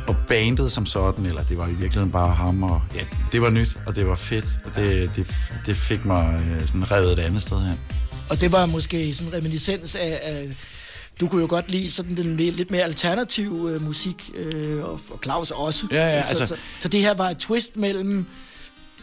Og 0.07 0.15
bandet 0.27 0.71
som 0.71 0.85
sådan, 0.85 1.25
eller 1.25 1.43
det 1.43 1.57
var 1.57 1.67
i 1.67 1.73
virkeligheden 1.73 2.11
bare 2.11 2.35
ham, 2.35 2.63
og 2.63 2.81
ja, 2.95 3.03
det 3.31 3.41
var 3.41 3.49
nyt, 3.49 3.75
og 3.85 3.95
det 3.95 4.07
var 4.07 4.15
fedt, 4.15 4.45
og 4.65 4.75
det, 4.75 5.11
det, 5.15 5.27
det 5.65 5.75
fik 5.75 6.05
mig 6.05 6.39
øh, 6.49 6.67
sådan 6.67 6.91
revet 6.91 7.11
et 7.11 7.19
andet 7.19 7.41
sted 7.41 7.59
hen. 7.61 7.79
og 8.29 8.41
det 8.41 8.51
var 8.51 8.65
måske 8.65 9.13
sådan 9.13 9.33
en 9.33 9.37
reminiscens 9.37 9.95
af... 9.95 10.19
af 10.23 10.49
du 11.21 11.27
kunne 11.27 11.41
jo 11.41 11.47
godt 11.49 11.71
lide 11.71 11.91
sådan 11.91 12.17
den 12.17 12.35
mere, 12.35 12.51
lidt 12.51 12.71
mere 12.71 12.83
alternative 12.83 13.71
øh, 13.71 13.81
musik, 13.81 14.31
øh, 14.35 14.83
og, 14.83 14.99
og 15.09 15.19
Claus 15.23 15.51
også. 15.51 15.87
Ja, 15.91 16.07
ja, 16.07 16.23
så, 16.23 16.29
altså- 16.29 16.45
så, 16.45 16.55
så 16.79 16.87
det 16.87 17.01
her 17.01 17.13
var 17.13 17.29
et 17.29 17.37
twist 17.37 17.77
mellem 17.77 18.25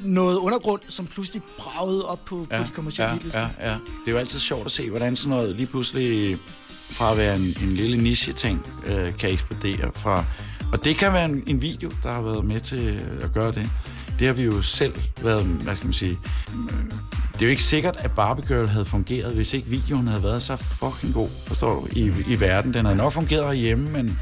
noget 0.01 0.37
undergrund, 0.37 0.81
som 0.89 1.07
pludselig 1.07 1.43
bragede 1.59 2.09
op 2.09 2.25
på, 2.25 2.47
ja, 2.51 2.59
på 2.59 2.65
de 2.65 2.71
kommercielle 2.75 3.09
ja, 3.09 3.15
hitlister. 3.15 3.41
ja, 3.61 3.71
ja. 3.71 3.73
Det 3.75 4.07
er 4.07 4.11
jo 4.13 4.19
altid 4.19 4.39
sjovt 4.39 4.67
at 4.67 4.73
se, 4.73 4.91
hvordan 4.91 5.17
sådan 5.17 5.31
noget 5.31 5.57
lige 5.57 5.67
pludselig 5.67 6.39
fra 6.91 7.11
at 7.11 7.19
være 7.19 7.37
en, 7.37 7.55
en 7.63 7.75
lille 7.75 7.97
niche-ting 8.03 8.67
øh, 8.87 9.17
kan 9.19 9.31
eksplodere. 9.31 9.91
Fra, 9.95 10.25
og 10.73 10.85
det 10.85 10.97
kan 10.97 11.13
være 11.13 11.25
en, 11.25 11.43
en 11.47 11.63
video, 11.63 11.91
der 12.03 12.13
har 12.13 12.21
været 12.23 12.45
med 12.45 12.61
til 12.61 12.87
øh, 12.87 13.25
at 13.25 13.33
gøre 13.35 13.53
det. 13.53 13.71
Det 14.19 14.27
har 14.27 14.35
vi 14.35 14.43
jo 14.43 14.63
selv 14.63 14.95
været, 15.23 15.45
hvad 15.45 15.77
skal 15.77 15.87
man 15.87 15.95
sige... 15.95 16.19
øh, 16.71 16.91
Det 17.33 17.41
er 17.43 17.47
jo 17.47 17.51
ikke 17.51 17.63
sikkert, 17.63 17.97
at 17.99 18.11
Barbie 18.13 18.45
Girl 18.49 18.67
havde 18.69 18.85
fungeret, 18.85 19.35
hvis 19.35 19.55
ikke 19.55 19.69
videoen 19.69 20.07
havde 20.07 20.23
været 20.23 20.43
så 20.43 20.57
fucking 20.57 21.15
god, 21.15 21.29
forstår 21.47 21.75
du, 21.81 21.87
i, 21.93 22.13
i 22.29 22.41
verden. 22.41 22.75
Den 22.75 22.85
havde 22.85 22.97
nok 22.99 23.13
fungeret 23.13 23.45
herhjemme, 23.47 23.91
men, 23.91 24.19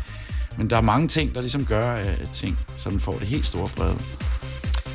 men 0.59 0.71
der 0.71 0.77
er 0.77 0.81
mange 0.81 1.09
ting, 1.09 1.35
der 1.35 1.41
ligesom 1.41 1.65
gør 1.65 1.93
at 1.93 2.31
ting, 2.35 2.59
så 2.79 2.91
den 2.91 3.01
får 3.01 3.13
det 3.13 3.29
helt 3.29 3.47
store 3.47 3.69
brede. 3.77 3.99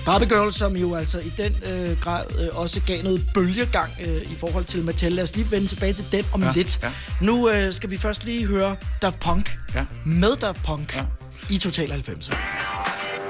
Barbie 0.06 0.28
Girl, 0.30 0.54
som 0.54 0.76
jo 0.76 0.96
altså 0.96 1.20
i 1.20 1.32
den 1.38 1.56
øh, 1.72 2.00
grad 2.00 2.26
øh, 2.40 2.48
også 2.52 2.82
gav 2.82 3.04
noget 3.04 3.22
bølgegang 3.34 3.92
øh, 4.02 4.32
i 4.32 4.36
forhold 4.40 4.66
til 4.66 4.84
Mattel. 4.84 5.12
Lad 5.12 5.24
os 5.24 5.36
lige 5.36 5.52
vende 5.52 5.68
tilbage 5.68 5.94
til 5.94 6.06
den 6.12 6.26
om 6.34 6.44
Ja, 6.44 6.52
lidt. 6.56 6.80
ja. 6.84 6.92
Nu 7.22 7.50
øh, 7.50 7.74
skal 7.74 7.90
vi 7.92 7.98
først 7.98 8.26
lige 8.26 8.46
høre 8.46 8.76
Daft 9.02 9.20
Punk 9.20 9.58
ja. 9.76 9.86
med 10.06 10.36
Daft 10.42 10.64
Punk 10.64 10.96
ja 10.96 11.04
i 11.50 11.58
Total 11.60 11.88
90. 11.88 13.21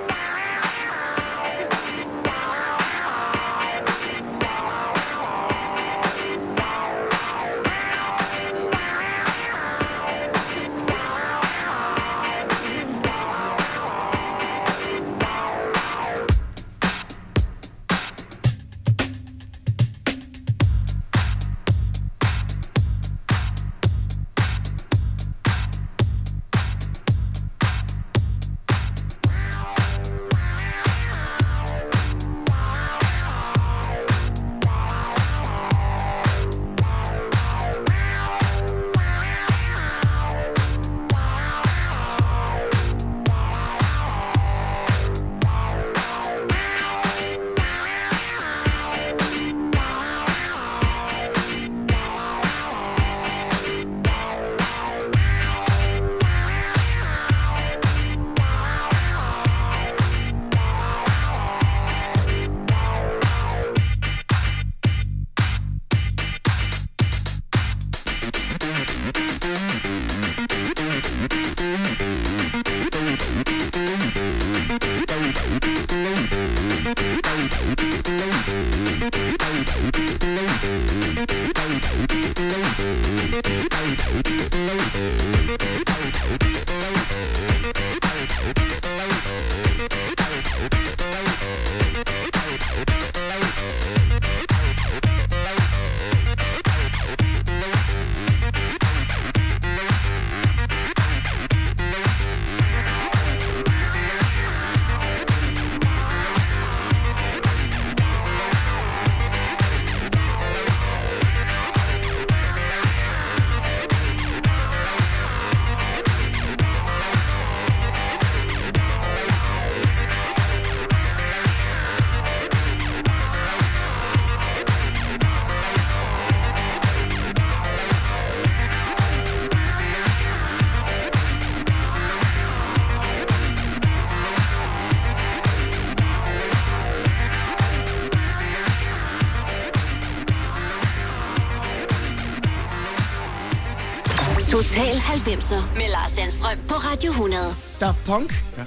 90'er 145.28 145.62
med 145.78 145.90
Lars 145.92 146.12
Sandstrøm 146.12 146.58
på 146.70 146.76
Radio 146.76 147.12
100. 147.12 147.44
Daft 147.80 148.06
Punk. 148.06 148.44
Ja. 148.58 148.64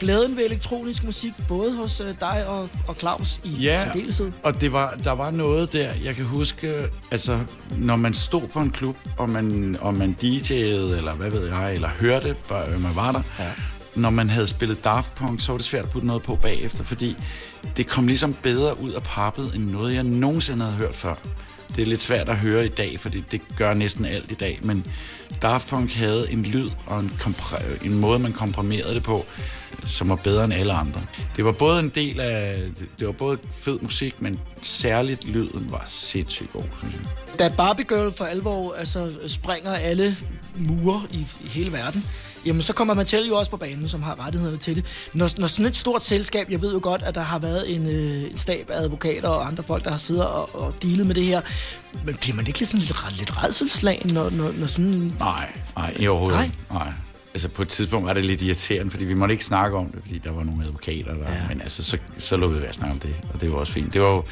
Glæden 0.00 0.36
ved 0.36 0.44
elektronisk 0.44 1.04
musik, 1.04 1.32
både 1.48 1.76
hos 1.76 2.00
øh, 2.00 2.06
dig 2.20 2.44
og, 2.46 2.68
og 2.88 2.94
Claus 2.98 3.40
i 3.44 3.48
Ja, 3.48 3.84
særdeleshed. 3.84 4.32
og 4.42 4.60
det 4.60 4.72
var, 4.72 4.94
der 5.04 5.12
var 5.12 5.30
noget 5.30 5.72
der, 5.72 5.90
jeg 6.04 6.14
kan 6.14 6.24
huske, 6.24 6.74
altså, 7.10 7.40
når 7.78 7.96
man 7.96 8.14
stod 8.14 8.48
på 8.48 8.58
en 8.60 8.70
klub, 8.70 8.96
og 9.18 9.28
man, 9.30 9.76
og 9.80 9.94
man 9.94 10.16
DJ'ede, 10.22 10.52
eller 10.96 11.14
hvad 11.14 11.30
ved 11.30 11.48
jeg, 11.48 11.74
eller 11.74 11.88
hørte, 11.88 12.36
bare, 12.48 12.66
øh, 12.68 12.82
man 12.82 12.96
var 12.96 13.12
der, 13.12 13.20
ja. 13.38 13.50
når 13.94 14.10
man 14.10 14.30
havde 14.30 14.46
spillet 14.46 14.84
Daft 14.84 15.14
Punk, 15.14 15.40
så 15.40 15.52
var 15.52 15.56
det 15.58 15.66
svært 15.66 15.84
at 15.84 15.90
putte 15.90 16.06
noget 16.06 16.22
på 16.22 16.34
bagefter, 16.36 16.84
fordi 16.84 17.16
det 17.76 17.86
kom 17.86 18.06
ligesom 18.06 18.34
bedre 18.42 18.80
ud 18.80 18.92
af 18.92 19.02
pappet, 19.02 19.52
end 19.54 19.70
noget, 19.70 19.94
jeg 19.94 20.02
nogensinde 20.02 20.64
havde 20.64 20.76
hørt 20.76 20.96
før. 20.96 21.14
Det 21.76 21.82
er 21.82 21.86
lidt 21.86 22.00
svært 22.02 22.28
at 22.28 22.36
høre 22.36 22.64
i 22.64 22.68
dag, 22.68 23.00
for 23.00 23.08
det 23.08 23.40
gør 23.56 23.74
næsten 23.74 24.04
alt 24.04 24.30
i 24.30 24.34
dag, 24.34 24.58
men 24.62 24.86
Daft 25.42 25.68
Punk 25.68 25.94
havde 25.94 26.30
en 26.30 26.42
lyd 26.42 26.70
og 26.86 27.00
en, 27.00 27.12
kompre- 27.20 27.86
en 27.86 27.98
måde, 28.00 28.18
man 28.18 28.32
komprimerede 28.32 28.94
det 28.94 29.02
på, 29.02 29.26
som 29.86 30.08
var 30.08 30.16
bedre 30.16 30.44
end 30.44 30.52
alle 30.54 30.72
andre. 30.72 31.00
Det 31.36 31.44
var 31.44 31.52
både 31.52 31.80
en 31.80 31.88
del 31.88 32.20
af, 32.20 32.62
det 32.98 33.06
var 33.06 33.12
både 33.12 33.38
fed 33.52 33.78
musik, 33.80 34.22
men 34.22 34.40
særligt 34.62 35.24
lyden 35.24 35.66
var 35.70 35.82
sindssygt 35.86 36.52
god, 36.52 36.62
synes 36.80 36.94
jeg. 36.94 37.38
Da 37.38 37.54
Barbie 37.56 37.84
Girl 37.84 38.12
for 38.12 38.24
alvor 38.24 38.74
altså, 38.78 39.12
springer 39.26 39.74
alle 39.74 40.16
mure 40.56 41.02
i, 41.10 41.26
i 41.44 41.48
hele 41.48 41.72
verden, 41.72 42.04
jamen 42.46 42.62
så 42.62 42.72
kommer 42.72 42.94
Mattel 42.94 43.26
jo 43.26 43.36
også 43.36 43.50
på 43.50 43.56
banen, 43.56 43.88
som 43.88 44.02
har 44.02 44.26
rettighederne 44.26 44.58
til 44.58 44.76
det. 44.76 44.84
Når, 45.12 45.30
når 45.38 45.46
sådan 45.46 45.66
et 45.66 45.76
stort 45.76 46.04
selskab, 46.04 46.50
jeg 46.50 46.62
ved 46.62 46.72
jo 46.72 46.80
godt, 46.82 47.02
at 47.02 47.14
der 47.14 47.20
har 47.20 47.38
været 47.38 47.74
en, 47.74 47.88
øh, 47.88 48.30
en 48.30 48.38
stab 48.38 48.70
af 48.70 48.80
advokater 48.80 49.28
og 49.28 49.46
andre 49.46 49.62
folk, 49.62 49.84
der 49.84 49.90
har 49.90 49.98
siddet 49.98 50.26
og, 50.26 50.54
og 50.54 50.74
dealet 50.82 51.06
med 51.06 51.14
det 51.14 51.24
her, 51.24 51.40
men 52.04 52.14
bliver 52.14 52.36
man 52.36 52.46
ikke 52.46 52.58
lidt, 52.58 52.70
sådan 52.70 52.80
lidt, 52.80 53.18
lidt 53.18 53.44
redselslagen, 53.44 54.14
når, 54.14 54.30
når, 54.30 54.52
når 54.58 54.66
sådan... 54.66 55.12
Nej, 55.18 55.52
nej, 55.76 55.94
i 55.98 56.06
overhovedet. 56.06 56.38
Nej. 56.38 56.50
nej 56.72 56.92
altså 57.34 57.48
på 57.48 57.62
et 57.62 57.68
tidspunkt 57.68 58.06
var 58.06 58.12
det 58.12 58.24
lidt 58.24 58.42
irriterende, 58.42 58.90
fordi 58.90 59.04
vi 59.04 59.14
måtte 59.14 59.34
ikke 59.34 59.44
snakke 59.44 59.76
om 59.76 59.86
det, 59.86 60.00
fordi 60.02 60.18
der 60.18 60.32
var 60.32 60.44
nogle 60.44 60.64
advokater, 60.64 61.14
der, 61.14 61.32
ja. 61.32 61.48
men 61.48 61.60
altså, 61.60 61.82
så, 61.82 61.98
så 62.18 62.36
lå 62.36 62.48
vi 62.48 62.60
være 62.60 62.72
snakke 62.72 62.92
om 62.92 63.00
det, 63.00 63.14
og 63.34 63.40
det 63.40 63.52
var 63.52 63.58
også 63.58 63.72
fint. 63.72 63.92
Det 63.92 64.00
var 64.00 64.08
jo, 64.08 64.24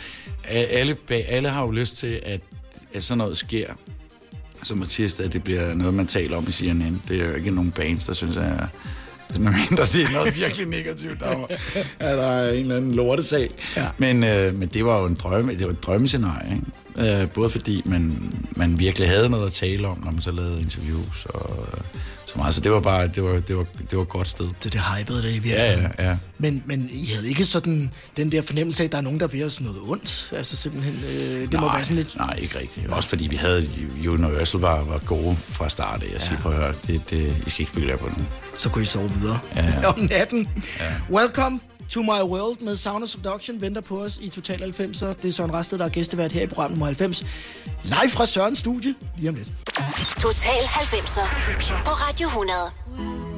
alle, 0.49 0.97
alle 1.11 1.49
har 1.49 1.63
jo 1.63 1.71
lyst 1.71 1.97
til, 1.97 2.21
at, 2.23 2.41
at 2.95 3.05
sådan 3.05 3.19
noget 3.19 3.37
sker, 3.37 3.67
Altså, 4.63 4.75
som 4.75 4.83
artist, 4.83 5.21
at 5.21 5.33
det 5.33 5.43
bliver 5.43 5.75
noget, 5.75 5.95
man 5.95 6.07
taler 6.07 6.37
om 6.37 6.45
i 6.49 6.53
CNN. 6.53 7.03
Det 7.09 7.21
er 7.21 7.29
jo 7.29 7.35
ikke 7.35 7.51
nogen 7.51 7.71
bands, 7.71 8.05
der 8.05 8.13
synes, 8.13 8.37
at 8.37 8.53
men 9.33 9.43
mindre 9.43 9.85
det 9.85 10.03
er 10.03 10.13
noget 10.13 10.37
virkelig 10.37 10.67
negativt, 10.67 11.21
der 11.21 11.37
var, 11.37 11.47
at 11.99 12.19
der 12.19 12.27
er 12.27 12.53
en 12.53 12.61
eller 12.61 12.77
anden 12.77 12.95
lortesag. 12.95 13.51
Ja. 13.77 13.87
Men, 13.99 14.25
øh, 14.25 14.55
men 14.55 14.69
det 14.69 14.85
var 14.85 14.99
jo 14.99 15.07
en 15.07 15.15
drømme, 15.15 15.53
det 15.53 15.67
var 15.67 15.73
et 15.73 15.83
drømmescenarie. 15.83 16.63
Ikke? 16.97 17.23
Øh, 17.23 17.31
både 17.31 17.51
fordi 17.51 17.83
man, 17.85 18.33
man 18.57 18.79
virkelig 18.79 19.09
havde 19.09 19.29
noget 19.29 19.47
at 19.47 19.53
tale 19.53 19.89
om, 19.89 20.03
når 20.05 20.11
man 20.11 20.23
så 20.23 20.31
lavede 20.31 20.61
interviews, 20.61 21.27
og 21.27 21.67
øh, 21.73 21.81
så 22.33 22.39
meget. 22.39 22.55
Så 22.55 22.61
det 22.61 22.73
var 22.73 22.81
bare, 22.81 23.09
det 23.09 23.23
var, 23.23 23.41
det 23.41 23.57
var, 23.57 23.67
det 23.91 23.97
var 23.97 24.03
et 24.03 24.09
godt 24.09 24.29
sted. 24.29 24.49
Det, 24.65 24.73
det 24.73 24.81
hypede 24.81 25.23
det 25.23 25.31
i 25.31 25.39
virkeligheden. 25.39 25.93
Ja, 25.99 26.05
ja, 26.05 26.11
ja. 26.11 26.17
Men, 26.39 26.63
men 26.67 26.89
I 26.93 27.07
havde 27.07 27.29
ikke 27.29 27.45
sådan 27.45 27.91
den 28.17 28.33
der 28.33 28.43
fornemmelse 28.43 28.83
af, 28.83 28.85
at 28.85 28.93
der 28.93 28.99
er 28.99 29.03
nogen, 29.03 29.21
der 29.21 29.27
vil 29.27 29.45
os 29.45 29.61
noget 29.61 29.79
ondt? 29.87 30.33
Altså 30.37 30.57
simpelthen, 30.57 30.95
øh, 31.05 31.41
det 31.41 31.53
nej, 31.53 31.61
må 31.61 31.73
være 31.73 31.85
sådan 31.85 31.97
lidt... 31.97 32.17
Nej, 32.17 32.39
ikke 32.39 32.59
rigtigt. 32.59 32.91
Også 32.91 33.09
fordi 33.09 33.27
vi 33.27 33.37
havde, 33.37 33.69
Universal 34.09 34.61
var, 34.61 34.85
var 34.85 34.99
gode 34.99 35.37
fra 35.37 35.69
start 35.69 36.03
af. 36.03 36.07
Jeg 36.07 36.13
ja. 36.13 36.19
siger, 36.19 36.39
prøv 36.39 36.53
at 36.53 36.59
høre, 36.59 36.75
det, 36.87 37.11
det, 37.11 37.37
I 37.47 37.51
skal 37.51 37.61
ikke 37.61 37.73
bygge 37.73 37.97
på 37.97 38.07
nu. 38.07 38.25
Så 38.59 38.69
kunne 38.69 38.83
I 38.83 38.87
sove 38.87 39.11
videre 39.11 39.39
ja, 39.57 39.65
ja. 39.65 39.87
om 39.93 39.99
natten. 40.11 40.49
Ja. 40.81 40.93
Welcome 41.11 41.61
To 41.93 42.03
My 42.03 42.23
World 42.23 42.61
med 42.61 42.77
Sound 42.77 43.03
of 43.05 43.09
Seduction 43.09 43.61
venter 43.61 43.81
på 43.81 44.03
os 44.03 44.19
i 44.19 44.29
Total 44.29 44.59
90. 44.61 44.99
Det 44.99 45.25
er 45.25 45.33
Søren 45.33 45.53
Rasted, 45.53 45.79
der 45.79 45.85
er 45.85 45.89
gæstevært 45.89 46.33
her 46.33 46.43
i 46.43 46.47
program 46.47 46.71
nummer 46.71 46.87
90. 46.87 47.25
Live 47.83 48.11
fra 48.11 48.27
Sørens 48.27 48.59
studie 48.59 48.95
lige 49.19 49.29
om 49.29 49.35
lidt. 49.35 49.53
Total 50.21 50.65
90 50.67 51.15
på 51.85 51.91
Radio 51.91 52.27
100. 52.27 53.32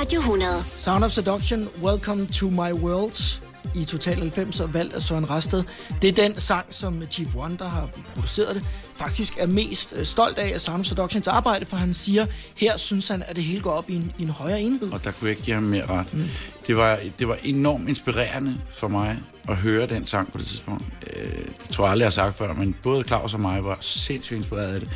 Radio 0.00 0.20
100. 0.20 0.64
Sound 0.66 1.04
of 1.04 1.10
Seduction, 1.10 1.68
Welcome 1.82 2.26
to 2.26 2.50
My 2.50 2.72
World 2.72 3.40
i 3.74 3.84
Total 3.84 4.18
90 4.18 4.60
og 4.60 4.74
valgt 4.74 4.94
af 4.94 5.02
Søren 5.02 5.30
Rasted. 5.30 5.62
Det 6.02 6.08
er 6.08 6.12
den 6.28 6.40
sang, 6.40 6.66
som 6.70 7.02
Chief 7.10 7.34
One, 7.36 7.56
der 7.58 7.68
har 7.68 7.88
produceret 8.14 8.54
det, 8.54 8.64
faktisk 8.96 9.38
er 9.38 9.46
mest 9.46 9.92
øh, 9.96 10.04
stolt 10.04 10.38
af 10.38 10.54
af 10.54 10.60
Sound 10.60 10.80
of 10.80 10.86
Seductions 10.86 11.28
arbejde, 11.28 11.66
for 11.66 11.76
han 11.76 11.94
siger, 11.94 12.26
her 12.56 12.76
synes 12.76 13.08
han, 13.08 13.22
at 13.26 13.36
det 13.36 13.44
hele 13.44 13.60
går 13.60 13.70
op 13.70 13.90
i 13.90 13.94
en, 13.94 14.12
i 14.18 14.22
en 14.22 14.30
højere 14.30 14.60
enhed. 14.60 14.92
Og 14.92 15.04
der 15.04 15.10
kunne 15.10 15.28
jeg 15.28 15.30
ikke 15.30 15.42
give 15.42 15.54
ham 15.54 15.62
mere 15.62 15.86
ret. 15.86 16.14
Mm. 16.14 16.24
Det, 16.66 16.76
var, 16.76 16.98
det 17.18 17.28
var 17.28 17.38
enormt 17.42 17.88
inspirerende 17.88 18.60
for 18.72 18.88
mig 18.88 19.18
at 19.48 19.56
høre 19.56 19.86
den 19.86 20.06
sang 20.06 20.32
på 20.32 20.38
det 20.38 20.46
tidspunkt. 20.46 20.84
Øh, 21.16 21.44
det 21.62 21.70
tror 21.70 21.84
jeg 21.84 21.92
aldrig, 21.92 22.04
jeg 22.04 22.06
har 22.06 22.10
sagt 22.10 22.36
før, 22.36 22.52
men 22.52 22.76
både 22.82 23.04
Claus 23.04 23.34
og 23.34 23.40
mig 23.40 23.64
var 23.64 23.78
sindssygt 23.80 24.36
inspireret 24.36 24.74
af 24.74 24.80
det. 24.80 24.88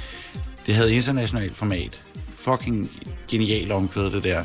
Det 0.66 0.74
havde 0.74 0.94
internationalt 0.94 1.56
format. 1.56 2.02
Fucking 2.44 2.90
genialt 3.30 3.72
omkvædet, 3.72 4.12
det 4.12 4.24
der. 4.24 4.44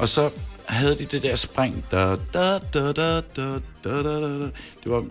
Og 0.00 0.08
så 0.08 0.30
havde 0.66 0.98
de 0.98 1.04
det 1.04 1.22
der 1.22 1.34
spring. 1.36 1.84
Da, 1.90 2.16
da, 2.34 2.58
da, 2.58 2.92
da, 2.92 2.92
da, 2.92 3.20
da, 3.84 4.02
da, 4.02 4.20
da. 4.20 4.50
Det 4.84 4.92
var, 4.92 5.04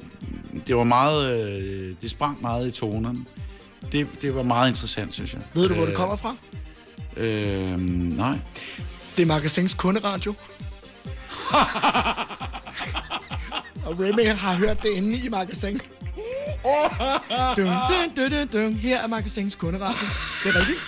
det 0.68 0.76
var 0.76 0.84
meget... 0.84 1.42
Øh, 1.42 1.96
det 2.02 2.10
sprang 2.10 2.42
meget 2.42 2.68
i 2.68 2.72
tonerne. 2.72 3.20
Det, 3.92 4.08
det 4.22 4.36
var 4.36 4.44
meget 4.44 4.70
interessant, 4.70 5.14
synes 5.14 5.34
jeg. 5.34 5.42
Ved 5.54 5.68
du, 5.70 5.74
hvor 5.76 5.86
det 5.86 5.96
kommer 5.96 6.16
fra? 6.16 6.36
Øh, 7.18 7.80
nej. 8.18 8.38
Det 9.18 9.22
er 9.24 9.28
Magasins 9.28 9.74
kunderadio. 9.74 10.34
og 13.86 14.00
Remy 14.00 14.28
har 14.28 14.56
hørt 14.56 14.84
det 14.84 14.90
inde 14.90 15.18
i 15.18 15.30
Magasin. 15.30 15.80
Dun, 17.58 17.66
dun, 17.66 18.10
dun, 18.16 18.30
dun, 18.32 18.48
dun. 18.48 18.74
Her 18.74 18.98
er 19.04 19.08
Magasins 19.08 19.56
kunderadio. 19.56 20.08
Det 20.44 20.56
er 20.56 20.60
rigtigt. 20.60 20.80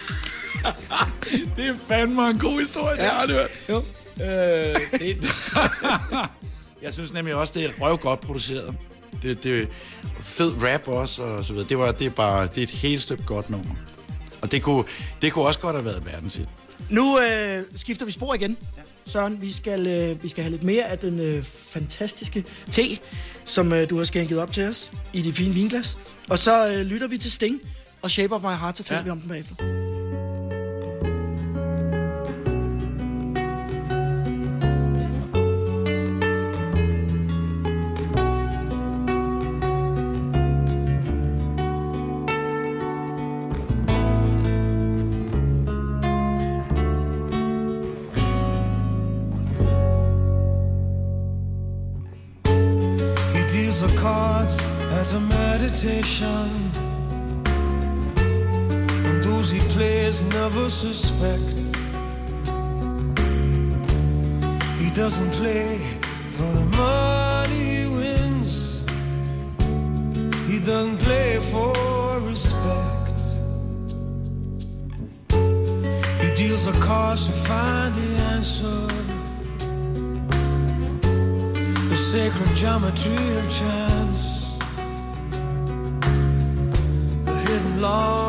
det 1.56 1.68
er 1.68 1.76
fandme 1.88 2.30
en 2.30 2.40
god 2.40 2.60
historie, 2.60 2.98
det 2.98 3.06
har 3.06 3.26
du 3.26 3.34
hørt. 3.34 3.50
Jo. 3.70 3.78
Øh, 4.24 5.00
det, 5.00 5.26
jeg 6.84 6.94
synes 6.94 7.14
nemlig 7.14 7.36
også, 7.36 7.60
det 7.60 7.66
er 7.66 7.70
røv 7.82 7.98
godt 7.98 8.20
produceret. 8.20 8.76
Det, 9.22 9.44
det 9.44 9.62
er 9.62 9.66
fed 10.22 10.54
rap 10.64 10.88
også, 10.88 11.24
og 11.24 11.46
så 11.46 11.54
videre. 11.54 11.70
Det, 11.70 11.80
var, 11.80 11.92
det, 11.92 12.08
er 12.08 12.12
bare, 12.12 12.48
det 12.48 12.58
er 12.58 12.64
et 12.64 12.72
helt 12.72 13.02
stykke 13.02 13.24
godt 13.24 13.50
nummer. 13.50 13.76
Og 14.42 14.52
det 14.52 14.62
kunne, 14.62 14.84
det 15.22 15.34
kunne 15.34 15.46
også 15.46 15.60
godt 15.60 15.76
have 15.76 15.86
været 15.86 16.06
verdenshit. 16.06 16.48
Nu 16.90 17.20
øh, 17.20 17.64
skifter 17.76 18.06
vi 18.06 18.12
spor 18.12 18.34
igen. 18.34 18.58
Søren, 19.08 19.42
vi 19.42 19.52
skal, 19.52 19.88
øh, 19.88 20.24
vi 20.24 20.30
skal 20.30 20.44
have 20.44 20.52
lidt 20.52 20.64
mere 20.64 20.84
af 20.84 20.98
den 20.98 21.20
øh, 21.20 21.44
fantastiske 21.44 22.44
te, 22.72 22.98
som 23.46 23.74
øh, 23.74 23.90
du 23.90 23.98
har 23.98 24.06
skænket 24.06 24.40
op 24.40 24.52
til 24.52 24.64
os 24.64 24.92
i 25.14 25.22
de 25.22 25.34
fine 25.34 25.54
vinglas. 25.54 25.98
Og 26.30 26.38
så 26.38 26.68
øh, 26.72 26.82
lytter 26.82 27.08
vi 27.08 27.18
til 27.18 27.32
Sting 27.32 27.62
og 28.02 28.12
Shape 28.12 28.36
of 28.36 28.42
My 28.42 28.56
Heart, 28.60 28.78
så 28.78 28.84
taler 28.84 29.00
ja. 29.00 29.04
vi 29.04 29.10
om 29.10 29.20
den 29.20 29.30
bagefter. 29.30 29.89
Suspect. 60.80 61.60
He 64.80 64.90
doesn't 64.92 65.32
play 65.32 65.78
for 66.36 66.50
the 66.60 66.66
money 66.78 67.64
he 67.76 67.86
wins. 68.00 68.80
He 70.48 70.58
doesn't 70.60 71.00
play 71.00 71.40
for 71.52 71.74
respect. 72.22 73.20
He 76.22 76.30
deals 76.42 76.66
a 76.68 76.74
cards 76.80 77.26
to 77.28 77.34
find 77.34 77.94
the 77.94 78.10
answer. 78.36 78.80
The 81.90 81.98
sacred 81.98 82.56
geometry 82.56 83.28
of 83.40 83.46
chance. 83.60 84.58
The 87.26 87.36
hidden 87.46 87.82
law 87.82 88.29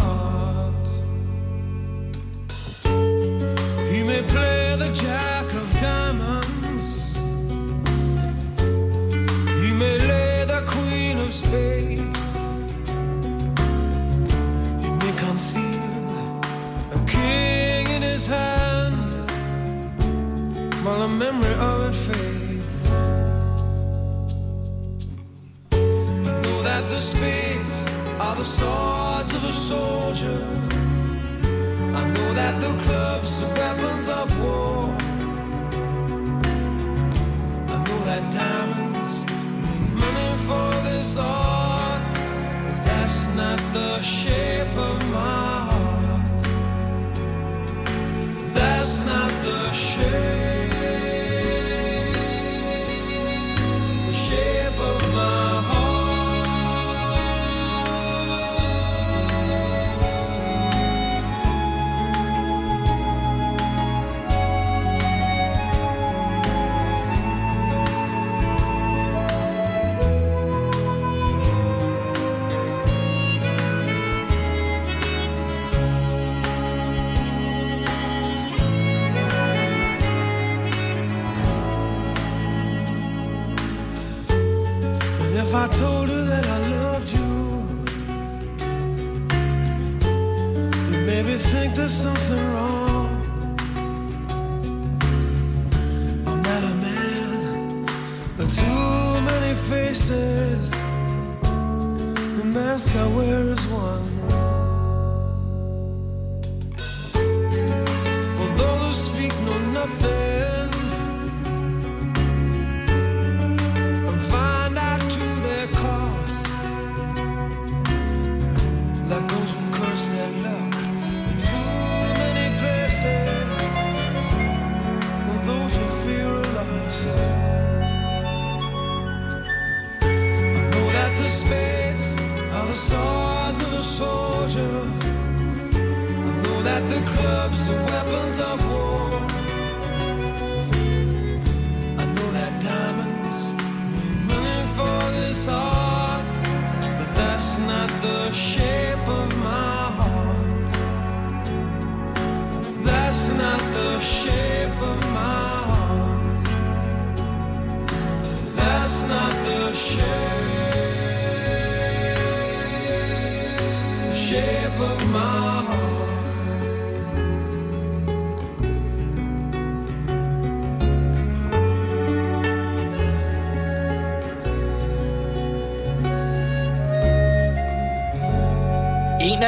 Memory 21.41 21.53
of 21.59 21.89
it 21.89 21.95
fades. 21.95 22.91
I 26.25 26.41
know 26.41 26.63
that 26.63 26.83
the 26.89 26.97
spades 26.97 27.87
are 28.19 28.35
the 28.35 28.43
swords 28.43 29.33
of 29.35 29.43
a 29.43 29.53
soldier. 29.53 30.39
I 31.95 32.03
know 32.13 32.33
that 32.33 32.61
the 32.61 32.73
clubs 32.83 33.43
are 33.43 33.53
weapons 33.55 34.07
of 34.07 34.43
war. 34.43 34.80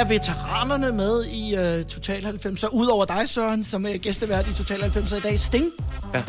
En 0.04 0.08
af 0.08 0.16
veteranerne 0.16 0.92
med 0.92 1.26
i 1.26 1.54
uh, 1.54 1.86
Total 1.86 2.26
90'er, 2.26 2.68
udover 2.68 3.06
dig, 3.06 3.30
Søren, 3.30 3.64
som 3.64 3.86
er 3.86 3.98
gæstevært 3.98 4.48
i 4.48 4.54
Total 4.54 4.80
90'er 4.80 5.16
i 5.16 5.20
dag, 5.20 5.40
Sting. 5.40 5.66
Ja. 6.14 6.24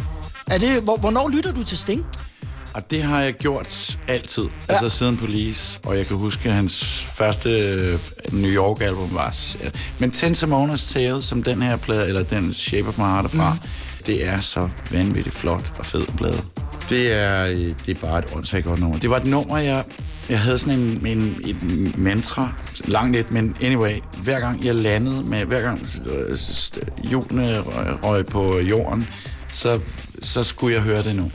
Er 0.47 0.59
det, 0.59 0.83
hvor, 0.83 0.97
hvornår 0.97 1.29
lytter 1.29 1.53
du 1.53 1.63
til 1.63 1.79
Sting? 1.79 2.07
Og 2.75 2.91
det 2.91 3.03
har 3.03 3.21
jeg 3.21 3.35
gjort 3.35 3.99
altid, 4.09 4.43
ja. 4.43 4.73
altså 4.73 4.89
siden 4.89 5.17
Police. 5.17 5.79
Og 5.85 5.97
jeg 5.97 6.07
kan 6.07 6.17
huske, 6.17 6.49
at 6.49 6.55
hans 6.55 7.05
første 7.05 7.51
øh, 7.51 7.99
New 8.33 8.51
York-album 8.51 9.15
var... 9.15 9.37
Men 10.01 10.11
Ten 10.11 10.33
Simone's 10.33 10.93
Tale, 10.93 11.23
som 11.23 11.43
den 11.43 11.63
her 11.63 11.77
plade, 11.77 12.09
eller 12.09 12.23
den 12.23 12.55
Shape 12.55 12.89
of 12.89 12.99
My 12.99 13.05
Heart 13.05 13.25
er 13.25 13.29
fra, 13.29 13.53
mm. 13.53 13.59
det 14.07 14.27
er 14.27 14.41
så 14.41 14.69
vanvittigt 14.93 15.37
flot 15.37 15.73
og 15.79 15.87
fed 15.87 16.07
plade. 16.17 16.43
Det 16.91 17.13
er, 17.13 17.45
øh, 17.45 17.75
det 17.87 17.89
er 17.89 18.07
bare 18.07 18.19
et 18.19 18.25
åndssvagt 18.35 18.65
godt 18.65 18.81
nummer. 18.81 18.99
Det 18.99 19.11
var 19.11 19.17
et 19.17 19.25
nummer, 19.25 19.59
jeg, 19.59 19.85
jeg 20.29 20.41
havde 20.41 20.59
sådan 20.59 20.79
en, 20.79 21.07
en, 21.07 21.37
et 21.45 21.99
mantra, 21.99 22.53
langt 22.85 23.13
lidt, 23.17 23.31
men 23.31 23.57
anyway, 23.63 23.99
hver 24.23 24.41
gang 24.41 24.65
jeg 24.65 24.75
landede 24.75 25.23
med, 25.25 25.45
hver 25.45 25.61
gang 25.61 25.89
øh, 26.07 26.39
hjulene 27.05 27.61
røg, 28.03 28.27
på 28.27 28.59
jorden, 28.59 29.09
så, 29.49 29.81
så 30.23 30.43
skulle 30.43 30.75
jeg 30.75 30.83
høre 30.83 31.03
det 31.03 31.17
nu. 31.17 31.31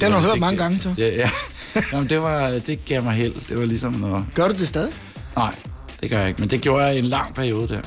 Den 0.00 0.12
har 0.12 0.18
du 0.18 0.24
Det- 0.24 0.30
hørt 0.32 0.40
mange 0.40 0.56
gange, 0.58 0.80
så. 0.80 0.94
Ja, 0.98 1.08
ja. 1.08 1.30
Jamen, 1.92 2.08
det, 2.10 2.22
var, 2.22 2.48
det 2.66 2.84
gav 2.84 3.02
mig 3.02 3.14
held. 3.14 3.34
Det 3.48 3.58
var 3.58 3.64
ligesom 3.64 3.92
noget... 3.92 4.24
Gør 4.34 4.48
du 4.48 4.54
det 4.58 4.68
stadig? 4.68 4.92
Nej, 5.36 5.54
det 6.00 6.10
gør 6.10 6.18
jeg 6.18 6.28
ikke, 6.28 6.40
men 6.40 6.50
det 6.50 6.60
gjorde 6.60 6.84
jeg 6.84 6.94
i 6.94 6.98
en 6.98 7.04
lang 7.04 7.34
periode 7.34 7.68
der. 7.68 7.80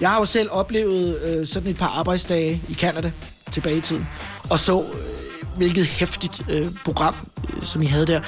Jeg 0.00 0.10
har 0.10 0.18
jo 0.18 0.24
selv 0.24 0.48
oplevet 0.50 1.18
øh, 1.22 1.46
sådan 1.46 1.70
et 1.70 1.76
par 1.76 1.86
arbejdsdage 1.98 2.62
i 2.68 2.74
Canada 2.74 3.12
tilbage 3.50 3.76
i 3.76 3.80
tiden, 3.80 4.08
og 4.50 4.58
så 4.58 4.80
øh, 4.82 5.56
hvilket 5.56 5.86
hæftigt 5.86 6.42
øh, 6.50 6.66
program, 6.84 7.14
øh, 7.56 7.62
som 7.62 7.82
I 7.82 7.86
havde 7.86 8.06
der. 8.06 8.20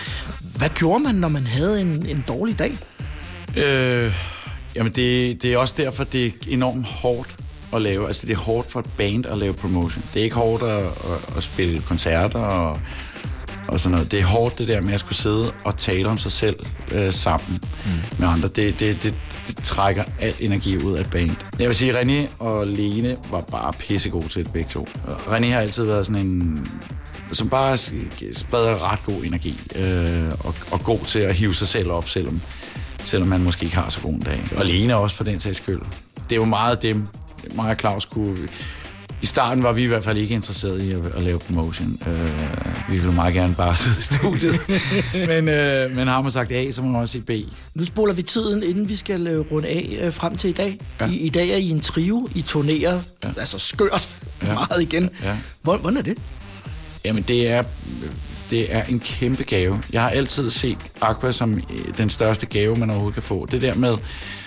Hvad 0.57 0.69
gjorde 0.69 1.05
man, 1.05 1.15
når 1.15 1.29
man 1.29 1.47
havde 1.47 1.81
en, 1.81 2.07
en 2.07 2.25
dårlig 2.29 2.59
dag? 2.59 2.77
Øh, 3.57 4.13
jamen, 4.75 4.93
det, 4.93 5.43
det 5.43 5.53
er 5.53 5.59
også 5.59 5.75
derfor, 5.77 6.05
det 6.05 6.27
er 6.27 6.31
enormt 6.49 6.87
hårdt 6.87 7.37
at 7.75 7.83
lave. 7.83 8.07
Altså, 8.07 8.27
det 8.27 8.33
er 8.33 8.39
hårdt 8.39 8.71
for 8.71 8.81
et 8.81 8.91
band 8.97 9.27
at 9.27 9.39
lave 9.39 9.55
promotion. 9.55 10.05
Det 10.15 10.21
er 10.21 10.25
ikke 10.25 10.37
hårdt 10.37 10.63
at, 10.63 10.85
at, 10.85 11.37
at 11.37 11.43
spille 11.43 11.81
koncerter 11.81 12.39
og, 12.39 12.81
og 13.69 13.81
sådan 13.81 13.93
noget. 13.93 14.13
Det 14.13 14.21
er 14.21 14.25
hårdt 14.25 14.59
det 14.59 14.69
der 14.69 14.81
med 14.81 14.95
at 14.95 15.01
skulle 15.01 15.19
sidde 15.19 15.53
og 15.65 15.77
tale 15.77 16.09
om 16.09 16.19
sig 16.19 16.33
selv 16.33 16.57
øh, 16.95 17.13
sammen 17.13 17.61
mm. 17.87 17.91
med 18.19 18.29
andre. 18.29 18.49
Det, 18.49 18.81
det, 18.81 19.03
det, 19.03 19.15
det 19.47 19.57
trækker 19.57 20.05
al 20.21 20.35
energi 20.41 20.77
ud 20.77 20.97
af 20.97 21.01
et 21.01 21.11
band. 21.11 21.31
Jeg 21.59 21.69
vil 21.69 21.77
sige, 21.77 22.01
René 22.01 22.29
og 22.39 22.67
Lene 22.67 23.17
var 23.31 23.41
bare 23.41 23.73
pissegode 23.73 24.29
til 24.29 24.45
det 24.45 24.53
begge 24.53 24.69
to. 24.71 24.89
René 25.07 25.47
har 25.47 25.61
altid 25.61 25.85
været 25.85 26.07
sådan 26.07 26.27
en 26.27 26.67
som 27.33 27.49
bare 27.49 27.77
spreder 28.33 28.93
ret 28.93 29.05
god 29.07 29.25
energi 29.25 29.61
øh, 29.77 30.33
og, 30.41 30.55
og 30.71 30.81
god 30.85 30.99
til 30.99 31.19
at 31.19 31.35
hive 31.35 31.55
sig 31.55 31.69
selv 31.69 31.91
op, 31.91 32.09
selvom, 32.09 32.41
selvom 33.05 33.29
man 33.29 33.43
måske 33.43 33.65
ikke 33.65 33.77
har 33.77 33.89
så 33.89 34.01
god 34.01 34.13
en 34.13 34.21
dag. 34.21 34.41
Og 34.57 34.65
Lene 34.65 34.97
også 34.97 35.17
for 35.17 35.25
den 35.25 35.41
sags 35.41 35.57
skyld. 35.57 35.81
Det 36.15 36.33
er 36.33 36.37
jo 36.37 36.45
meget 36.45 36.83
dem, 36.83 37.07
mig 37.55 37.71
og 37.71 37.77
Claus 37.81 38.05
kunne... 38.05 38.37
I 39.23 39.27
starten 39.27 39.63
var 39.63 39.73
vi 39.73 39.85
i 39.85 39.87
hvert 39.87 40.05
fald 40.05 40.19
ikke 40.19 40.35
interesserede 40.35 40.87
i 40.87 40.93
at, 40.93 41.07
at 41.07 41.23
lave 41.23 41.39
promotion. 41.39 41.99
Øh, 42.07 42.29
vi 42.89 42.99
ville 42.99 43.15
meget 43.15 43.35
gerne 43.35 43.55
bare 43.55 43.77
sidde 43.83 43.99
i 43.99 44.03
studiet. 44.03 44.61
men, 45.31 45.49
øh, 45.49 45.97
men 45.97 46.09
har 46.09 46.23
man 46.23 46.33
sagt 46.33 46.53
A, 46.53 46.71
så 46.71 46.83
må 46.83 46.89
man 46.89 47.01
også 47.01 47.13
sige 47.13 47.23
B. 47.23 47.31
Nu 47.75 47.85
spoler 47.85 48.15
vi 48.15 48.23
tiden, 48.23 48.63
inden 48.63 48.89
vi 48.89 48.97
skal 48.97 49.27
øh, 49.27 49.53
runde 49.53 49.69
af 49.69 49.99
øh, 50.01 50.13
frem 50.13 50.37
til 50.37 50.51
i 50.51 50.53
dag. 50.53 50.79
Ja. 51.01 51.07
I, 51.07 51.17
I 51.17 51.29
dag 51.29 51.51
er 51.51 51.57
I 51.57 51.69
en 51.71 51.81
trio. 51.81 52.29
I 52.35 52.43
turnerer, 52.43 53.01
ja. 53.25 53.29
altså 53.37 53.59
skørt 53.59 54.09
ja. 54.43 54.55
meget 54.55 54.83
igen. 54.83 55.11
Ja. 55.23 55.37
Hvor, 55.63 55.77
hvordan 55.77 55.99
er 55.99 56.03
det? 56.03 56.19
Jamen, 57.05 57.23
det 57.23 57.49
er, 57.49 57.63
det 58.51 58.75
er 58.75 58.83
en 58.83 59.01
kæmpe 59.01 59.43
gave. 59.43 59.83
Jeg 59.93 60.03
har 60.03 60.11
altid 60.11 60.51
set 60.51 60.79
Aqua 61.01 61.33
som 61.33 61.55
øh, 61.55 61.99
den 61.99 62.11
største 62.11 62.47
gave, 62.47 62.77
man 62.77 62.91
overhovedet 62.91 63.15
kan 63.15 63.23
få. 63.23 63.47
Det 63.47 63.63
der 63.63 63.75
med 63.75 63.97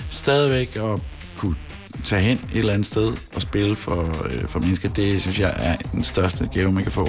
stadigvæk 0.09 0.75
at 0.75 0.99
kunne 1.37 1.55
tage 2.03 2.21
hen 2.21 2.37
et 2.37 2.59
eller 2.59 2.73
andet 2.73 2.87
sted 2.87 3.13
og 3.35 3.41
spille 3.41 3.75
for, 3.75 4.25
øh, 4.25 4.47
for 4.47 4.59
mennesker, 4.59 4.89
det 4.89 5.21
synes 5.21 5.39
jeg 5.39 5.55
er 5.59 5.75
den 5.75 6.03
største 6.03 6.47
gave, 6.53 6.71
man 6.71 6.83
kan 6.83 6.91
få. 6.91 7.07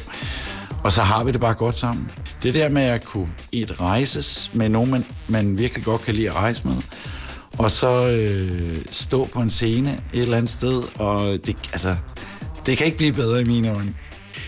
Og 0.84 0.92
så 0.92 1.02
har 1.02 1.24
vi 1.24 1.32
det 1.32 1.40
bare 1.40 1.54
godt 1.54 1.78
sammen. 1.78 2.10
Det 2.42 2.54
der 2.54 2.68
med 2.68 2.82
at 2.82 3.04
kunne 3.04 3.28
et 3.52 3.80
rejses 3.80 4.50
med 4.54 4.68
nogen, 4.68 4.90
man, 4.90 5.04
man 5.28 5.58
virkelig 5.58 5.84
godt 5.84 6.02
kan 6.02 6.14
lide 6.14 6.28
at 6.28 6.34
rejse 6.34 6.62
med, 6.64 6.76
og 7.58 7.70
så 7.70 8.08
øh, 8.08 8.76
stå 8.90 9.24
på 9.24 9.40
en 9.40 9.50
scene 9.50 10.00
et 10.12 10.22
eller 10.22 10.36
andet 10.36 10.50
sted, 10.50 10.82
og 10.98 11.38
det, 11.46 11.56
altså, 11.72 11.96
det 12.66 12.76
kan 12.76 12.86
ikke 12.86 12.98
blive 12.98 13.12
bedre 13.12 13.40
i 13.40 13.44
mine 13.44 13.70
øjne. 13.70 13.94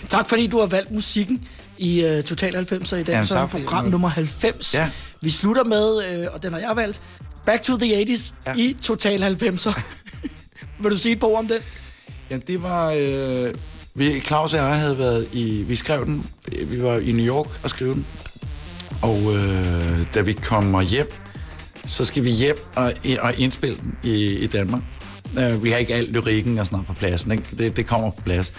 Tak 0.09 0.29
fordi 0.29 0.47
du 0.47 0.59
har 0.61 0.67
valgt 0.67 0.91
musikken 0.91 1.49
i 1.81 2.05
uh, 2.05 2.25
Total 2.25 2.57
90'er 2.57 2.97
i 2.97 3.03
dag, 3.03 3.13
Jamen, 3.13 3.27
så 3.27 3.47
fordi 3.47 3.65
program 3.65 3.85
nummer 3.85 4.09
90. 4.09 4.75
Ja. 4.75 4.91
Vi 5.21 5.31
slutter 5.31 5.65
med, 5.65 6.03
øh, 6.11 6.27
og 6.33 6.43
den 6.43 6.53
har 6.53 6.61
jeg 6.61 6.77
valgt, 6.77 7.01
Back 7.47 7.63
to 7.63 7.77
the 7.77 8.03
80's 8.03 8.35
ja. 8.47 8.53
i 8.57 8.77
Total 8.83 9.37
90'er. 9.43 9.81
Vil 10.83 10.91
du 10.91 10.97
sige 10.97 11.13
et 11.13 11.21
par 11.21 11.27
ord 11.27 11.39
om 11.39 11.47
den? 11.47 11.59
Ja, 12.31 12.37
det 12.37 12.63
var... 12.63 12.95
Øh, 12.97 13.55
vi, 13.95 14.21
Claus 14.21 14.55
og 14.55 14.59
jeg 14.59 14.79
havde 14.79 14.99
været 14.99 15.29
i... 15.33 15.63
Vi 15.63 15.77
skrev 15.77 16.05
den. 16.05 16.27
Vi 16.67 16.83
var 16.83 16.99
i 16.99 17.13
New 17.13 17.27
York 17.27 17.65
og 17.65 17.71
skrev 17.71 17.95
den. 17.95 18.07
Og 19.03 19.35
øh, 19.35 20.15
da 20.15 20.21
vi 20.21 20.33
kommer 20.33 20.83
hjem, 20.83 21.09
så 21.87 22.05
skal 22.05 22.25
vi 22.25 22.31
hjem 22.31 22.57
og, 22.77 22.93
og 23.21 23.35
indspille 23.39 23.77
den 23.77 23.99
i, 24.03 24.25
i 24.25 24.47
Danmark. 24.47 24.83
Øh, 25.39 25.65
vi 25.65 25.71
har 25.71 25.79
ikke 25.79 25.95
alt 25.95 26.11
lyrikken 26.11 26.59
og 26.59 26.67
sådan 26.67 26.77
noget 26.77 26.87
på 26.87 26.95
plads, 26.95 27.27
men 27.27 27.39
det, 27.39 27.59
det, 27.59 27.77
det 27.77 27.87
kommer 27.87 28.11
på 28.11 28.23
plads. 28.23 28.53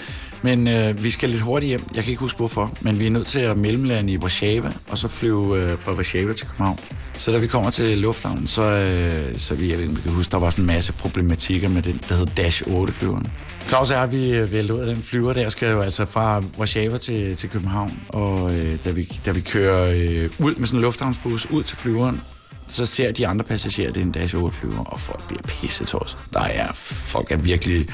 Men 0.43 0.67
øh, 0.67 1.03
vi 1.03 1.09
skal 1.09 1.29
lidt 1.29 1.41
hurtigt 1.41 1.67
hjem. 1.67 1.81
Jeg 1.95 2.03
kan 2.03 2.11
ikke 2.11 2.19
huske 2.19 2.37
hvorfor, 2.37 2.71
men 2.81 2.99
vi 2.99 3.05
er 3.05 3.09
nødt 3.09 3.27
til 3.27 3.39
at 3.39 3.57
mellemlande 3.57 4.13
i 4.13 4.17
Warszawa, 4.17 4.71
og 4.89 4.97
så 4.97 5.07
flyve 5.07 5.61
øh, 5.61 5.69
fra 5.77 5.93
Warszawa 5.93 6.33
til 6.33 6.47
København. 6.47 6.79
Så 7.13 7.31
da 7.31 7.37
vi 7.37 7.47
kommer 7.47 7.69
til 7.69 7.97
lufthavnen, 7.97 8.47
så, 8.47 8.61
øh, 8.61 9.37
så 9.39 9.55
vi, 9.55 9.69
jeg 9.69 9.77
ved 9.77 9.83
ikke, 9.83 9.95
vi 9.95 10.01
kan 10.01 10.11
huske, 10.11 10.31
der 10.31 10.37
var 10.37 10.49
sådan 10.49 10.63
en 10.63 10.67
masse 10.67 10.93
problematikker 10.93 11.69
med 11.69 11.81
den, 11.81 11.99
der 12.09 12.15
hed 12.15 12.25
Dash 12.25 12.61
8-flyveren. 12.61 13.27
Claus 13.67 13.91
og 13.91 13.97
jeg, 13.97 14.11
vi 14.11 14.31
øh, 14.31 14.73
ud 14.73 14.79
af 14.79 14.95
den 14.95 15.03
flyver 15.03 15.33
der, 15.33 15.49
skal 15.49 15.71
jo 15.71 15.81
altså 15.81 16.05
fra 16.05 16.41
Warszawa 16.57 16.97
til, 16.97 17.35
til 17.35 17.49
København, 17.49 18.03
og 18.09 18.55
øh, 18.55 18.77
da, 18.85 18.91
vi, 18.91 19.19
da 19.25 19.31
vi 19.31 19.41
kører 19.41 19.91
øh, 19.91 20.29
ud 20.39 20.55
med 20.55 20.67
sådan 20.67 20.77
en 20.77 20.81
lufthavnsbus 20.81 21.49
ud 21.49 21.63
til 21.63 21.77
flyveren, 21.77 22.21
så 22.67 22.85
ser 22.85 23.11
de 23.11 23.27
andre 23.27 23.45
passagerer, 23.45 23.91
det 23.91 24.01
er 24.01 24.05
en 24.05 24.11
Dash 24.11 24.35
8 24.35 24.57
flyver, 24.57 24.83
og 24.83 24.99
folk 24.99 25.27
bliver 25.27 25.41
pissetosset. 25.41 26.19
Der 26.33 26.39
er, 26.39 26.67
folk 26.73 27.31
er 27.31 27.37
virkelig 27.37 27.87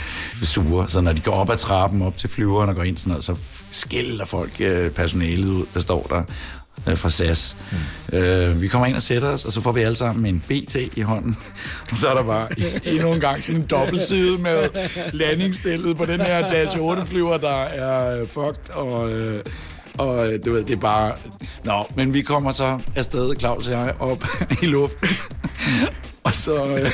sure, 0.43 0.89
så 0.89 1.01
når 1.01 1.13
de 1.13 1.21
går 1.21 1.31
op 1.31 1.49
ad 1.49 1.57
trappen 1.57 2.01
op 2.01 2.17
til 2.17 2.29
flyveren 2.29 2.69
og 2.69 2.75
går 2.75 2.83
ind 2.83 2.97
sådan 2.97 3.09
noget, 3.09 3.23
så 3.23 3.35
skælder 3.71 4.25
folk 4.25 4.51
øh, 4.59 4.91
personalet 4.91 5.45
ud, 5.45 5.65
der 5.73 5.79
står 5.79 6.05
der 6.09 6.23
øh, 6.87 6.97
fra 6.97 7.09
SAS. 7.09 7.55
Mm. 8.11 8.17
Øh, 8.17 8.61
vi 8.61 8.67
kommer 8.67 8.87
ind 8.87 8.95
og 8.95 9.01
sætter 9.01 9.29
os, 9.29 9.45
og 9.45 9.53
så 9.53 9.61
får 9.61 9.71
vi 9.71 9.81
alle 9.81 9.95
sammen 9.95 10.25
en 10.25 10.39
BT 10.39 10.75
i 10.97 11.01
hånden. 11.01 11.37
Og 11.91 11.97
så 11.97 12.07
er 12.07 12.15
der 12.15 12.23
bare 12.23 12.47
endnu 12.83 13.13
en 13.13 13.19
gang 13.19 13.43
sådan 13.43 13.61
en 13.61 13.67
dobbeltside 13.67 14.37
med 14.37 14.69
landingsstillet 15.13 15.97
på 15.97 16.05
den 16.05 16.21
her 16.21 16.49
Dash 16.49 16.77
8 16.79 17.05
flyver, 17.05 17.37
der 17.37 17.63
er 17.63 18.25
fucked, 18.25 18.73
og... 18.73 19.11
Øh, 19.11 19.43
og 19.97 20.33
øh, 20.33 20.39
du 20.45 20.51
ved, 20.51 20.63
det 20.63 20.75
er 20.75 20.79
bare... 20.79 21.13
Nå, 21.65 21.85
men 21.95 22.13
vi 22.13 22.21
kommer 22.21 22.51
så 22.51 22.79
afsted, 22.95 23.35
Claus 23.39 23.67
og 23.67 23.71
jeg, 23.71 23.93
op 23.99 24.23
i 24.63 24.65
luften. 24.65 25.09
og 26.23 26.35
så, 26.35 26.65
øh, 26.77 26.91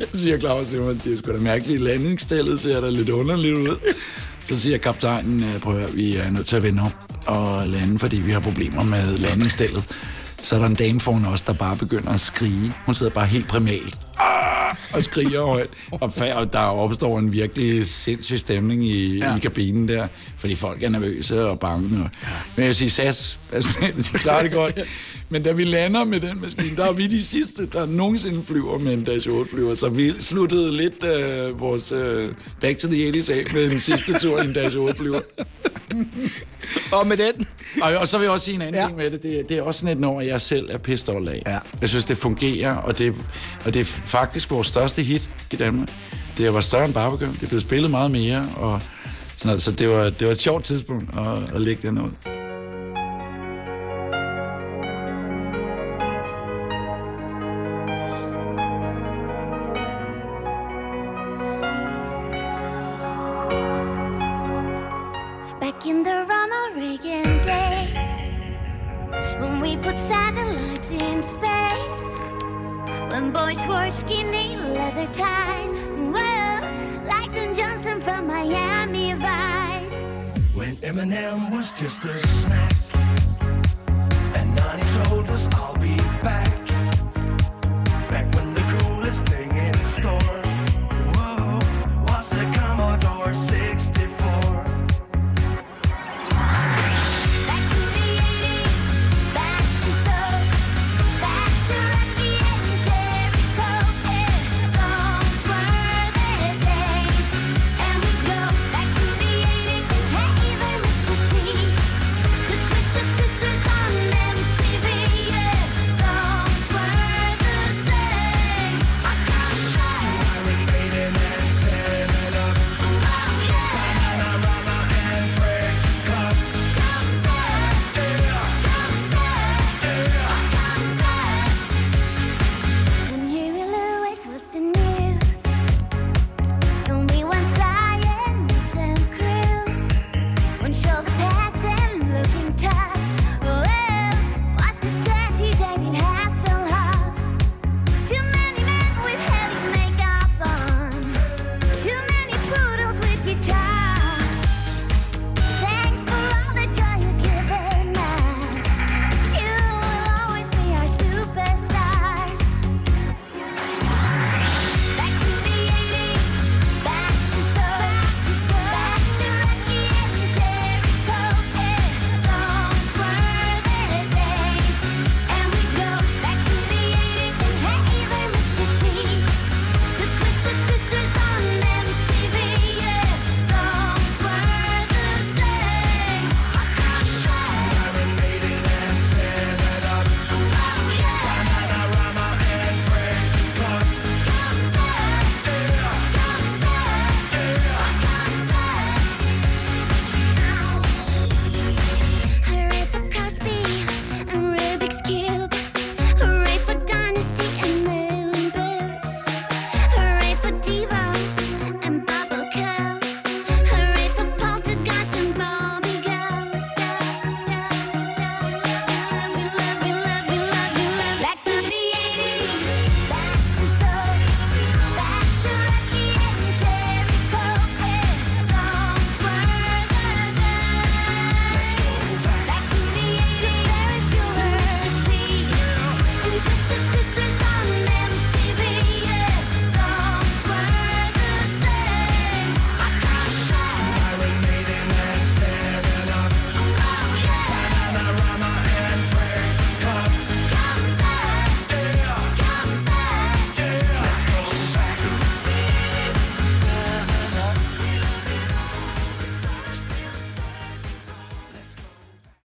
så 0.10 0.18
siger 0.20 0.38
Claus 0.38 0.68
til 0.68 0.80
mig, 0.80 1.04
det 1.04 1.12
er 1.12 1.16
sgu 1.16 1.32
da 1.32 1.38
mærkeligt, 1.38 1.80
landingsstillet 1.80 2.60
ser 2.60 2.80
da 2.80 2.88
lidt 2.88 3.08
underligt 3.08 3.54
ud. 3.54 3.94
Så 4.48 4.60
siger 4.60 4.78
kaptajnen, 4.78 5.44
øh, 5.44 5.60
prøv 5.60 5.74
at 5.74 5.80
høre, 5.80 5.90
vi 5.90 6.16
er 6.16 6.30
nødt 6.30 6.46
til 6.46 6.56
at 6.56 6.62
vende 6.62 6.82
om 6.82 6.92
og 7.26 7.68
lande, 7.68 7.98
fordi 7.98 8.16
vi 8.16 8.30
har 8.30 8.40
problemer 8.40 8.82
med 8.82 9.18
landingsstillet. 9.18 9.84
Så 10.42 10.54
er 10.54 10.58
der 10.58 10.66
en 10.66 10.74
dame 10.74 11.00
foran 11.00 11.24
os, 11.24 11.42
der 11.42 11.52
bare 11.52 11.76
begynder 11.76 12.10
at 12.10 12.20
skrige. 12.20 12.72
Hun 12.86 12.94
sidder 12.94 13.12
bare 13.12 13.26
helt 13.26 13.48
primalt. 13.48 13.98
Ah! 14.18 14.50
og 14.92 15.02
skriger 15.02 15.42
højt. 15.42 15.68
Og, 15.90 16.52
der 16.52 16.58
opstår 16.58 17.18
en 17.18 17.32
virkelig 17.32 17.88
sindssyg 17.88 18.38
stemning 18.38 18.86
i, 18.86 19.18
ja. 19.18 19.36
i 19.36 19.38
kabinen 19.38 19.88
der, 19.88 20.06
fordi 20.38 20.54
folk 20.54 20.82
er 20.82 20.88
nervøse 20.88 21.44
og 21.46 21.60
bange. 21.60 21.86
Og, 21.86 22.10
ja. 22.22 22.28
Men 22.56 22.62
jeg 22.62 22.66
vil 22.66 22.74
sige, 22.74 22.90
SAS, 22.90 23.38
altså, 23.52 23.78
de 24.12 24.18
klarer 24.18 24.42
det 24.42 24.52
godt. 24.52 24.80
Men 25.28 25.42
da 25.42 25.52
vi 25.52 25.64
lander 25.64 26.04
med 26.04 26.20
den 26.20 26.40
maskine, 26.40 26.76
der 26.76 26.84
er 26.84 26.92
vi 26.92 27.06
de 27.06 27.24
sidste, 27.24 27.66
der 27.66 27.86
nogensinde 27.86 28.44
flyver 28.46 28.78
med 28.78 28.92
en 28.92 29.04
Dash 29.04 29.28
8 29.28 29.50
flyver. 29.50 29.74
Så 29.74 29.88
vi 29.88 30.12
sluttede 30.20 30.76
lidt 30.76 31.04
øh, 31.04 31.60
vores 31.60 31.92
øh, 31.92 32.28
Back 32.60 32.78
to 32.78 32.88
the 32.88 33.10
80's 33.10 33.32
af 33.32 33.44
med 33.52 33.70
den 33.70 33.80
sidste 33.80 34.18
tur 34.18 34.42
i 34.42 34.44
en 34.44 34.52
Dash 34.52 34.76
8 34.76 34.98
flyver. 34.98 35.20
Og 36.92 37.06
med 37.06 37.16
den. 37.16 37.46
Og, 37.82 37.92
og 37.96 38.08
så 38.08 38.18
vil 38.18 38.24
jeg 38.24 38.32
også 38.32 38.44
sige 38.44 38.54
en 38.54 38.62
anden 38.62 38.80
ja. 38.80 38.86
ting 38.86 38.96
med 38.96 39.10
det. 39.10 39.22
det. 39.22 39.48
Det 39.48 39.58
er 39.58 39.62
også 39.62 39.80
sådan 39.80 39.96
et 39.96 40.00
nummer, 40.00 40.20
jeg 40.20 40.40
selv 40.40 40.70
er 40.70 40.78
pissed 40.78 41.08
af. 41.08 41.42
Ja. 41.46 41.58
Jeg 41.80 41.88
synes, 41.88 42.04
det 42.04 42.18
fungerer, 42.18 42.74
og 42.74 42.98
det, 42.98 43.14
og 43.64 43.74
det 43.74 43.80
er 43.80 43.84
faktisk 43.84 44.50
vores 44.50 44.66
største 44.66 45.02
hit 45.02 45.30
i 45.52 45.56
Danmark. 45.56 45.88
Det 46.38 46.54
var 46.54 46.60
større 46.60 46.84
end 46.84 46.94
Barbecue. 46.94 47.34
Det 47.40 47.48
blev 47.48 47.60
spillet 47.60 47.90
meget 47.90 48.10
mere, 48.10 48.48
og 48.56 48.80
sådan 49.36 49.48
noget. 49.48 49.62
så 49.62 49.70
det 49.70 49.88
var, 49.88 50.10
det 50.10 50.26
var 50.26 50.32
et 50.32 50.40
sjovt 50.40 50.64
tidspunkt 50.64 51.18
at, 51.18 51.54
at 51.54 51.60
lægge 51.60 51.88
den 51.88 51.98
ud. 51.98 52.39
Eminem 80.90 81.52
was 81.52 81.72
just 81.72 82.04
a 82.04 82.18
snack, 82.26 82.74
and 84.34 84.52
Nani 84.56 84.82
told 85.04 85.30
us 85.30 85.48
I'll 85.54 85.76
be 85.76 85.96
back. 86.20 86.69